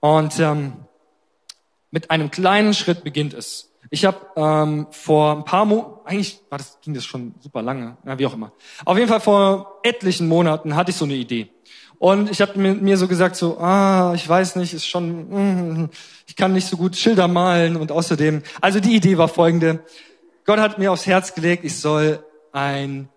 Und 0.00 0.38
ähm, 0.38 0.86
mit 1.90 2.10
einem 2.10 2.30
kleinen 2.30 2.74
Schritt 2.74 3.02
beginnt 3.02 3.34
es. 3.34 3.72
Ich 3.90 4.04
habe 4.04 4.18
ähm, 4.36 4.86
vor 4.90 5.36
ein 5.36 5.44
paar 5.44 5.64
Monaten, 5.64 5.93
eigentlich 6.04 6.40
war 6.50 6.58
das, 6.58 6.78
ging 6.82 6.94
das 6.94 7.04
schon 7.04 7.34
super 7.40 7.62
lange, 7.62 7.96
ja, 8.04 8.18
wie 8.18 8.26
auch 8.26 8.34
immer. 8.34 8.52
Auf 8.84 8.96
jeden 8.96 9.08
Fall 9.08 9.20
vor 9.20 9.80
etlichen 9.82 10.28
Monaten 10.28 10.76
hatte 10.76 10.90
ich 10.90 10.96
so 10.96 11.04
eine 11.04 11.14
Idee. 11.14 11.50
Und 11.98 12.30
ich 12.30 12.40
habe 12.40 12.58
mir, 12.58 12.96
so 12.98 13.08
gesagt, 13.08 13.36
so, 13.36 13.58
ah, 13.58 14.12
ich 14.14 14.28
weiß 14.28 14.56
nicht, 14.56 14.74
ist 14.74 14.86
schon, 14.86 15.82
mm, 15.84 15.90
ich 16.26 16.36
kann 16.36 16.52
nicht 16.52 16.66
so 16.66 16.76
gut 16.76 16.96
Schilder 16.96 17.28
malen 17.28 17.76
und 17.76 17.92
außerdem, 17.92 18.42
also 18.60 18.80
die 18.80 18.96
Idee 18.96 19.16
war 19.16 19.28
folgende. 19.28 19.84
Gott 20.44 20.58
hat 20.58 20.78
mir 20.78 20.92
aufs 20.92 21.06
Herz 21.06 21.34
gelegt, 21.34 21.64
ich 21.64 21.76
soll 21.76 22.22
ein, 22.52 23.08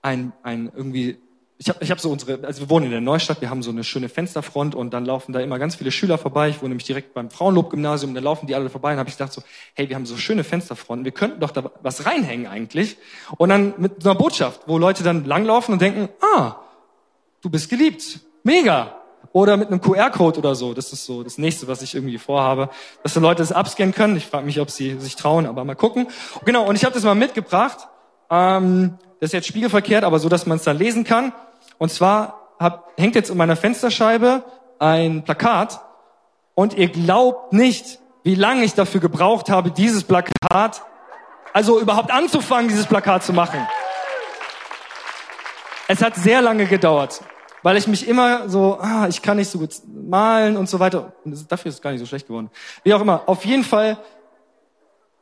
ein, 0.00 0.32
ein 0.42 0.72
irgendwie, 0.74 1.18
ich 1.62 1.68
habe 1.68 1.78
ich 1.80 1.92
hab 1.92 2.00
so 2.00 2.10
unsere, 2.10 2.44
also 2.44 2.62
wir 2.62 2.70
wohnen 2.70 2.86
in 2.86 2.90
der 2.90 3.00
Neustadt, 3.00 3.40
wir 3.40 3.48
haben 3.48 3.62
so 3.62 3.70
eine 3.70 3.84
schöne 3.84 4.08
Fensterfront 4.08 4.74
und 4.74 4.92
dann 4.92 5.04
laufen 5.04 5.32
da 5.32 5.38
immer 5.38 5.60
ganz 5.60 5.76
viele 5.76 5.92
Schüler 5.92 6.18
vorbei. 6.18 6.48
Ich 6.48 6.60
wohne 6.60 6.70
nämlich 6.70 6.86
direkt 6.86 7.14
beim 7.14 7.30
Frauenlob-Gymnasium, 7.30 8.14
da 8.14 8.20
laufen 8.20 8.48
die 8.48 8.56
alle 8.56 8.68
vorbei 8.68 8.94
und 8.94 8.98
habe 8.98 9.08
ich 9.08 9.16
gedacht 9.16 9.32
so, 9.32 9.42
hey, 9.74 9.88
wir 9.88 9.94
haben 9.94 10.04
so 10.04 10.16
schöne 10.16 10.42
Fensterfronten, 10.42 11.04
wir 11.04 11.12
könnten 11.12 11.38
doch 11.38 11.52
da 11.52 11.70
was 11.80 12.04
reinhängen 12.04 12.48
eigentlich. 12.48 12.96
Und 13.36 13.50
dann 13.50 13.74
mit 13.76 14.04
einer 14.04 14.16
Botschaft, 14.16 14.62
wo 14.66 14.76
Leute 14.76 15.04
dann 15.04 15.24
langlaufen 15.24 15.72
und 15.72 15.80
denken, 15.80 16.08
ah, 16.34 16.56
du 17.42 17.48
bist 17.48 17.70
geliebt. 17.70 18.18
Mega. 18.42 18.96
Oder 19.32 19.56
mit 19.56 19.68
einem 19.68 19.80
QR-Code 19.80 20.40
oder 20.40 20.56
so. 20.56 20.74
Das 20.74 20.92
ist 20.92 21.06
so 21.06 21.22
das 21.22 21.38
nächste, 21.38 21.68
was 21.68 21.80
ich 21.82 21.94
irgendwie 21.94 22.18
vorhabe. 22.18 22.70
Dass 23.04 23.14
die 23.14 23.20
Leute 23.20 23.40
das 23.40 23.52
abscannen 23.52 23.94
können. 23.94 24.16
Ich 24.16 24.26
frage 24.26 24.44
mich, 24.44 24.60
ob 24.60 24.68
sie 24.68 24.98
sich 24.98 25.14
trauen, 25.14 25.46
aber 25.46 25.64
mal 25.64 25.76
gucken. 25.76 26.08
Genau, 26.44 26.66
und 26.68 26.74
ich 26.74 26.84
habe 26.84 26.92
das 26.92 27.04
mal 27.04 27.14
mitgebracht. 27.14 27.86
Ähm, 28.30 28.98
das 29.20 29.28
ist 29.28 29.34
jetzt 29.34 29.46
spiegelverkehrt, 29.46 30.02
aber 30.02 30.18
so, 30.18 30.28
dass 30.28 30.46
man 30.46 30.56
es 30.56 30.64
dann 30.64 30.76
lesen 30.76 31.04
kann. 31.04 31.32
Und 31.82 31.88
zwar 31.88 32.54
hab, 32.60 32.92
hängt 32.96 33.16
jetzt 33.16 33.28
in 33.28 33.36
meiner 33.36 33.56
Fensterscheibe 33.56 34.44
ein 34.78 35.24
Plakat. 35.24 35.80
Und 36.54 36.74
ihr 36.74 36.86
glaubt 36.86 37.52
nicht, 37.52 37.98
wie 38.22 38.36
lange 38.36 38.62
ich 38.62 38.74
dafür 38.74 39.00
gebraucht 39.00 39.50
habe, 39.50 39.72
dieses 39.72 40.04
Plakat, 40.04 40.84
also 41.52 41.80
überhaupt 41.80 42.12
anzufangen, 42.12 42.68
dieses 42.68 42.86
Plakat 42.86 43.24
zu 43.24 43.32
machen. 43.32 43.66
Es 45.88 46.00
hat 46.00 46.14
sehr 46.14 46.40
lange 46.40 46.66
gedauert 46.66 47.20
weil 47.64 47.76
ich 47.76 47.86
mich 47.88 48.08
immer 48.08 48.48
so, 48.48 48.78
ah, 48.80 49.06
ich 49.08 49.22
kann 49.22 49.36
nicht 49.36 49.48
so 49.48 49.58
gut 49.58 49.70
malen 49.86 50.56
und 50.56 50.68
so 50.68 50.80
weiter. 50.80 51.12
Und 51.24 51.50
dafür 51.50 51.68
ist 51.68 51.76
es 51.76 51.82
gar 51.82 51.92
nicht 51.92 52.00
so 52.00 52.06
schlecht 52.06 52.26
geworden. 52.26 52.50
Wie 52.82 52.92
auch 52.92 53.00
immer. 53.00 53.22
Auf 53.26 53.44
jeden 53.44 53.62
Fall 53.62 53.98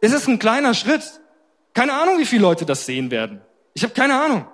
ist 0.01 0.15
es 0.15 0.27
ein 0.27 0.39
kleiner 0.39 0.73
Schritt. 0.73 1.21
Keine 1.75 1.93
Ahnung, 1.93 2.19
wie 2.19 2.25
viele 2.25 2.41
Leute 2.41 2.65
das 2.65 2.87
sehen 2.87 3.11
werden. 3.11 3.43
Ich 3.75 3.83
habe 3.83 3.93
keine 3.93 4.19
Ahnung. 4.19 4.47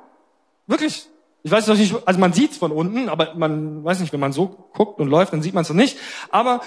Wirklich. 0.66 1.08
Ich 1.46 1.52
weiß 1.52 1.68
noch 1.68 1.76
nicht, 1.76 1.94
also 2.06 2.18
man 2.18 2.32
sieht's 2.32 2.56
von 2.56 2.72
unten, 2.72 3.08
aber 3.08 3.34
man 3.36 3.84
weiß 3.84 4.00
nicht, 4.00 4.12
wenn 4.12 4.18
man 4.18 4.32
so 4.32 4.48
guckt 4.48 4.98
und 4.98 5.06
läuft, 5.06 5.32
dann 5.32 5.42
sieht 5.42 5.54
man 5.54 5.62
es 5.62 5.68
noch 5.68 5.76
nicht. 5.76 5.96
Aber 6.32 6.60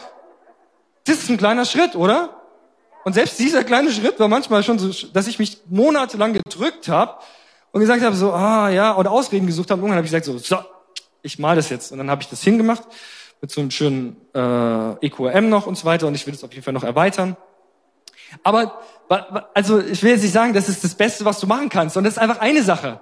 das 1.04 1.18
ist 1.18 1.30
ein 1.30 1.36
kleiner 1.36 1.66
Schritt, 1.66 1.98
oder? 1.98 2.30
Und 3.04 3.12
selbst 3.12 3.38
dieser 3.40 3.66
kleine 3.66 3.92
Schritt 3.92 4.22
war 4.22 4.30
manchmal 4.30 4.64
schon 4.64 4.80
so, 4.80 4.90
dass 5.08 5.28
ich 5.28 5.38
mich 5.38 5.58
monatelang 5.68 6.32
gedrückt 6.32 6.88
habe 6.88 7.16
und 7.74 7.82
gesagt 7.82 8.02
habe 8.02 8.16
so, 8.16 8.32
ah 8.32 8.70
ja, 8.70 8.96
oder 8.96 9.12
Ausreden 9.12 9.48
gesucht 9.48 9.70
habe. 9.70 9.82
Und 9.82 9.90
irgendwann 9.90 9.98
habe 9.98 10.06
ich 10.06 10.14
gesagt 10.14 10.24
so, 10.24 10.38
so, 10.38 10.64
ich 11.24 11.40
mal 11.40 11.58
das 11.58 11.68
jetzt. 11.68 11.92
Und 11.92 11.98
dann 11.98 12.10
habe 12.10 12.22
ich 12.22 12.30
das 12.30 12.42
hingemacht 12.42 12.84
mit 13.42 13.52
so 13.52 13.60
einem 13.60 13.72
schönen 13.72 14.16
äh, 14.34 15.06
EQM 15.06 15.50
noch 15.50 15.68
und 15.68 15.78
so 15.78 15.84
weiter. 15.84 16.08
Und 16.08 16.16
ich 16.16 16.26
will 16.26 16.34
das 16.34 16.46
auf 16.46 16.54
jeden 16.54 16.64
Fall 16.64 16.74
noch 16.74 16.86
erweitern. 16.86 17.36
Aber 18.44 18.80
also 19.54 19.82
ich 19.82 20.02
will 20.04 20.12
jetzt 20.12 20.22
nicht 20.22 20.32
sagen, 20.32 20.54
das 20.54 20.70
ist 20.70 20.86
das 20.86 20.96
Beste, 20.96 21.26
was 21.26 21.42
du 21.42 21.48
machen 21.48 21.68
kannst, 21.68 21.96
sondern 21.96 22.14
das 22.14 22.16
ist 22.16 22.24
einfach 22.24 22.40
eine 22.40 22.64
Sache. 22.64 23.02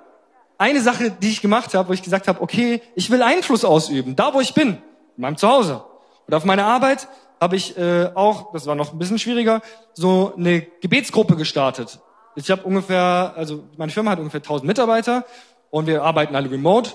Eine 0.58 0.82
Sache, 0.82 1.12
die 1.12 1.30
ich 1.30 1.42
gemacht 1.42 1.74
habe, 1.74 1.90
wo 1.90 1.94
ich 1.94 2.02
gesagt 2.02 2.28
habe, 2.28 2.42
okay, 2.42 2.82
ich 2.96 3.10
will 3.10 3.22
Einfluss 3.22 3.64
ausüben, 3.64 4.16
da 4.16 4.34
wo 4.34 4.42
ich 4.42 4.54
bin, 4.54 4.70
in 4.70 5.22
meinem 5.22 5.38
Zuhause. 5.38 5.84
Und 6.26 6.34
auf 6.34 6.46
meiner 6.46 6.66
Arbeit 6.66 7.08
habe 7.40 7.56
ich 7.56 7.78
äh, 7.78 8.10
auch, 8.16 8.52
das 8.54 8.66
war 8.66 8.76
noch 8.76 8.94
ein 8.94 9.00
bisschen 9.00 9.20
schwieriger, 9.20 9.62
so 9.94 10.34
eine 10.36 10.62
Gebetsgruppe 10.62 11.36
gestartet. 11.36 12.00
Ich 12.36 12.52
habe 12.52 12.64
ungefähr, 12.64 13.34
also 13.36 13.64
meine 13.78 13.92
Firma 13.92 14.12
hat 14.12 14.20
ungefähr 14.20 14.40
1000 14.40 14.68
Mitarbeiter 14.68 15.26
und 15.70 15.88
wir 15.88 16.04
arbeiten 16.04 16.36
alle 16.36 16.50
remote 16.50 16.92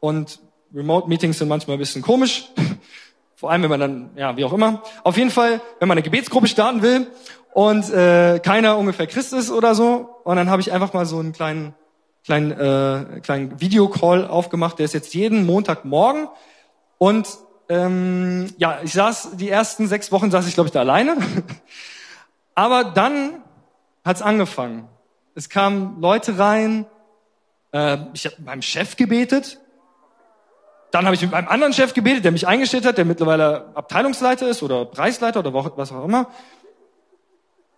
und 0.00 0.40
Remote-Meetings 0.74 1.38
sind 1.38 1.48
manchmal 1.48 1.76
ein 1.76 1.80
bisschen 1.80 2.02
komisch. 2.02 2.48
Vor 3.34 3.50
allem, 3.50 3.62
wenn 3.62 3.70
man 3.70 3.80
dann, 3.80 4.10
ja, 4.16 4.36
wie 4.36 4.44
auch 4.44 4.52
immer. 4.52 4.82
Auf 5.02 5.16
jeden 5.16 5.30
Fall, 5.30 5.60
wenn 5.78 5.88
man 5.88 5.96
eine 5.96 6.02
Gebetsgruppe 6.02 6.46
starten 6.46 6.82
will 6.82 7.06
und 7.54 7.90
äh, 7.90 8.38
keiner 8.38 8.76
ungefähr 8.76 9.06
Christ 9.06 9.32
ist 9.32 9.50
oder 9.50 9.74
so. 9.74 10.16
Und 10.24 10.36
dann 10.36 10.50
habe 10.50 10.60
ich 10.60 10.72
einfach 10.72 10.92
mal 10.92 11.06
so 11.06 11.18
einen 11.18 11.32
kleinen, 11.32 11.74
kleinen, 12.24 12.52
äh, 12.52 13.20
kleinen 13.20 13.60
Videocall 13.60 14.26
aufgemacht. 14.26 14.78
Der 14.78 14.84
ist 14.84 14.94
jetzt 14.94 15.14
jeden 15.14 15.46
Montagmorgen. 15.46 16.28
Und 16.98 17.28
ähm, 17.68 18.52
ja, 18.58 18.80
ich 18.82 18.92
saß, 18.92 19.36
die 19.36 19.48
ersten 19.48 19.86
sechs 19.86 20.10
Wochen 20.12 20.30
saß 20.30 20.46
ich, 20.46 20.54
glaube 20.54 20.68
ich, 20.68 20.72
da 20.72 20.80
alleine. 20.80 21.16
Aber 22.54 22.84
dann 22.84 23.42
hat's 24.04 24.22
angefangen. 24.22 24.88
Es 25.34 25.48
kamen 25.48 26.00
Leute 26.00 26.38
rein. 26.38 26.86
Äh, 27.72 27.98
ich 28.12 28.26
habe 28.26 28.36
beim 28.40 28.62
Chef 28.62 28.96
gebetet. 28.96 29.60
Dann 30.90 31.04
habe 31.04 31.14
ich 31.14 31.22
mit 31.22 31.32
einem 31.32 31.48
anderen 31.48 31.72
Chef 31.72 31.94
gebetet, 31.94 32.24
der 32.24 32.32
mich 32.32 32.48
eingestellt 32.48 32.84
hat, 32.84 32.98
der 32.98 33.04
mittlerweile 33.04 33.70
Abteilungsleiter 33.74 34.48
ist 34.48 34.62
oder 34.62 34.84
Preisleiter 34.84 35.38
oder 35.38 35.54
was 35.54 35.92
auch 35.92 36.04
immer. 36.04 36.28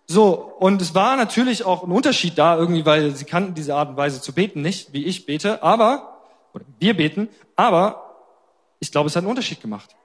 So, 0.05 0.33
und 0.59 0.81
es 0.81 0.93
war 0.93 1.15
natürlich 1.15 1.65
auch 1.65 1.83
ein 1.83 1.91
Unterschied 1.91 2.37
da 2.37 2.57
irgendwie, 2.57 2.85
weil 2.85 3.15
sie 3.15 3.25
kannten 3.25 3.53
diese 3.53 3.75
Art 3.75 3.89
und 3.89 3.97
Weise 3.97 4.21
zu 4.21 4.33
beten 4.33 4.61
nicht, 4.61 4.93
wie 4.93 5.05
ich 5.05 5.25
bete, 5.25 5.63
aber, 5.63 6.19
oder 6.53 6.65
wir 6.79 6.95
beten, 6.95 7.29
aber 7.55 8.15
ich 8.79 8.91
glaube, 8.91 9.07
es 9.07 9.15
hat 9.15 9.21
einen 9.21 9.29
Unterschied 9.29 9.61
gemacht. 9.61 9.95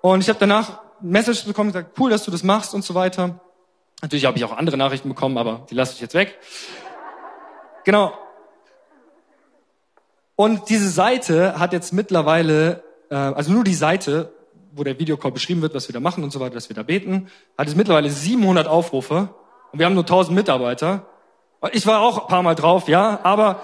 Und 0.00 0.20
ich 0.20 0.28
habe 0.28 0.38
danach 0.38 0.80
Messages 1.00 1.42
bekommen, 1.42 1.72
gesagt, 1.72 1.98
cool, 1.98 2.10
dass 2.10 2.24
du 2.24 2.30
das 2.30 2.44
machst 2.44 2.72
und 2.72 2.84
so 2.84 2.94
weiter. 2.94 3.40
Natürlich 4.00 4.26
habe 4.26 4.38
ich 4.38 4.44
auch 4.44 4.56
andere 4.56 4.76
Nachrichten 4.76 5.08
bekommen, 5.08 5.38
aber 5.38 5.66
die 5.70 5.74
lasse 5.74 5.94
ich 5.94 6.00
jetzt 6.00 6.14
weg. 6.14 6.38
Genau. 7.84 8.12
Und 10.36 10.68
diese 10.68 10.88
Seite 10.88 11.58
hat 11.58 11.72
jetzt 11.72 11.92
mittlerweile, 11.92 12.82
äh, 13.10 13.14
also 13.14 13.52
nur 13.52 13.64
die 13.64 13.74
Seite, 13.74 14.32
wo 14.74 14.84
der 14.84 14.98
Videocall 14.98 15.32
beschrieben 15.32 15.62
wird, 15.62 15.74
was 15.74 15.88
wir 15.88 15.92
da 15.92 16.00
machen 16.00 16.24
und 16.24 16.30
so 16.30 16.40
weiter, 16.40 16.54
dass 16.54 16.68
wir 16.68 16.76
da 16.76 16.82
beten, 16.82 17.30
hat 17.56 17.66
jetzt 17.66 17.76
mittlerweile 17.76 18.10
700 18.10 18.66
Aufrufe 18.66 19.28
und 19.72 19.78
wir 19.78 19.86
haben 19.86 19.94
nur 19.94 20.04
1000 20.04 20.34
Mitarbeiter. 20.34 21.06
Ich 21.72 21.86
war 21.86 22.00
auch 22.00 22.22
ein 22.22 22.26
paar 22.28 22.42
Mal 22.42 22.54
drauf, 22.54 22.88
ja, 22.88 23.20
aber 23.22 23.60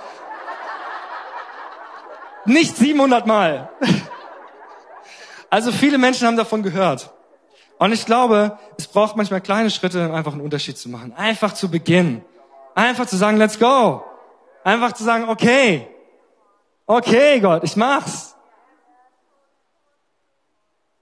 nicht 2.44 2.76
700 2.76 3.26
Mal. 3.26 3.70
Also 5.50 5.72
viele 5.72 5.98
Menschen 5.98 6.28
haben 6.28 6.36
davon 6.36 6.62
gehört. 6.62 7.10
Und 7.78 7.92
ich 7.92 8.06
glaube, 8.06 8.58
es 8.78 8.86
braucht 8.86 9.16
manchmal 9.16 9.40
kleine 9.40 9.70
Schritte, 9.70 10.08
um 10.08 10.14
einfach 10.14 10.32
einen 10.32 10.42
Unterschied 10.42 10.78
zu 10.78 10.88
machen. 10.88 11.12
Einfach 11.16 11.54
zu 11.54 11.70
beginnen. 11.70 12.24
Einfach 12.74 13.06
zu 13.06 13.16
sagen, 13.16 13.36
let's 13.36 13.58
go. 13.58 14.04
Einfach 14.62 14.92
zu 14.92 15.02
sagen, 15.02 15.28
okay. 15.28 15.88
Okay, 16.86 17.40
Gott, 17.40 17.64
ich 17.64 17.76
mach's. 17.76 18.36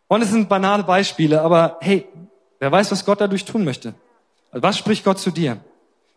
Und 0.09 0.23
es 0.23 0.31
sind 0.31 0.49
banale 0.49 0.83
Beispiele, 0.83 1.43
aber 1.43 1.77
hey, 1.81 2.07
wer 2.59 2.73
weiß, 2.73 2.91
was 2.91 3.05
Gott 3.05 3.21
dadurch 3.21 3.45
tun 3.45 3.65
möchte. 3.65 3.95
Was 4.53 4.79
spricht 4.79 5.05
Gott 5.05 5.19
zu 5.19 5.31
dir? 5.31 5.59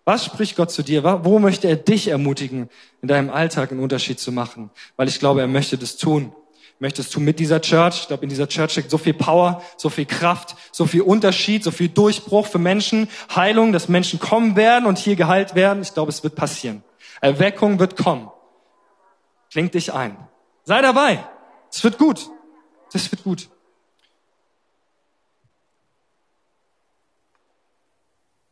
Was 0.05 0.25
spricht 0.25 0.55
Gott 0.55 0.71
zu 0.71 0.81
dir? 0.81 1.03
Wo 1.23 1.37
möchte 1.39 1.67
er 1.67 1.75
dich 1.75 2.07
ermutigen, 2.07 2.69
in 3.01 3.07
deinem 3.07 3.29
Alltag 3.29 3.71
einen 3.71 3.81
Unterschied 3.81 4.19
zu 4.19 4.31
machen? 4.31 4.71
Weil 4.95 5.07
ich 5.07 5.19
glaube, 5.19 5.41
er 5.41 5.47
möchte 5.47 5.77
das 5.77 5.97
tun. 5.97 6.33
Möchtest 6.79 7.13
du 7.13 7.19
mit 7.19 7.37
dieser 7.37 7.61
Church? 7.61 7.99
Ich 8.01 8.07
glaube, 8.07 8.23
in 8.23 8.29
dieser 8.29 8.47
Church 8.47 8.71
steckt 8.71 8.89
so 8.89 8.97
viel 8.97 9.13
Power, 9.13 9.61
so 9.77 9.89
viel 9.89 10.05
Kraft, 10.07 10.55
so 10.71 10.87
viel 10.87 11.01
Unterschied, 11.01 11.63
so 11.63 11.69
viel 11.69 11.89
Durchbruch 11.89 12.47
für 12.47 12.57
Menschen, 12.57 13.07
Heilung, 13.35 13.71
dass 13.71 13.87
Menschen 13.87 14.19
kommen 14.19 14.55
werden 14.55 14.87
und 14.87 14.97
hier 14.97 15.15
geheilt 15.15 15.53
werden. 15.53 15.83
Ich 15.83 15.93
glaube, 15.93 16.09
es 16.09 16.23
wird 16.23 16.33
passieren. 16.33 16.83
Erweckung 17.19 17.77
wird 17.77 17.97
kommen. 17.97 18.31
Klingt 19.51 19.75
dich 19.75 19.93
ein. 19.93 20.17
Sei 20.63 20.81
dabei. 20.81 21.23
Es 21.71 21.83
wird 21.83 21.99
gut. 21.99 22.31
Es 22.93 23.11
wird 23.11 23.23
gut. 23.23 23.47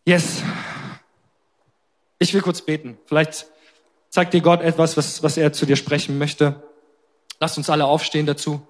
Yes. 0.06 0.42
Ich 2.18 2.34
will 2.34 2.42
kurz 2.42 2.62
beten. 2.62 2.98
Vielleicht 3.06 3.48
zeigt 4.10 4.34
dir 4.34 4.42
Gott 4.42 4.62
etwas, 4.62 4.98
was, 4.98 5.24
was 5.24 5.38
er 5.38 5.54
zu 5.54 5.66
dir 5.66 5.76
sprechen 5.76 6.18
möchte. 6.18 6.64
Lass 7.40 7.58
uns 7.58 7.70
alle 7.70 7.86
aufstehen 7.86 8.26
dazu. 8.26 8.66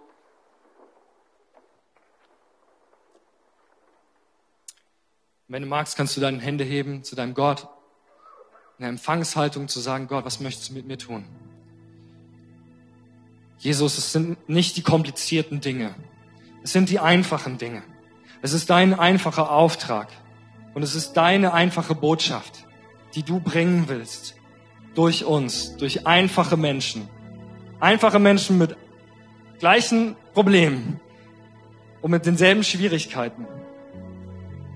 Wenn 5.47 5.63
du 5.63 5.67
magst, 5.67 5.97
kannst 5.97 6.15
du 6.15 6.21
deine 6.21 6.39
Hände 6.39 6.63
heben 6.63 7.03
zu 7.03 7.15
deinem 7.15 7.33
Gott. 7.33 7.67
In 8.77 8.83
der 8.83 8.89
Empfangshaltung 8.89 9.67
zu 9.67 9.79
sagen, 9.79 10.07
Gott, 10.07 10.23
was 10.23 10.39
möchtest 10.39 10.69
du 10.69 10.73
mit 10.73 10.85
mir 10.85 10.99
tun? 10.99 11.25
Jesus, 13.57 13.97
es 13.97 14.11
sind 14.11 14.47
nicht 14.47 14.77
die 14.77 14.83
komplizierten 14.83 15.59
Dinge. 15.59 15.95
Es 16.63 16.71
sind 16.71 16.89
die 16.89 16.99
einfachen 16.99 17.57
Dinge. 17.57 17.83
Es 18.41 18.53
ist 18.53 18.69
dein 18.69 18.93
einfacher 18.93 19.51
Auftrag. 19.51 20.09
Und 20.79 20.83
es 20.83 20.95
ist 20.95 21.11
deine 21.17 21.51
einfache 21.51 21.93
Botschaft, 21.93 22.65
die 23.13 23.23
du 23.23 23.41
bringen 23.41 23.89
willst. 23.89 24.35
Durch 24.95 25.25
uns, 25.25 25.75
durch 25.75 26.07
einfache 26.07 26.55
Menschen. 26.55 27.09
Einfache 27.81 28.17
Menschen 28.17 28.57
mit 28.57 28.77
gleichen 29.59 30.15
Problemen 30.33 31.01
und 32.01 32.11
mit 32.11 32.25
denselben 32.25 32.63
Schwierigkeiten. 32.63 33.45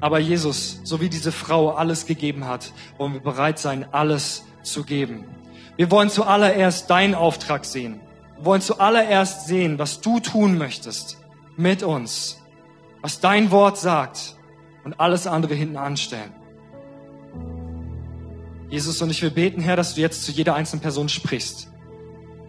Aber 0.01 0.19
Jesus, 0.19 0.81
so 0.83 0.99
wie 0.99 1.07
diese 1.07 1.31
Frau 1.31 1.69
alles 1.69 2.05
gegeben 2.05 2.47
hat, 2.47 2.73
wollen 2.97 3.13
wir 3.13 3.21
bereit 3.21 3.57
sein, 3.57 3.85
alles 3.93 4.43
zu 4.61 4.83
geben. 4.83 5.23
Wir 5.77 5.89
wollen 5.89 6.09
zuallererst 6.09 6.89
deinen 6.89 7.15
Auftrag 7.15 7.63
sehen. 7.63 8.01
Wir 8.35 8.43
wollen 8.43 8.61
zuallererst 8.61 9.47
sehen, 9.47 9.79
was 9.79 10.01
du 10.01 10.19
tun 10.19 10.57
möchtest 10.57 11.17
mit 11.55 11.81
uns, 11.81 12.41
was 13.01 13.21
dein 13.21 13.51
Wort 13.51 13.77
sagt 13.77 14.35
und 14.84 14.99
alles 14.99 15.27
andere 15.27 15.53
hinten 15.53 15.77
anstellen. 15.77 16.31
Jesus, 18.69 19.01
und 19.01 19.09
ich 19.09 19.21
will 19.21 19.31
beten, 19.31 19.61
Herr, 19.61 19.75
dass 19.75 19.95
du 19.95 20.01
jetzt 20.01 20.23
zu 20.23 20.31
jeder 20.31 20.55
einzelnen 20.55 20.81
Person 20.81 21.09
sprichst 21.09 21.73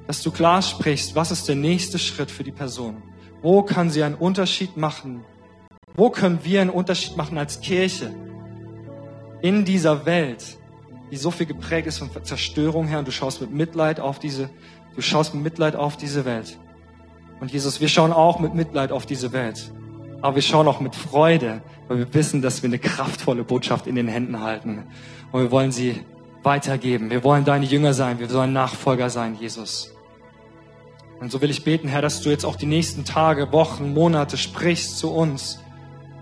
dass 0.07 0.22
du 0.22 0.30
klar 0.30 0.62
sprichst, 0.62 1.14
was 1.14 1.30
ist 1.30 1.49
der 1.49 1.57
nächste 1.57 1.99
Schritt 1.99 2.30
für 2.30 2.45
die 2.45 2.53
Person? 2.53 3.03
Wo 3.43 3.62
kann 3.62 3.91
sie 3.91 4.03
einen 4.03 4.14
Unterschied 4.14 4.76
machen? 4.76 5.24
Wo 5.95 6.11
können 6.11 6.41
wir 6.43 6.61
einen 6.61 6.70
Unterschied 6.70 7.16
machen 7.16 7.39
als 7.39 7.61
Kirche 7.61 8.14
in 9.43 9.64
dieser 9.64 10.07
Welt, 10.07 10.59
die 11.11 11.16
so 11.16 11.30
viel 11.30 11.47
geprägt 11.47 11.87
ist 11.87 11.99
von 11.99 12.11
Zerstörung, 12.24 12.87
Herr, 12.87 12.99
und 12.99 13.09
du 13.09 13.12
schaust 13.12 13.41
mit 13.41 13.53
Mitleid 13.53 14.01
auf 14.01 14.18
diese, 14.18 14.51
du 14.95 15.03
schaust 15.03 15.35
mit 15.35 15.43
Mitleid 15.43 15.76
auf 15.76 15.97
diese 15.97 16.24
Welt. 16.24 16.59
Und 17.41 17.53
Jesus, 17.53 17.80
wir 17.80 17.89
schauen 17.89 18.12
auch 18.12 18.39
mit 18.41 18.55
Mitleid 18.55 18.93
auf 18.93 19.07
diese 19.07 19.32
Welt. 19.32 19.72
Aber 20.25 20.37
wir 20.37 20.43
schauen 20.43 20.66
auch 20.66 20.81
mit 20.81 20.97
Freude, 20.97 21.61
weil 21.87 21.99
wir 21.99 22.14
wissen, 22.14 22.41
dass 22.41 22.62
wir 22.62 22.70
eine 22.70 22.79
kraftvolle 22.79 23.45
Botschaft 23.45 23.87
in 23.87 23.95
den 23.95 24.09
Händen 24.09 24.41
halten. 24.41 24.85
Und 25.33 25.43
wir 25.43 25.51
wollen 25.51 25.70
sie 25.70 26.01
weitergeben. 26.43 27.11
Wir 27.11 27.22
wollen 27.25 27.45
deine 27.45 27.66
Jünger 27.66 27.93
sein. 27.93 28.18
Wir 28.18 28.31
sollen 28.31 28.55
Nachfolger 28.55 29.11
sein, 29.11 29.37
Jesus. 29.39 29.93
Und 31.20 31.31
so 31.31 31.43
will 31.43 31.51
ich 31.51 31.62
beten, 31.62 31.89
Herr, 31.89 32.01
dass 32.01 32.22
du 32.22 32.31
jetzt 32.31 32.47
auch 32.47 32.57
die 32.57 32.64
nächsten 32.64 33.05
Tage, 33.05 33.53
Wochen, 33.53 33.93
Monate 33.93 34.39
sprichst 34.39 34.97
zu 34.97 35.11
uns 35.12 35.59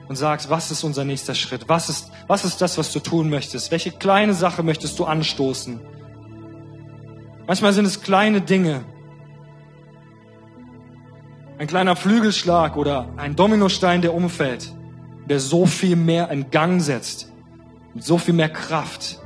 und 0.09 0.16
sagst, 0.16 0.50
was 0.50 0.72
ist 0.72 0.82
unser 0.82 1.05
nächster 1.05 1.36
Schritt? 1.36 1.68
Was 1.68 1.88
ist, 1.88 2.11
was 2.26 2.44
ist 2.44 2.61
das, 2.61 2.78
was 2.78 2.92
du 2.92 2.98
tun 2.98 3.30
möchtest? 3.30 3.70
Welche 3.70 3.92
kleine 3.92 4.34
Sache 4.34 4.64
möchtest 4.64 4.98
du 4.98 5.05
anstoßen? 5.05 5.78
Manchmal 7.46 7.72
sind 7.72 7.84
es 7.84 8.00
kleine 8.00 8.40
Dinge. 8.40 8.84
Ein 11.59 11.66
kleiner 11.66 11.96
Flügelschlag 11.96 12.76
oder 12.76 13.09
ein 13.16 13.36
Dominostein, 13.36 14.03
der 14.03 14.14
umfällt, 14.14 14.72
der 15.28 15.38
so 15.38 15.66
viel 15.66 15.96
mehr 15.96 16.30
in 16.30 16.50
Gang 16.50 16.80
setzt, 16.80 17.32
mit 17.94 18.05
so 18.05 18.18
viel 18.18 18.34
mehr 18.34 18.48
Kraft. 18.48 19.20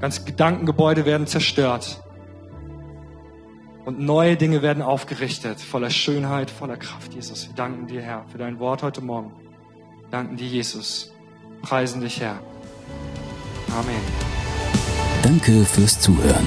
Ganz 0.00 0.24
Gedankengebäude 0.24 1.04
werden 1.04 1.26
zerstört. 1.26 2.02
Und 3.84 4.00
neue 4.00 4.36
Dinge 4.36 4.60
werden 4.60 4.82
aufgerichtet, 4.82 5.60
voller 5.60 5.88
Schönheit, 5.88 6.50
voller 6.50 6.76
Kraft, 6.76 7.14
Jesus. 7.14 7.48
Wir 7.48 7.54
danken 7.54 7.86
dir, 7.86 8.02
Herr, 8.02 8.26
für 8.30 8.36
dein 8.36 8.58
Wort 8.58 8.82
heute 8.82 9.00
Morgen. 9.00 9.32
Wir 10.02 10.10
danken 10.10 10.36
dir, 10.36 10.46
Jesus. 10.46 11.10
Preisen 11.62 12.02
dich, 12.02 12.20
Herr. 12.20 12.38
Amen. 13.70 14.00
Danke 15.22 15.64
fürs 15.64 16.00
Zuhören. 16.00 16.46